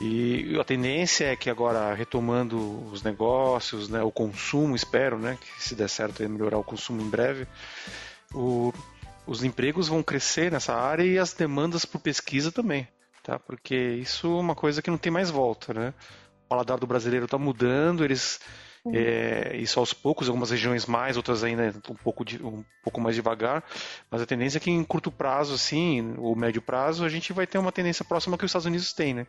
E 0.00 0.58
a 0.58 0.64
tendência 0.64 1.26
é 1.26 1.36
que 1.36 1.50
agora, 1.50 1.92
retomando 1.92 2.58
os 2.90 3.02
negócios, 3.02 3.90
né, 3.90 4.02
o 4.02 4.10
consumo, 4.10 4.74
espero, 4.74 5.18
né, 5.18 5.38
que 5.38 5.62
se 5.62 5.74
der 5.74 5.88
certo, 5.90 6.26
melhorar 6.28 6.56
o 6.56 6.64
consumo 6.64 7.02
em 7.02 7.08
breve, 7.08 7.46
o, 8.32 8.72
os 9.26 9.44
empregos 9.44 9.88
vão 9.88 10.02
crescer 10.02 10.50
nessa 10.50 10.74
área 10.74 11.04
e 11.04 11.18
as 11.18 11.34
demandas 11.34 11.84
por 11.84 12.00
pesquisa 12.00 12.50
também, 12.50 12.88
tá? 13.22 13.38
Porque 13.38 13.74
isso 13.74 14.26
é 14.26 14.40
uma 14.40 14.54
coisa 14.54 14.80
que 14.80 14.90
não 14.90 14.98
tem 14.98 15.12
mais 15.12 15.30
volta, 15.30 15.74
né? 15.74 15.94
Paladar 16.54 16.78
do 16.78 16.86
brasileiro 16.86 17.24
está 17.24 17.36
mudando, 17.36 18.04
eles 18.04 18.38
é, 18.92 19.56
isso 19.56 19.80
aos 19.80 19.92
poucos, 19.92 20.28
algumas 20.28 20.50
regiões 20.50 20.86
mais, 20.86 21.16
outras 21.16 21.42
ainda 21.42 21.74
um 21.88 21.94
pouco, 21.94 22.24
de, 22.24 22.40
um 22.40 22.64
pouco 22.82 23.00
mais 23.00 23.16
devagar, 23.16 23.64
mas 24.10 24.22
a 24.22 24.26
tendência 24.26 24.58
é 24.58 24.60
que 24.60 24.70
em 24.70 24.84
curto 24.84 25.10
prazo, 25.10 25.54
assim, 25.54 26.14
ou 26.18 26.36
médio 26.36 26.62
prazo, 26.62 27.04
a 27.04 27.08
gente 27.08 27.32
vai 27.32 27.46
ter 27.46 27.58
uma 27.58 27.72
tendência 27.72 28.04
próxima 28.04 28.38
que 28.38 28.44
os 28.44 28.50
Estados 28.50 28.66
Unidos 28.66 28.92
têm, 28.92 29.14
né? 29.14 29.26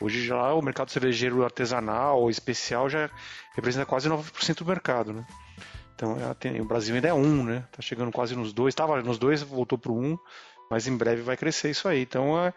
Hoje 0.00 0.24
já 0.24 0.52
o 0.52 0.62
mercado 0.62 0.90
cervejeiro 0.90 1.44
artesanal 1.44 2.20
ou 2.20 2.30
especial 2.30 2.88
já 2.88 3.08
representa 3.54 3.86
quase 3.86 4.08
9% 4.08 4.58
do 4.58 4.66
mercado, 4.66 5.12
né? 5.12 5.26
Então 5.94 6.16
é, 6.18 6.60
o 6.60 6.64
Brasil 6.64 6.94
ainda 6.94 7.08
é 7.08 7.14
um, 7.14 7.44
né? 7.44 7.64
Tá 7.72 7.80
chegando 7.80 8.12
quase 8.12 8.36
nos 8.36 8.52
dois, 8.52 8.72
estava 8.72 9.00
nos 9.02 9.18
dois, 9.18 9.42
voltou 9.42 9.78
para 9.78 9.92
um, 9.92 10.18
mas 10.72 10.86
em 10.86 10.96
breve 10.96 11.20
vai 11.20 11.36
crescer 11.36 11.70
isso 11.70 11.86
aí. 11.86 12.00
Então, 12.00 12.38
é, 12.38 12.54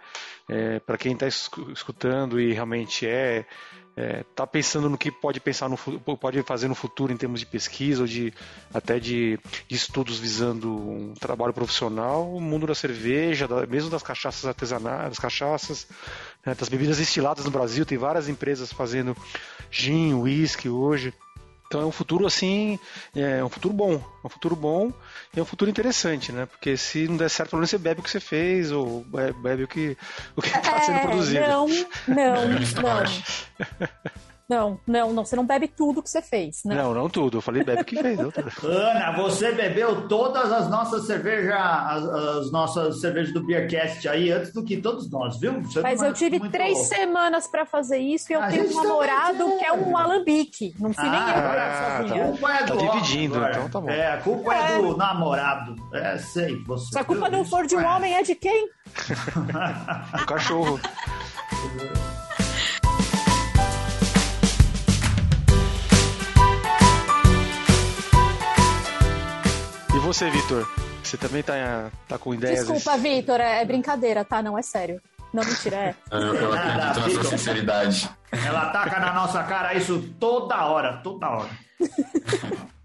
é 0.49 0.80
para 0.80 0.97
quem 0.97 1.12
está 1.12 1.28
escutando 1.28 2.39
e 2.39 2.53
realmente 2.53 3.06
é 3.06 3.45
está 3.96 4.43
é, 4.43 4.48
pensando 4.48 4.89
no 4.89 4.98
que 4.98 5.10
pode 5.10 5.39
pensar 5.39 5.70
no 5.70 5.78
pode 5.78 6.43
fazer 6.43 6.68
no 6.68 6.76
futuro 6.76 7.14
em 7.14 7.18
termos 7.18 7.39
de 7.39 7.46
pesquisa 7.46 8.02
ou 8.02 8.08
de 8.08 8.34
até 8.74 9.00
de, 9.00 9.39
de 9.68 9.76
estudos 9.76 10.20
visando 10.20 10.70
um 10.76 11.14
trabalho 11.14 11.54
profissional, 11.54 12.30
o 12.30 12.41
mundo 12.41 12.68
da 12.68 12.76
cerveja, 12.76 13.48
da, 13.48 13.66
mesmo 13.66 13.89
das 13.89 14.04
cachaças 14.04 14.46
artesanais, 14.46 15.10
das 15.10 15.20
cachaças, 15.20 15.88
né, 16.46 16.54
das 16.54 16.68
bebidas 16.68 16.98
destiladas 16.98 17.46
no 17.46 17.52
Brasil, 17.52 17.86
tem 17.86 17.98
várias 17.98 18.28
empresas 18.28 18.72
fazendo 18.72 19.16
gin, 19.72 20.14
whisky 20.16 20.68
hoje. 20.68 21.14
Então 21.68 21.82
é 21.82 21.86
um 21.86 21.91
futuro 21.91 22.28
assim, 22.28 22.80
é 23.16 23.43
um 23.43 23.49
futuro 23.49 23.74
bom, 23.74 23.93
é 23.93 24.28
um 24.28 24.30
futuro 24.30 24.55
bom 24.55 24.93
e 25.36 25.39
é 25.39 25.41
um 25.41 25.45
futuro 25.45 25.70
interessante, 25.70 26.32
né? 26.32 26.45
Porque 26.45 26.78
se 26.78 27.07
não 27.07 27.18
der 27.18 27.30
certo, 27.30 27.51
pelo 27.51 27.59
menos 27.59 27.70
você 27.70 27.78
bebe 27.78 28.01
o 28.01 28.03
que 28.03 28.09
você 28.09 28.20
fez 28.20 28.72
ou 28.72 29.03
bebe 29.41 29.63
o 29.63 29.68
que 29.68 29.97
o 30.36 30.41
que 30.41 30.49
está 30.49 30.82
sendo 30.82 30.97
é, 30.97 31.01
produzido. 31.01 31.41
Não, 31.41 31.68
não, 32.07 32.49
não. 32.82 34.26
Não, 34.48 34.80
não, 34.86 35.12
não. 35.12 35.26
Você 35.26 35.36
não 35.36 35.46
bebe 35.46 35.68
tudo 35.68 36.04
que 36.04 36.10
você 36.10 36.22
fez. 36.22 36.62
Não, 36.64 36.76
não, 36.76 36.93
não 36.93 37.10
tudo. 37.10 37.38
Eu 37.38 37.41
falei 37.41 37.64
bebe 37.64 37.82
o 37.82 37.86
que 37.86 38.00
fez. 38.00 38.20
Ana, 38.64 39.12
você 39.14 39.52
bebeu 39.52 40.08
todas 40.08 40.52
as 40.52 40.70
nossas 40.70 41.08
cervejas, 41.08 41.56
as, 41.56 42.04
as, 42.04 42.52
nossas 42.52 43.02
cervejas 43.02 43.34
do 43.34 43.43
Beercast 43.43 44.08
aí, 44.08 44.32
antes 44.32 44.54
do 44.54 44.64
que 44.64 44.78
todos 44.78 45.10
nós, 45.10 45.39
viu? 45.39 45.62
Você 45.64 45.82
Mas 45.82 46.02
eu 46.02 46.14
tive 46.14 46.39
três 46.50 46.78
semanas 46.88 47.48
para 47.48 47.66
fazer 47.66 47.98
isso 47.98 48.32
e 48.32 48.36
eu 48.36 48.41
a 48.41 48.48
tenho 48.48 48.70
um 48.70 48.76
namorado 48.76 49.58
que 49.58 49.66
é 49.66 49.74
um 49.74 49.98
alambique. 49.98 50.76
Não 50.80 50.93
fui 50.93 51.08
ah, 51.08 51.12
nem 51.12 51.20
eu 51.20 51.28
ah, 51.28 51.98
sozinha. 52.02 52.26
A 52.26 52.28
culpa 52.28 52.52
é 52.52 52.58
tá 52.58 52.66
do 52.66 52.78
tá 52.78 52.91
dividindo, 52.91 53.36
homem, 53.38 53.50
então 53.50 53.70
tá 53.70 53.82
bom. 53.82 53.89
É, 53.89 54.14
a 54.14 54.18
culpa 54.18 54.56
é, 54.56 54.60
é 54.60 54.82
do 54.82 54.98
namorado. 54.98 55.76
É, 55.91 56.18
sei. 56.20 56.56
Você, 56.66 56.91
Se 56.91 57.00
a 57.00 57.04
culpa 57.04 57.30
não 57.30 57.43
for 57.43 57.66
de 57.66 57.76
um 57.76 57.84
homem, 57.84 58.14
é 58.14 58.22
de 58.22 58.36
quem? 58.36 58.70
o 60.22 60.26
cachorro. 60.28 60.80
você, 70.06 70.30
Vitor? 70.30 70.68
Você 71.03 71.18
também 71.18 71.41
tá, 71.41 71.91
tá 72.08 72.18
com 72.20 72.32
ideias? 72.32 72.68
Desculpa, 72.68 72.95
Vitor, 72.95 73.39
é, 73.39 73.62
é, 73.62 73.66
brincadeira, 73.66 74.24
tá? 74.24 74.41
Não 74.41 74.56
é 74.56 74.62
sério. 74.62 75.01
Não, 75.34 75.43
mentira, 75.43 75.76
é. 75.78 75.95
Eu, 76.12 76.20
eu 76.20 76.53
acredito 76.53 76.99
na 76.99 77.10
sua 77.10 77.24
sinceridade. 77.24 78.10
Ela 78.32 78.62
ataca 78.64 78.99
na 78.99 79.14
nossa 79.14 79.43
cara 79.43 79.74
isso 79.74 79.99
toda 80.20 80.64
hora, 80.66 80.97
toda 80.97 81.28
hora. 81.30 81.49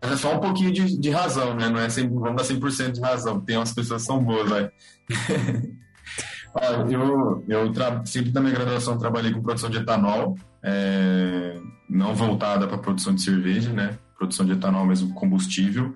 É 0.00 0.14
só 0.14 0.36
um 0.36 0.38
pouquinho 0.38 0.72
de, 0.72 0.96
de 0.96 1.10
razão, 1.10 1.56
né? 1.56 1.68
Não 1.68 1.80
é 1.80 1.88
100, 1.88 2.08
vamos 2.08 2.36
dar 2.36 2.44
100% 2.44 2.92
de 2.92 3.00
razão. 3.00 3.40
Tem 3.40 3.56
umas 3.56 3.72
pessoas 3.72 4.02
que 4.02 4.06
são 4.06 4.22
boas, 4.22 4.48
vai. 4.48 4.70
eu 6.88 7.44
eu 7.48 7.72
tra... 7.72 8.06
sempre 8.06 8.30
na 8.30 8.40
minha 8.40 8.54
graduação 8.54 8.96
trabalhei 8.96 9.32
com 9.32 9.42
produção 9.42 9.68
de 9.68 9.78
etanol, 9.78 10.36
é... 10.62 11.58
não 11.90 12.14
voltada 12.14 12.68
para 12.68 12.78
produção 12.78 13.12
de 13.12 13.22
cerveja, 13.22 13.72
né? 13.72 13.98
Produção 14.16 14.46
de 14.46 14.52
etanol 14.52 14.86
mesmo 14.86 15.12
combustível. 15.14 15.92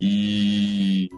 E, 0.00 1.08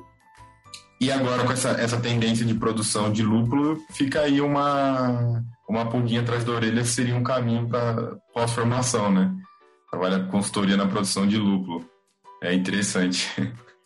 e 1.01 1.11
agora, 1.11 1.45
com 1.45 1.53
essa, 1.53 1.71
essa 1.71 2.01
tendência 2.01 2.45
de 2.45 2.55
produção 2.55 3.13
de 3.13 3.23
lúpulo, 3.23 3.81
fica 3.91 4.21
aí 4.21 4.41
uma, 4.41 5.43
uma 5.69 5.89
pulguinha 5.89 6.21
atrás 6.21 6.45
da 6.45 6.53
orelha, 6.53 6.85
seria 6.85 7.15
um 7.15 7.23
caminho 7.23 7.69
para 7.69 8.17
pós-formação, 8.35 9.11
né? 9.11 9.33
Trabalha 9.91 10.25
consultoria 10.27 10.77
na 10.77 10.87
produção 10.87 11.27
de 11.27 11.37
lúpulo. 11.37 11.85
É 12.43 12.53
interessante. 12.53 13.29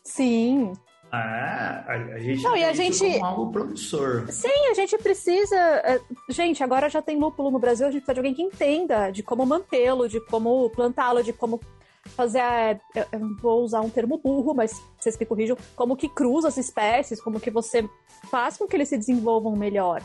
Sim. 0.05 0.72
Ah, 1.12 1.84
a 1.86 2.18
gente 2.18 2.42
Não, 2.42 2.57
e 2.57 2.64
a 2.64 2.72
gente 2.72 3.20
algo 3.20 3.53
promissor. 3.53 4.26
Sim, 4.28 4.68
a 4.70 4.74
gente 4.74 4.99
precisa. 4.99 5.57
É, 5.57 6.01
gente, 6.28 6.62
agora 6.62 6.88
já 6.88 7.01
tem 7.01 7.18
lúpulo 7.18 7.51
no 7.51 7.59
Brasil, 7.59 7.86
a 7.86 7.90
gente 7.90 8.03
precisa 8.03 8.14
de 8.14 8.20
alguém 8.20 8.34
que 8.34 8.42
entenda 8.42 9.11
de 9.11 9.22
como 9.22 9.47
mantê-lo, 9.47 10.09
de 10.09 10.20
como 10.26 10.68
plantá-lo, 10.70 11.22
de 11.22 11.32
como 11.32 11.61
fazer 12.09 12.40
a, 12.40 12.78
eu 12.94 13.36
vou 13.40 13.62
usar 13.62 13.80
um 13.80 13.90
termo 13.90 14.18
burro, 14.18 14.54
mas 14.54 14.80
vocês 14.98 15.18
me 15.18 15.26
corrijam, 15.26 15.57
como 15.74 15.96
que 15.96 16.09
cruza 16.09 16.48
as 16.48 16.57
espécies, 16.57 17.20
como 17.20 17.40
que 17.40 17.50
você 17.50 17.88
faz 18.30 18.57
com 18.57 18.66
que 18.66 18.76
eles 18.76 18.88
se 18.88 18.96
desenvolvam 18.96 19.54
melhor. 19.57 20.02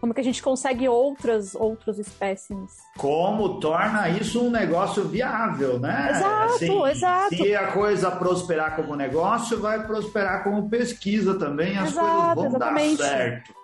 Como 0.00 0.14
que 0.14 0.20
a 0.20 0.24
gente 0.24 0.40
consegue 0.40 0.88
outras 0.88 1.56
outros 1.56 1.98
espécimes? 1.98 2.76
Como 2.96 3.58
torna 3.58 4.08
isso 4.08 4.40
um 4.40 4.50
negócio 4.50 5.08
viável, 5.08 5.80
né? 5.80 6.10
Exato, 6.10 6.54
assim, 6.54 6.86
exato. 6.86 7.36
Se 7.36 7.56
a 7.56 7.72
coisa 7.72 8.10
prosperar 8.12 8.76
como 8.76 8.94
negócio, 8.94 9.58
vai 9.58 9.84
prosperar 9.84 10.44
como 10.44 10.70
pesquisa 10.70 11.36
também, 11.36 11.76
as 11.76 11.90
exato, 11.90 12.06
coisas 12.06 12.34
vão 12.34 12.46
exatamente. 12.46 12.98
dar 12.98 13.08
certo. 13.08 13.54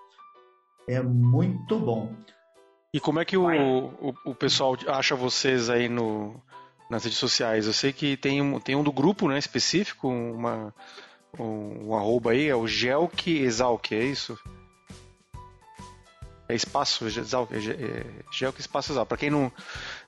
É 0.89 1.01
muito 1.01 1.79
bom. 1.79 2.13
E 2.93 3.01
como 3.01 3.21
é 3.21 3.25
que 3.25 3.37
o, 3.37 3.47
o, 3.49 4.15
o, 4.27 4.35
pessoal 4.35 4.77
acha 4.87 5.17
vocês 5.17 5.69
aí 5.69 5.89
no, 5.89 6.41
nas 6.89 7.05
redes 7.05 7.19
sociais. 7.19 7.67
Eu 7.67 7.73
sei 7.73 7.93
que 7.93 8.17
tem 8.17 8.41
um, 8.41 8.61
tem 8.61 8.77
um 8.77 8.83
do 8.83 8.93
grupo, 8.93 9.29
né, 9.29 9.39
específico, 9.39 10.09
uma, 10.09 10.75
um, 11.39 11.89
um 11.89 11.95
arroba 11.95 12.33
aí, 12.33 12.49
é 12.49 12.57
o 12.57 12.67
Gelk 12.67 13.31
Exalc, 13.31 13.93
é 13.93 14.05
isso? 14.05 14.39
É 16.49 16.55
espaço 16.55 17.07
Exalc, 17.07 17.51
é, 17.53 17.57
é 17.57 18.05
Gelk 18.31 18.61
Espaço 18.61 18.93
Exalc. 18.93 19.09
Para 19.09 19.17
quem 19.17 19.31
não, 19.31 19.51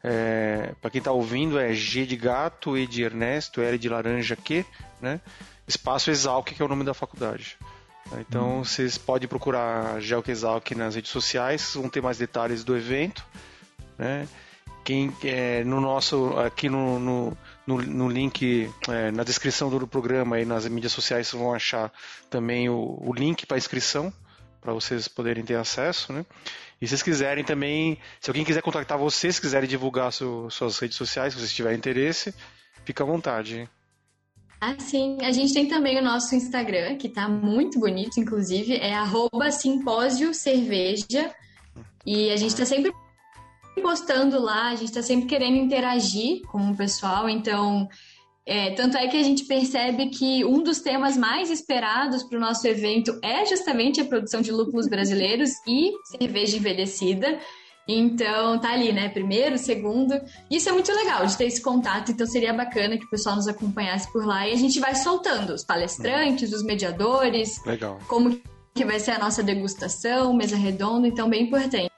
é, 0.05 0.75
para 0.81 0.91
quem 0.91 1.01
tá 1.01 1.11
ouvindo 1.11 1.59
é 1.59 1.73
G 1.73 2.05
de 2.05 2.17
gato, 2.17 2.77
E 2.77 2.87
de 2.87 3.03
Ernesto, 3.03 3.63
L 3.63 3.79
de 3.79 3.89
laranja, 3.89 4.37
Q, 4.37 4.65
né? 5.01 5.21
Espaço 5.67 6.11
Exalc, 6.11 6.47
que 6.47 6.61
é 6.61 6.65
o 6.65 6.69
nome 6.69 6.85
da 6.85 6.93
faculdade. 6.93 7.57
Então 8.21 8.59
hum. 8.59 8.65
vocês 8.65 8.97
podem 8.99 9.27
procurar 9.27 10.01
Gelk 10.01 10.31
Exalc 10.31 10.71
nas 10.73 10.95
redes 10.95 11.11
sociais, 11.11 11.75
vão 11.75 11.89
ter 11.89 12.03
mais 12.03 12.19
detalhes 12.19 12.63
do 12.63 12.77
evento, 12.77 13.25
né? 13.99 14.29
Quem 14.87 15.13
é, 15.25 15.65
no 15.65 15.81
nosso 15.81 16.39
aqui 16.39 16.69
no, 16.69 17.01
no, 17.01 17.37
no, 17.67 17.77
no 17.83 18.09
link 18.09 18.71
é, 18.89 19.11
na 19.11 19.25
descrição 19.25 19.69
do 19.69 19.85
programa 19.85 20.39
e 20.39 20.45
nas 20.45 20.65
mídias 20.69 20.93
sociais 20.93 21.33
vão 21.33 21.53
achar 21.53 21.93
também 22.31 22.69
o, 22.69 22.97
o 23.05 23.13
link 23.13 23.45
para 23.47 23.59
inscrição 23.59 24.13
para 24.61 24.73
vocês 24.73 25.09
poderem 25.09 25.45
ter 25.45 25.57
acesso, 25.57 26.13
né? 26.13 26.25
E 26.81 26.87
se 26.87 26.91
vocês 26.91 27.03
quiserem 27.03 27.43
também, 27.43 27.99
se 28.21 28.31
alguém 28.31 28.45
quiser 28.45 28.63
contactar 28.63 28.97
vocês, 28.97 29.41
quiserem 29.41 29.69
divulgar 29.69 30.13
su, 30.13 30.49
suas 30.51 30.79
redes 30.79 30.97
sociais, 30.97 31.35
se 31.35 31.41
vocês 31.41 31.53
tiverem 31.53 31.79
interesse, 31.79 32.33
fica 32.85 33.03
à 33.03 33.07
vontade. 33.07 33.69
Ah, 34.61 34.77
sim. 34.79 35.19
A 35.21 35.33
gente 35.33 35.53
tem 35.53 35.67
também 35.67 35.99
o 35.99 36.05
nosso 36.05 36.33
Instagram, 36.37 36.97
que 36.97 37.09
está 37.09 37.29
muito 37.29 37.81
bonito, 37.81 38.21
inclusive, 38.21 38.77
é 38.77 38.95
arroba 38.95 39.51
simpósio 39.51 40.33
cerveja. 40.33 41.35
E 42.05 42.31
a 42.31 42.37
gente 42.37 42.51
está 42.51 42.65
sempre 42.65 42.93
postando 43.81 44.41
lá, 44.41 44.69
a 44.69 44.75
gente 44.75 44.89
está 44.89 45.03
sempre 45.03 45.27
querendo 45.27 45.57
interagir 45.57 46.43
com 46.47 46.71
o 46.71 46.77
pessoal, 46.77 47.29
então. 47.29 47.89
É, 48.49 48.71
tanto 48.77 48.97
é 48.97 49.09
que 49.09 49.17
a 49.17 49.23
gente 49.25 49.45
percebe 49.45 50.07
que 50.07 50.45
um 50.45 50.63
dos 50.63 50.79
temas 50.79 51.17
mais 51.17 51.51
esperados 51.51 52.23
para 52.23 52.39
o 52.39 52.41
nosso 52.41 52.65
evento 52.69 53.19
é 53.21 53.45
justamente 53.45 54.01
a 54.01 54.05
produção 54.05 54.41
de 54.41 54.53
lúpulos 54.53 54.87
brasileiros 54.87 55.51
e 55.67 55.91
cerveja 56.17 56.57
envelhecida. 56.57 57.41
Então, 57.89 58.59
tá 58.61 58.73
ali, 58.73 58.93
né? 58.93 59.09
Primeiro, 59.09 59.59
segundo. 59.59 60.15
Isso 60.51 60.69
é 60.69 60.73
muito 60.73 60.93
legal 60.93 61.27
de 61.27 61.37
ter 61.37 61.47
esse 61.47 61.61
contato, 61.61 62.13
então 62.13 62.27
seria 62.27 62.53
bacana 62.53 62.97
que 62.97 63.05
o 63.05 63.11
pessoal 63.11 63.37
nos 63.37 63.49
acompanhasse 63.49 64.13
por 64.13 64.25
lá 64.25 64.47
e 64.47 64.53
a 64.53 64.57
gente 64.57 64.79
vai 64.79 64.95
soltando 64.95 65.53
os 65.53 65.65
palestrantes, 65.65 66.53
os 66.53 66.65
mediadores. 66.65 67.65
Legal. 67.65 67.99
Como 68.09 68.41
que 68.75 68.85
vai 68.85 69.01
ser 69.01 69.13
a 69.13 69.19
nossa 69.19 69.43
degustação, 69.43 70.35
mesa 70.35 70.57
redonda, 70.57 71.09
então 71.09 71.29
bem 71.29 71.45
importante. 71.45 71.91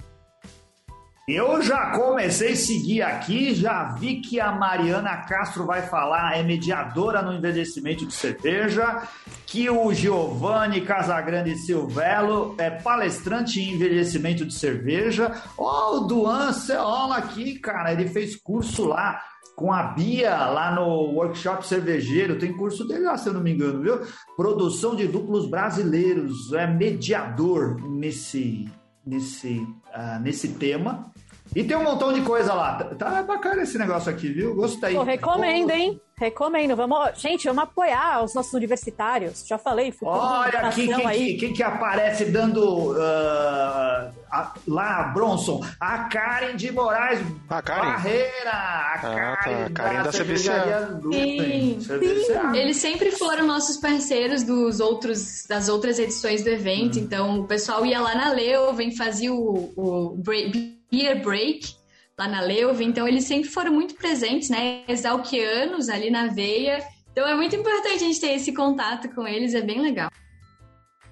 Eu 1.28 1.60
já 1.60 1.90
comecei 1.90 2.52
a 2.52 2.56
seguir 2.56 3.02
aqui, 3.02 3.54
já 3.54 3.92
vi 3.92 4.22
que 4.22 4.40
a 4.40 4.50
Mariana 4.50 5.14
Castro 5.28 5.66
vai 5.66 5.82
falar, 5.82 6.38
é 6.38 6.42
mediadora 6.42 7.20
no 7.20 7.34
envelhecimento 7.34 8.06
de 8.06 8.14
cerveja, 8.14 9.06
que 9.44 9.68
o 9.68 9.92
Giovanni 9.92 10.80
Casagrande 10.80 11.54
Silvelo 11.58 12.54
é 12.56 12.70
palestrante 12.70 13.60
em 13.60 13.74
envelhecimento 13.74 14.46
de 14.46 14.54
cerveja. 14.54 15.30
Ó, 15.58 15.66
oh, 15.68 15.96
o 15.98 16.00
Duan 16.06 16.50
Ceola 16.54 17.18
aqui, 17.18 17.58
cara, 17.58 17.92
ele 17.92 18.08
fez 18.08 18.34
curso 18.34 18.86
lá 18.86 19.20
com 19.54 19.70
a 19.70 19.82
Bia 19.82 20.34
lá 20.46 20.74
no 20.74 21.12
workshop 21.12 21.66
cervejeiro, 21.66 22.38
tem 22.38 22.56
curso 22.56 22.88
dele 22.88 23.04
lá, 23.04 23.18
se 23.18 23.28
eu 23.28 23.34
não 23.34 23.42
me 23.42 23.52
engano, 23.52 23.82
viu? 23.82 24.00
Produção 24.34 24.96
de 24.96 25.06
duplos 25.06 25.50
brasileiros, 25.50 26.54
é 26.54 26.66
mediador 26.66 27.76
nesse 27.86 28.66
nesse, 29.04 29.58
uh, 29.58 30.20
nesse 30.20 30.48
tema. 30.54 31.12
E 31.54 31.64
tem 31.64 31.76
um 31.76 31.82
montão 31.82 32.12
de 32.12 32.20
coisa 32.22 32.52
lá. 32.52 32.74
Tá 32.98 33.22
bacana 33.22 33.62
esse 33.62 33.78
negócio 33.78 34.10
aqui, 34.10 34.28
viu? 34.28 34.54
Gostei. 34.54 34.94
Pô, 34.94 35.02
recomendo, 35.02 35.70
hein? 35.70 36.00
Recomendo. 36.16 36.74
Vamos, 36.74 37.20
gente, 37.20 37.46
vamos 37.46 37.62
apoiar 37.62 38.24
os 38.24 38.34
nossos 38.34 38.52
universitários. 38.52 39.46
Já 39.46 39.56
falei, 39.56 39.94
Olha 40.02 40.60
aqui 40.60 40.88
quem, 40.88 41.06
aí. 41.06 41.36
quem 41.36 41.52
que 41.52 41.62
aparece 41.62 42.26
dando 42.26 42.92
uh, 42.92 44.10
a, 44.30 44.52
lá, 44.66 45.04
Bronson. 45.14 45.64
A 45.80 46.04
Karen 46.04 46.56
de 46.56 46.72
Moraes 46.72 47.20
a 47.48 47.62
Karen. 47.62 47.82
Barreira. 47.82 48.50
A 48.50 48.94
ah, 48.94 48.98
Karen, 48.98 49.64
tá. 49.64 49.70
Karen 49.70 49.96
da, 49.96 50.02
da 50.02 50.10
CBCA. 50.10 51.00
Sim, 51.12 51.80
sim. 51.80 52.56
Eles 52.56 52.76
sempre 52.78 53.12
foram 53.12 53.46
nossos 53.46 53.76
parceiros 53.76 54.42
dos 54.42 54.80
outros, 54.80 55.46
das 55.48 55.68
outras 55.68 55.98
edições 55.98 56.42
do 56.42 56.50
evento. 56.50 56.98
Hum. 56.98 57.02
Então, 57.02 57.40
o 57.40 57.44
pessoal 57.44 57.86
ia 57.86 58.00
lá 58.00 58.14
na 58.14 58.32
Leuven, 58.32 58.94
fazia 58.96 59.32
o, 59.32 59.72
o 59.76 60.16
break, 60.16 60.77
beer 60.90 61.22
break 61.22 61.76
lá 62.18 62.26
na 62.26 62.40
Leuve, 62.40 62.84
então 62.84 63.06
eles 63.06 63.24
sempre 63.24 63.48
foram 63.48 63.72
muito 63.72 63.94
presentes, 63.94 64.50
né? 64.50 64.82
Exalquianos 64.88 65.88
ali 65.88 66.10
na 66.10 66.26
veia. 66.26 66.84
Então 67.12 67.26
é 67.26 67.34
muito 67.34 67.54
importante 67.54 67.94
a 67.94 68.06
gente 68.06 68.20
ter 68.20 68.32
esse 68.32 68.52
contato 68.52 69.08
com 69.14 69.26
eles, 69.26 69.54
é 69.54 69.62
bem 69.62 69.80
legal. 69.80 70.10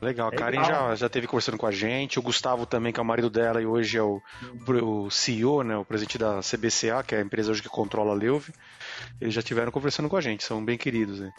Legal, 0.00 0.28
a 0.28 0.32
Karen 0.32 0.62
já, 0.62 0.94
já 0.94 1.08
teve 1.08 1.26
conversando 1.26 1.56
com 1.56 1.66
a 1.66 1.70
gente, 1.70 2.18
o 2.18 2.22
Gustavo 2.22 2.66
também, 2.66 2.92
que 2.92 3.00
é 3.00 3.02
o 3.02 3.06
marido 3.06 3.30
dela 3.30 3.62
e 3.62 3.66
hoje 3.66 3.96
é 3.96 4.02
o, 4.02 4.20
o 4.82 5.10
CEO, 5.10 5.62
né, 5.62 5.76
o 5.76 5.86
presidente 5.86 6.18
da 6.18 6.40
CBCA, 6.40 7.02
que 7.02 7.14
é 7.14 7.18
a 7.18 7.22
empresa 7.22 7.50
hoje 7.50 7.62
que 7.62 7.68
controla 7.68 8.12
a 8.12 8.14
Leuve. 8.14 8.52
Eles 9.20 9.32
já 9.32 9.40
tiveram 9.40 9.72
conversando 9.72 10.08
com 10.08 10.16
a 10.16 10.20
gente, 10.20 10.44
são 10.44 10.62
bem 10.62 10.76
queridos. 10.76 11.20
Né? 11.20 11.32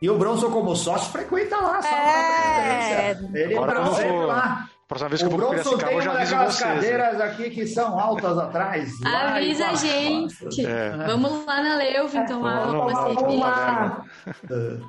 E 0.00 0.08
o 0.08 0.16
Bronson, 0.16 0.50
como 0.50 0.76
sócio, 0.76 1.10
frequenta 1.10 1.56
lá, 1.56 1.82
só 1.82 1.88
é... 1.88 3.18
Ele 3.34 3.54
Agora, 3.56 3.80
é 4.00 4.10
lá. 4.12 4.70
Próxima 4.88 5.10
vez 5.10 5.20
que 5.20 5.28
o 5.28 5.30
eu 5.32 5.36
vou 5.36 5.48
para 5.50 5.58
Piracicaba, 5.58 5.92
eu 5.92 6.00
já 6.00 6.12
aviso 6.12 6.36
vocês. 6.36 6.60
cadeiras 6.60 7.20
aqui 7.20 7.50
que 7.50 7.66
são 7.66 8.00
altas 8.00 8.38
atrás. 8.38 8.90
Avisa 9.04 9.66
a 9.66 9.74
gente. 9.74 10.64
É. 10.64 10.96
Vamos 11.06 11.44
lá 11.44 11.62
na 11.62 11.76
Leuven 11.76 12.24
tomar 12.24 12.70
uma 12.70 13.14
cerveja. 13.14 14.82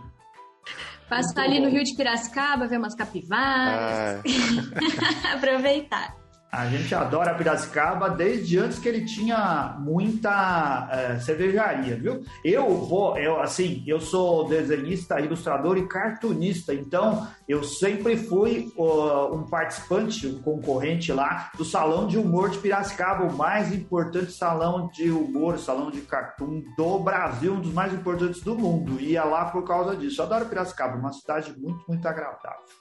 Passar 1.10 1.44
ali 1.44 1.60
no 1.60 1.70
Rio 1.70 1.84
de 1.84 1.94
Piracicaba, 1.96 2.66
ver 2.66 2.78
umas 2.78 2.96
capivaras. 2.96 4.22
Ah. 4.24 5.36
Aproveitar. 5.36 6.16
A 6.52 6.66
gente 6.66 6.96
adora 6.96 7.36
Piracicaba 7.36 8.10
desde 8.10 8.58
antes 8.58 8.80
que 8.80 8.90
ele 8.90 9.06
tinha 9.06 9.76
muita 9.80 10.90
é, 10.92 11.20
cervejaria, 11.20 11.96
viu? 11.96 12.24
Eu 12.44 12.86
vou, 12.86 13.16
eu 13.20 13.40
assim, 13.40 13.84
eu 13.86 14.02
sou 14.02 14.48
desenhista, 14.48 15.20
ilustrador 15.20 15.78
e 15.78 15.88
cartunista, 15.88 16.74
então 16.74 17.28
eu 17.48 17.64
sempre 17.64 18.18
fui 18.18 18.74
uh, 18.76 19.36
um 19.36 19.44
participante, 19.44 20.26
um 20.26 20.42
concorrente 20.42 21.14
lá 21.14 21.52
do 21.56 21.64
Salão 21.64 22.08
de 22.08 22.18
Humor 22.18 22.50
de 22.50 22.58
Piracicaba, 22.58 23.26
o 23.26 23.38
mais 23.38 23.72
importante 23.72 24.32
salão 24.32 24.90
de 24.92 25.12
humor, 25.12 25.60
salão 25.60 25.92
de 25.92 26.02
cartoon 26.02 26.64
do 26.76 27.00
Brasil, 27.00 27.54
um 27.54 27.62
dos 27.62 27.74
mais 27.74 27.94
importantes 27.94 28.42
do 28.42 28.58
mundo. 28.58 29.00
Ia 29.00 29.24
lá 29.24 29.46
por 29.46 29.64
causa 29.64 29.96
disso. 29.96 30.20
Eu 30.20 30.26
adoro 30.26 30.48
Piracicaba, 30.48 30.98
uma 30.98 31.14
cidade 31.14 31.54
muito, 31.60 31.86
muito 31.88 32.08
agradável. 32.08 32.79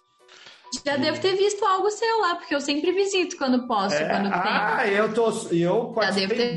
Já 0.84 0.96
devo 0.96 1.20
ter 1.20 1.34
visto 1.36 1.64
algo 1.64 1.90
seu 1.90 2.20
lá, 2.20 2.36
porque 2.36 2.54
eu 2.54 2.60
sempre 2.60 2.92
visito 2.92 3.36
quando 3.36 3.66
posso, 3.66 3.94
é, 3.94 4.08
quando 4.08 4.30
tem. 4.30 4.32
Ah, 4.32 4.86
eu 4.86 5.12
tô. 5.12 5.30
Eu 5.50 5.94
já 5.96 6.10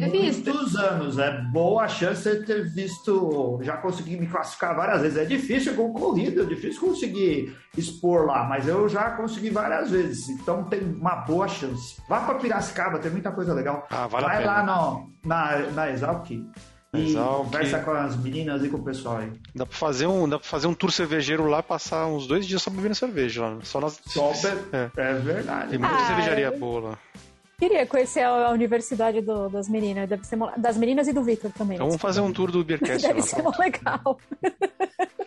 visto. 0.09 0.53
muitos 0.53 0.75
anos. 0.75 1.17
É 1.17 1.41
boa 1.51 1.87
chance 1.87 2.29
de 2.29 2.45
ter 2.45 2.69
visto. 2.69 3.59
Já 3.61 3.77
consegui 3.77 4.17
me 4.17 4.27
classificar 4.27 4.75
várias 4.75 5.01
vezes. 5.01 5.17
É 5.17 5.25
difícil 5.25 5.75
concorrido, 5.75 6.41
é 6.41 6.45
difícil 6.45 6.81
conseguir 6.81 7.55
expor 7.77 8.25
lá, 8.25 8.43
mas 8.43 8.67
eu 8.67 8.89
já 8.89 9.11
consegui 9.11 9.49
várias 9.49 9.91
vezes. 9.91 10.29
Então 10.29 10.63
tem 10.65 10.81
uma 10.81 11.15
boa 11.17 11.47
chance. 11.47 12.01
Vá 12.07 12.21
para 12.21 12.35
Piracicaba, 12.35 12.99
tem 12.99 13.11
muita 13.11 13.31
coisa 13.31 13.53
legal. 13.53 13.87
Ah, 13.89 14.07
vale 14.07 14.25
Vai 14.25 14.43
lá 14.43 14.63
no, 14.63 15.11
na, 15.23 15.57
na 15.71 15.91
Exalc 15.91 16.29
e 16.93 17.13
conversa 17.13 17.79
com 17.79 17.91
as 17.91 18.17
meninas 18.17 18.63
e 18.63 18.69
com 18.69 18.77
o 18.77 18.83
pessoal 18.83 19.17
aí. 19.17 19.31
Dá 19.55 19.65
pra 19.65 19.75
fazer 19.75 20.07
um, 20.07 20.27
dá 20.27 20.37
pra 20.37 20.47
fazer 20.47 20.67
um 20.67 20.73
tour 20.73 20.91
cervejeiro 20.91 21.45
lá, 21.45 21.63
passar 21.63 22.05
uns 22.07 22.27
dois 22.27 22.45
dias 22.45 22.61
só 22.61 22.69
bebendo 22.69 22.95
cerveja 22.95 23.41
lá. 23.47 23.59
Só 23.63 23.79
nas. 23.79 23.99
Só 24.05 24.31
é. 24.73 24.91
é 24.97 25.13
verdade. 25.13 25.69
Tem 25.69 25.79
muita 25.79 25.95
ah, 25.95 26.07
cervejaria 26.07 26.47
eu... 26.47 26.59
boa 26.59 26.89
lá. 26.89 26.99
Queria 27.57 27.85
conhecer 27.85 28.21
a, 28.23 28.49
universidade 28.49 29.21
do, 29.21 29.47
das 29.47 29.69
meninas, 29.69 30.09
deve 30.09 30.25
ser 30.25 30.37
das 30.57 30.75
meninas 30.75 31.07
e 31.07 31.13
do 31.13 31.23
Victor 31.23 31.51
também. 31.51 31.75
Então 31.75 31.87
vamos 31.87 32.01
fazer 32.01 32.19
um 32.19 32.33
tour 32.33 32.51
do 32.51 32.63
Beercast 32.63 33.07
deve 33.07 33.19
lá. 33.19 33.25
ser 33.25 33.43
legal. 33.59 34.17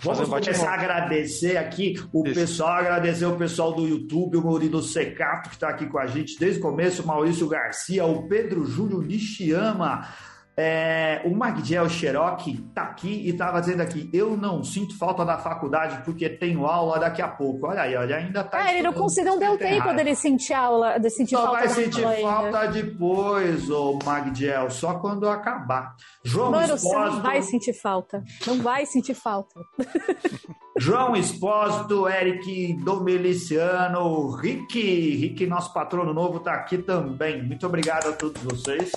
Vamos 0.00 0.28
começar 0.28 0.70
a 0.70 0.74
agradecer 0.74 1.58
aqui 1.58 1.94
o 2.10 2.26
Isso. 2.26 2.34
pessoal, 2.34 2.72
agradecer 2.72 3.26
o 3.26 3.36
pessoal 3.36 3.72
do 3.72 3.86
YouTube, 3.86 4.38
o 4.38 4.40
Murilo 4.40 4.82
Secato, 4.82 5.50
que 5.50 5.56
está 5.56 5.68
aqui 5.68 5.86
com 5.86 5.98
a 5.98 6.06
gente 6.06 6.38
desde 6.38 6.58
o 6.58 6.62
começo, 6.62 7.02
o 7.02 7.06
Maurício 7.06 7.46
Garcia, 7.46 8.04
o 8.04 8.26
Pedro 8.26 8.64
Júlio 8.64 9.02
Nishiyama, 9.02 10.08
é, 10.56 11.20
o 11.24 11.34
Magdiel 11.34 11.88
Cherokee 11.88 12.58
tá 12.72 12.82
aqui 12.82 13.08
e 13.08 13.30
estava 13.30 13.60
dizendo 13.60 13.80
aqui: 13.80 14.08
eu 14.12 14.36
não 14.36 14.62
sinto 14.62 14.96
falta 14.96 15.24
da 15.24 15.36
faculdade 15.36 16.02
porque 16.04 16.28
tenho 16.28 16.64
aula 16.64 16.98
daqui 17.00 17.20
a 17.20 17.26
pouco. 17.26 17.66
Olha 17.66 17.82
aí, 17.82 17.96
olha, 17.96 18.16
ainda 18.16 18.44
tá. 18.44 18.68
É, 18.68 18.74
ele 18.74 18.82
não 18.82 18.92
conseguiu, 18.92 19.32
não 19.32 19.38
deu 19.38 19.58
tempo 19.58 19.92
dele 19.92 20.14
sentir 20.14 20.52
aula, 20.52 20.98
de 20.98 21.10
sentir 21.10 21.34
só 21.34 21.46
falta. 21.46 21.58
vai 21.58 21.68
sentir 21.68 22.02
falta 22.20 22.58
ainda. 22.60 22.72
depois, 22.72 23.68
o 23.68 23.98
Magdiel, 24.04 24.70
só 24.70 24.94
quando 24.94 25.28
acabar. 25.28 25.96
João 26.22 26.52
Mano, 26.52 26.74
Espósito... 26.74 26.88
você 26.88 27.10
não 27.10 27.22
vai 27.22 27.42
sentir 27.42 27.72
falta. 27.72 28.24
Não 28.46 28.62
vai 28.62 28.86
sentir 28.86 29.14
falta. 29.14 29.60
João 30.78 31.16
Espósito, 31.16 32.08
Eric 32.08 32.74
Domeliciano, 32.84 34.30
Rick, 34.36 35.16
Rick, 35.16 35.46
nosso 35.46 35.72
patrono 35.72 36.12
novo, 36.12 36.40
tá 36.40 36.52
aqui 36.52 36.78
também. 36.78 37.42
Muito 37.42 37.66
obrigado 37.66 38.08
a 38.08 38.12
todos 38.12 38.42
vocês. 38.42 38.92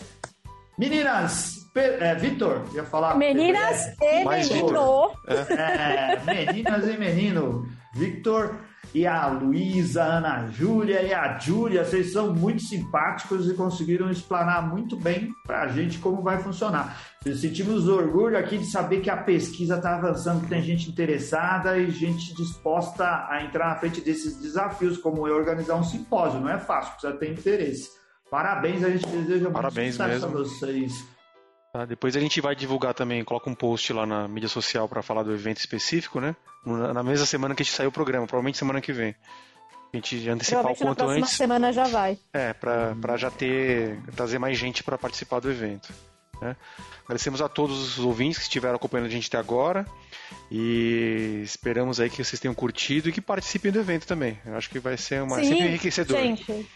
Meninas, 0.78 1.71
é, 1.73 2.13
Vitor, 2.13 2.63
ia 2.73 2.84
falar. 2.84 3.17
Meninas 3.17 3.88
e 3.99 4.23
menino. 4.23 5.11
É, 5.25 6.19
meninas 6.23 6.88
e 6.88 6.97
menino. 6.97 7.67
Victor 7.95 8.55
e 8.93 9.05
a 9.05 9.28
Luísa, 9.28 10.03
a 10.03 10.17
Ana 10.17 10.47
Júlia 10.51 11.01
e 11.01 11.13
a 11.13 11.38
Júlia, 11.39 11.84
vocês 11.84 12.13
são 12.13 12.34
muito 12.34 12.61
simpáticos 12.61 13.49
e 13.49 13.55
conseguiram 13.55 14.11
explanar 14.11 14.69
muito 14.69 14.95
bem 14.95 15.30
para 15.45 15.63
a 15.63 15.67
gente 15.67 15.97
como 15.97 16.21
vai 16.21 16.38
funcionar. 16.38 16.97
Sentimos 17.23 17.88
orgulho 17.88 18.38
aqui 18.38 18.57
de 18.57 18.65
saber 18.65 19.01
que 19.01 19.09
a 19.09 19.17
pesquisa 19.17 19.75
está 19.78 19.95
avançando, 19.95 20.41
que 20.41 20.47
tem 20.47 20.61
gente 20.61 20.89
interessada 20.89 21.78
e 21.78 21.91
gente 21.91 22.36
disposta 22.36 23.25
a 23.30 23.43
entrar 23.43 23.69
na 23.69 23.75
frente 23.75 23.99
desses 23.99 24.39
desafios, 24.39 24.97
como 24.97 25.28
é 25.28 25.32
organizar 25.32 25.75
um 25.75 25.84
simpósio. 25.84 26.39
Não 26.39 26.49
é 26.49 26.57
fácil, 26.57 26.93
precisa 26.93 27.13
ter 27.13 27.32
interesse. 27.32 27.97
Parabéns, 28.30 28.84
a 28.84 28.89
gente 28.89 29.07
deseja 29.07 29.49
Parabéns 29.49 29.97
muito 29.97 30.11
mesmo. 30.11 30.28
a 30.28 30.32
vocês. 30.32 31.05
Tá, 31.71 31.86
depois 31.86 32.15
a 32.15 32.19
gente 32.19 32.41
vai 32.41 32.55
divulgar 32.55 32.93
também, 32.93 33.23
coloca 33.23 33.49
um 33.49 33.55
post 33.55 33.91
lá 33.93 34.05
na 34.05 34.28
mídia 34.28 34.49
social 34.49 34.88
para 34.88 35.01
falar 35.01 35.23
do 35.23 35.34
evento 35.34 35.57
específico, 35.57 36.19
né? 36.19 36.36
Na 36.65 37.03
mesma 37.03 37.25
semana 37.25 37.55
que 37.55 37.61
a 37.61 37.65
gente 37.65 37.75
sair 37.75 37.88
o 37.88 37.91
programa, 37.91 38.25
provavelmente 38.25 38.57
semana 38.57 38.82
que 38.82 38.91
vem. 38.91 39.15
A 39.93 39.97
gente 39.97 40.30
antecipar 40.30 40.71
o 40.71 40.75
quanto 40.75 41.05
na 41.05 41.13
antes. 41.13 41.32
semana 41.32 41.71
já 41.71 41.86
vai. 41.86 42.17
É, 42.34 42.53
para 42.53 43.15
já 43.17 43.32
ter 43.32 43.99
trazer 44.15 44.38
mais 44.38 44.57
gente 44.57 44.84
para 44.84 44.97
participar 44.97 45.39
do 45.39 45.49
evento. 45.49 45.93
Né? 46.41 46.55
Agradecemos 47.05 47.41
a 47.41 47.49
todos 47.49 47.97
os 47.97 48.03
ouvintes 48.03 48.38
que 48.38 48.43
estiveram 48.43 48.75
acompanhando 48.75 49.07
a 49.07 49.09
gente 49.09 49.28
até 49.28 49.38
agora 49.38 49.86
e 50.51 51.41
esperamos 51.43 51.99
aí 51.99 52.09
que 52.09 52.23
vocês 52.23 52.39
tenham 52.39 52.53
curtido 52.53 53.09
e 53.09 53.11
que 53.11 53.21
participem 53.21 53.71
do 53.71 53.80
evento 53.80 54.05
também. 54.05 54.38
Eu 54.45 54.55
acho 54.55 54.69
que 54.69 54.78
vai 54.78 54.97
ser 54.97 55.23
uma 55.23 55.38
Sim, 55.38 55.49
sempre 55.49 55.67
enriquecedor. 55.67 56.17
Gente, 56.17 56.67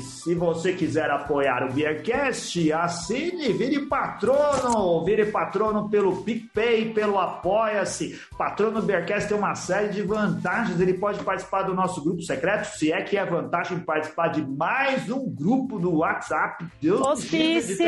se 0.00 0.34
você 0.34 0.72
quiser 0.72 1.10
apoiar 1.10 1.64
o 1.64 1.72
Beercast, 1.72 2.72
assine, 2.72 3.52
vire 3.52 3.86
patrono, 3.86 5.04
vire 5.04 5.26
patrono 5.26 5.88
pelo 5.88 6.22
PicPay, 6.22 6.92
pelo 6.92 7.18
Apoia-se. 7.18 8.18
Patrono 8.36 8.80
do 8.80 8.86
Beercast 8.86 9.28
tem 9.28 9.36
uma 9.36 9.54
série 9.54 9.88
de 9.88 10.02
vantagens, 10.02 10.80
ele 10.80 10.94
pode 10.94 11.22
participar 11.22 11.62
do 11.62 11.74
nosso 11.74 12.02
grupo 12.02 12.22
secreto, 12.22 12.64
se 12.76 12.92
é 12.92 13.02
que 13.02 13.16
é 13.16 13.24
vantagem 13.24 13.78
participar 13.80 14.28
de 14.28 14.44
mais 14.46 15.10
um 15.10 15.28
grupo 15.28 15.78
do 15.78 15.98
WhatsApp. 15.98 16.66
Deus 16.80 17.00
Hospício, 17.00 17.86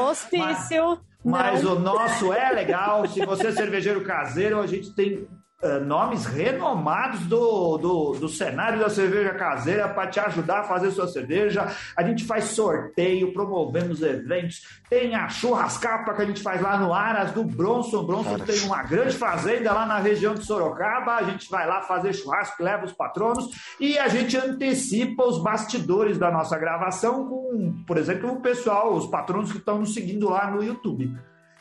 hospício. 0.00 0.98
Mas, 1.24 1.62
mas 1.62 1.64
o 1.64 1.78
nosso 1.78 2.32
é 2.32 2.50
legal. 2.50 3.06
Se 3.08 3.24
você 3.24 3.46
é 3.46 3.52
cervejeiro 3.52 4.02
caseiro, 4.02 4.60
a 4.60 4.66
gente 4.66 4.94
tem 4.94 5.26
eh, 5.64 5.80
nomes 5.80 6.26
renomados 6.26 7.20
do, 7.20 7.78
do, 7.78 8.12
do, 8.20 8.28
cenário 8.28 8.78
da 8.78 8.90
cerveja 8.90 9.32
caseira 9.32 9.88
para 9.88 10.10
te 10.10 10.20
ajudar 10.20 10.60
a 10.60 10.64
fazer 10.64 10.90
sua 10.90 11.08
cerveja. 11.08 11.74
A 11.96 12.02
gente 12.02 12.26
faz 12.26 12.44
sorteio, 12.50 13.32
promovemos 13.32 14.02
eventos. 14.02 14.60
Tem 14.90 15.14
a 15.14 15.26
churrascapa 15.30 16.12
que 16.12 16.20
a 16.20 16.26
gente 16.26 16.42
faz 16.42 16.60
lá 16.60 16.76
no 16.76 16.92
Aras 16.92 17.32
do 17.32 17.42
Bronson. 17.42 18.04
Bronson 18.04 18.40
tem 18.40 18.60
uma 18.60 18.82
grande 18.82 19.16
fazenda 19.16 19.72
lá 19.72 19.86
na 19.86 19.98
região 19.98 20.34
de 20.34 20.44
Sorocaba. 20.44 21.14
A 21.14 21.22
gente 21.22 21.50
vai 21.50 21.66
lá 21.66 21.80
fazer 21.80 22.12
churrasco, 22.12 22.62
leva 22.62 22.84
os 22.84 22.92
patronos 22.92 23.48
e 23.80 23.98
a 23.98 24.08
gente 24.08 24.36
antecipa 24.36 25.24
os 25.24 25.42
bastidores 25.42 26.18
da 26.18 26.30
nossa 26.30 26.58
gravação 26.58 27.26
com, 27.26 27.82
por 27.86 27.96
exemplo, 27.96 28.30
o 28.30 28.42
pessoal, 28.42 28.92
os 28.92 29.06
patronos 29.06 29.50
que 29.50 29.56
estão 29.56 29.78
nos 29.78 29.94
seguindo 29.94 30.28
lá 30.28 30.50
no 30.50 30.62
YouTube. 30.62 31.10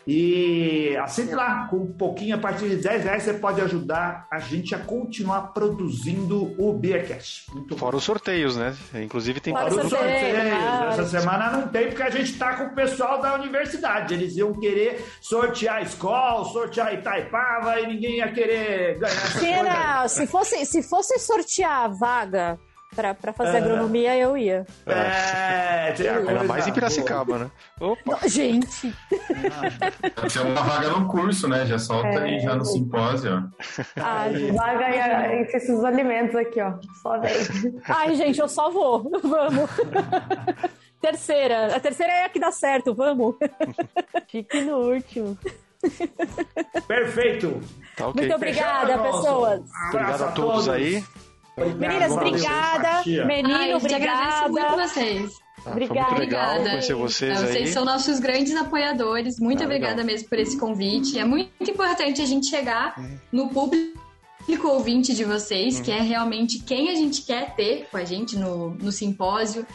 E 0.05 0.95
assine 0.97 1.33
lá, 1.33 1.67
com 1.69 1.77
um 1.77 1.93
pouquinho, 1.93 2.35
a 2.35 2.39
partir 2.39 2.69
de 2.69 2.75
10 2.77 3.03
reais 3.03 3.23
você 3.23 3.33
pode 3.33 3.61
ajudar 3.61 4.27
a 4.31 4.39
gente 4.39 4.75
a 4.75 4.79
continuar 4.79 5.53
produzindo 5.53 6.53
o 6.57 6.73
Beercast. 6.73 7.49
Muito 7.53 7.77
Fora 7.77 7.93
bom. 7.93 7.97
os 7.97 8.03
sorteios, 8.03 8.57
né? 8.57 8.75
Inclusive 8.95 9.39
tem 9.39 9.53
Fora 9.53 9.67
os 9.67 9.89
sorteios. 9.89 10.93
Essa 10.99 11.05
semana 11.05 11.51
não 11.51 11.67
tem, 11.67 11.87
porque 11.87 12.03
a 12.03 12.09
gente 12.09 12.37
tá 12.37 12.57
com 12.57 12.65
o 12.65 12.75
pessoal 12.75 13.21
da 13.21 13.35
universidade. 13.35 14.13
Eles 14.13 14.35
iam 14.35 14.53
querer 14.59 15.03
sortear 15.21 15.77
a 15.77 15.81
escola, 15.81 16.45
sortear 16.45 16.93
Itaipava 16.93 17.79
e 17.79 17.87
ninguém 17.87 18.17
ia 18.17 18.31
querer 18.31 18.99
ganhar 18.99 19.59
Era, 19.59 20.07
se 20.07 20.27
fosse, 20.27 20.65
se 20.65 20.83
fosse 20.83 21.17
sortear 21.19 21.85
a 21.85 21.87
vaga 21.87 22.59
Pra, 22.95 23.33
fazer 23.33 23.57
é. 23.57 23.61
agronomia 23.61 24.15
eu 24.17 24.37
ia. 24.37 24.65
É, 24.85 25.91
tinha 25.93 26.17
Ainda 26.17 26.43
mais 26.43 26.67
em 26.67 26.73
Piracicaba, 26.73 27.37
né? 27.37 27.51
Opa. 27.79 28.19
Não, 28.21 28.29
gente. 28.29 28.93
Pode 30.15 30.33
ser 30.33 30.39
uma 30.39 30.61
vaga 30.61 30.89
no 30.89 31.07
curso, 31.07 31.47
né? 31.47 31.65
Já 31.65 31.79
solta 31.79 32.07
é. 32.07 32.23
aí 32.23 32.39
já 32.39 32.55
no 32.55 32.65
simpósio, 32.65 33.31
ó. 33.35 34.01
Ai, 34.01 34.51
vaga 34.51 34.89
em, 34.89 35.41
em 35.41 35.41
esses 35.43 35.83
alimentos 35.83 36.35
aqui, 36.35 36.61
ó. 36.61 36.73
Só 37.01 37.19
vem. 37.19 37.81
Ai, 37.87 38.15
gente, 38.15 38.39
eu 38.39 38.47
só 38.47 38.69
vou. 38.69 39.11
Vamos. 39.23 39.69
terceira. 41.01 41.75
A 41.75 41.79
terceira 41.79 42.13
é 42.13 42.25
a 42.25 42.29
que 42.29 42.39
dá 42.39 42.51
certo, 42.51 42.93
vamos. 42.93 43.35
Fique 44.29 44.61
no 44.61 44.77
último. 44.77 45.37
Perfeito. 46.87 47.59
Tá, 47.95 48.07
okay. 48.07 48.21
Muito 48.21 48.35
obrigada, 48.35 48.97
pessoas. 48.97 49.61
Obrigado 49.89 50.23
a 50.23 50.31
todos 50.31 50.69
aí. 50.69 51.03
Meninas, 51.57 52.11
obrigada. 52.11 53.03
Menino, 53.05 53.55
Ai, 53.55 53.73
obrigada. 53.73 54.49
muito 54.49 54.71
vocês. 54.75 55.43
Ah, 55.65 55.71
obrigada. 55.71 56.19
legal 56.19 56.59
conhecer 56.61 56.93
vocês 56.95 57.39
Vocês 57.39 57.55
aí. 57.55 57.67
são 57.67 57.85
nossos 57.85 58.19
grandes 58.19 58.55
apoiadores. 58.55 59.39
Muito 59.39 59.61
ah, 59.61 59.65
obrigada 59.65 59.95
legal. 59.97 60.05
mesmo 60.07 60.29
por 60.29 60.39
esse 60.39 60.57
convite. 60.57 61.17
É 61.17 61.23
muito 61.23 61.51
importante 61.61 62.21
a 62.21 62.25
gente 62.25 62.47
chegar 62.47 62.95
uhum. 62.97 63.17
no 63.31 63.49
público 63.49 64.67
ouvinte 64.67 65.13
de 65.13 65.23
vocês, 65.23 65.77
uhum. 65.77 65.83
que 65.83 65.91
é 65.91 66.01
realmente 66.01 66.59
quem 66.59 66.89
a 66.89 66.95
gente 66.95 67.21
quer 67.21 67.55
ter 67.55 67.87
com 67.89 67.97
a 67.97 68.03
gente 68.03 68.35
no, 68.35 68.71
no 68.71 68.91
simpósio. 68.91 69.65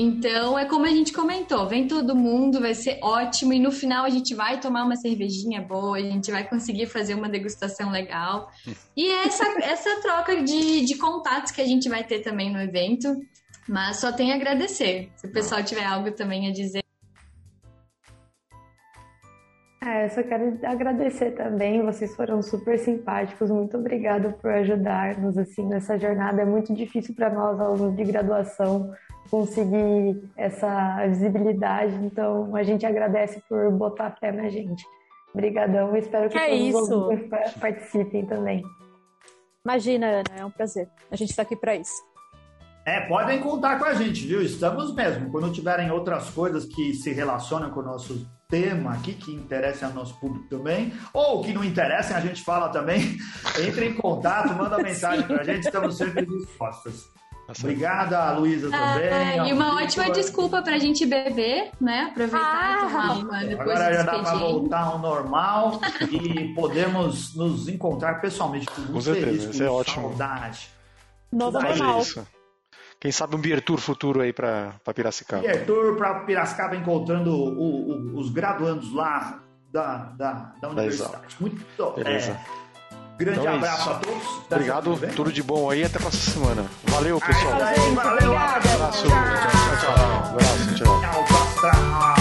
Então, 0.00 0.56
é 0.56 0.64
como 0.64 0.84
a 0.86 0.90
gente 0.90 1.12
comentou, 1.12 1.66
vem 1.66 1.88
todo 1.88 2.14
mundo, 2.14 2.60
vai 2.60 2.72
ser 2.72 3.00
ótimo 3.02 3.52
e 3.52 3.58
no 3.58 3.72
final 3.72 4.04
a 4.04 4.08
gente 4.08 4.32
vai 4.32 4.60
tomar 4.60 4.84
uma 4.84 4.94
cervejinha 4.94 5.60
boa, 5.60 5.96
a 5.96 6.00
gente 6.00 6.30
vai 6.30 6.48
conseguir 6.48 6.86
fazer 6.86 7.14
uma 7.14 7.28
degustação 7.28 7.90
legal. 7.90 8.48
E 8.96 9.10
essa, 9.10 9.44
essa 9.60 10.00
troca 10.00 10.40
de, 10.40 10.84
de 10.84 10.96
contatos 10.96 11.50
que 11.50 11.60
a 11.60 11.66
gente 11.66 11.88
vai 11.88 12.04
ter 12.04 12.20
também 12.20 12.52
no 12.52 12.60
evento, 12.60 13.12
mas 13.68 13.96
só 13.96 14.12
tem 14.12 14.30
a 14.30 14.36
agradecer. 14.36 15.10
Se 15.16 15.26
o 15.26 15.32
pessoal 15.32 15.64
tiver 15.64 15.84
algo 15.84 16.12
também 16.12 16.46
a 16.46 16.52
dizer. 16.52 16.84
É, 19.84 20.04
eu 20.04 20.10
só 20.10 20.22
quero 20.22 20.60
agradecer 20.64 21.32
também, 21.32 21.82
vocês 21.82 22.14
foram 22.14 22.40
super 22.40 22.78
simpáticos, 22.78 23.50
muito 23.50 23.76
obrigada 23.76 24.30
por 24.30 24.50
ajudar-nos 24.52 25.36
assim 25.36 25.66
nessa 25.66 25.98
jornada. 25.98 26.42
É 26.42 26.44
muito 26.44 26.72
difícil 26.72 27.16
para 27.16 27.30
nós, 27.30 27.58
alunos 27.58 27.96
de 27.96 28.04
graduação, 28.04 28.92
conseguir 29.30 30.22
essa 30.36 31.06
visibilidade. 31.06 31.94
Então, 32.04 32.54
a 32.54 32.62
gente 32.62 32.84
agradece 32.84 33.42
por 33.48 33.70
botar 33.72 34.16
fé 34.18 34.32
na 34.32 34.48
gente. 34.48 34.84
Obrigadão, 35.32 35.94
espero 35.96 36.28
que, 36.30 36.38
que 36.38 36.72
todos 36.72 37.32
é 37.32 37.50
participem 37.60 38.26
também. 38.26 38.62
Imagina, 39.64 40.06
Ana, 40.06 40.40
é 40.40 40.44
um 40.44 40.50
prazer. 40.50 40.88
A 41.10 41.16
gente 41.16 41.30
está 41.30 41.42
aqui 41.42 41.54
para 41.54 41.76
isso. 41.76 42.08
É, 42.86 43.00
podem 43.02 43.38
contar 43.40 43.78
com 43.78 43.84
a 43.84 43.92
gente, 43.92 44.26
viu? 44.26 44.40
Estamos 44.40 44.94
mesmo. 44.94 45.30
Quando 45.30 45.52
tiverem 45.52 45.90
outras 45.90 46.30
coisas 46.30 46.64
que 46.64 46.94
se 46.94 47.12
relacionam 47.12 47.70
com 47.70 47.80
o 47.80 47.82
nosso 47.82 48.26
tema 48.48 48.94
aqui, 48.94 49.12
que 49.12 49.30
interessa 49.30 49.86
ao 49.86 49.92
nosso 49.92 50.18
público 50.18 50.48
também, 50.48 50.94
ou 51.12 51.42
que 51.42 51.52
não 51.52 51.62
interessem, 51.62 52.16
a 52.16 52.20
gente 52.20 52.42
fala 52.42 52.70
também. 52.70 53.18
Entre 53.60 53.88
em 53.88 53.94
contato, 53.94 54.54
manda 54.54 54.78
mensagem 54.78 55.22
para 55.28 55.42
a 55.42 55.44
gente, 55.44 55.64
estamos 55.66 55.98
sempre 55.98 56.24
dispostos. 56.24 57.17
Obrigada, 57.58 58.32
Luísa, 58.32 58.70
também. 58.70 59.08
Ah, 59.10 59.48
e 59.48 59.52
uma 59.54 59.76
ótima 59.82 60.10
desculpa 60.10 60.60
para 60.60 60.76
a 60.76 60.78
gente 60.78 61.06
beber, 61.06 61.70
né? 61.80 62.08
Aproveitar 62.10 62.42
ah, 62.42 62.76
e 62.76 62.88
tomar 62.88 63.18
uma 63.18 63.44
depois 63.44 63.70
Agora 63.70 63.94
já 63.94 64.02
dá 64.02 64.18
para 64.18 64.34
voltar 64.34 64.82
ao 64.82 64.98
normal 64.98 65.80
e 66.10 66.52
podemos 66.54 67.34
nos 67.34 67.66
encontrar 67.66 68.20
pessoalmente. 68.20 68.66
Com 68.66 69.00
certeza, 69.00 69.50
isso 69.50 69.62
é 69.62 69.70
ótimo. 69.70 70.08
Saudade. 70.08 70.68
Novo 71.32 71.58
normal. 71.58 72.00
Isso. 72.00 72.26
Quem 73.00 73.12
sabe 73.12 73.36
um 73.36 73.38
Beer 73.38 73.62
Tour 73.62 73.78
futuro 73.78 74.20
aí 74.20 74.32
para 74.32 74.74
Piracicaba. 74.94 75.42
Beer 75.42 75.64
Tour 75.64 75.96
para 75.96 76.20
Piracicaba 76.20 76.76
encontrando 76.76 77.32
o, 77.32 78.14
o, 78.14 78.18
os 78.18 78.30
graduandos 78.30 78.92
lá 78.92 79.40
da, 79.72 79.96
da, 80.16 80.32
da 80.60 80.68
universidade. 80.68 81.36
Muito 81.40 81.64
Beleza. 81.94 82.32
É, 82.32 82.67
Grande 83.18 83.40
então 83.40 83.52
é 83.52 83.56
abraço 83.56 83.90
a 83.90 83.94
todos. 83.94 84.22
Obrigado, 84.48 85.00
tudo 85.16 85.32
de 85.32 85.42
bom 85.42 85.68
aí. 85.68 85.82
Até 85.82 85.98
a 85.98 86.00
próxima 86.00 86.32
semana. 86.32 86.70
Valeu, 86.84 87.20
pessoal. 87.20 87.54
Aí, 87.60 87.94
valeu, 87.94 88.36
abraço. 88.36 89.02
Tchau, 89.02 89.10
tchau. 89.80 90.30
Abraço. 90.30 90.74
Tchau, 90.76 91.00
tchau. 91.60 92.14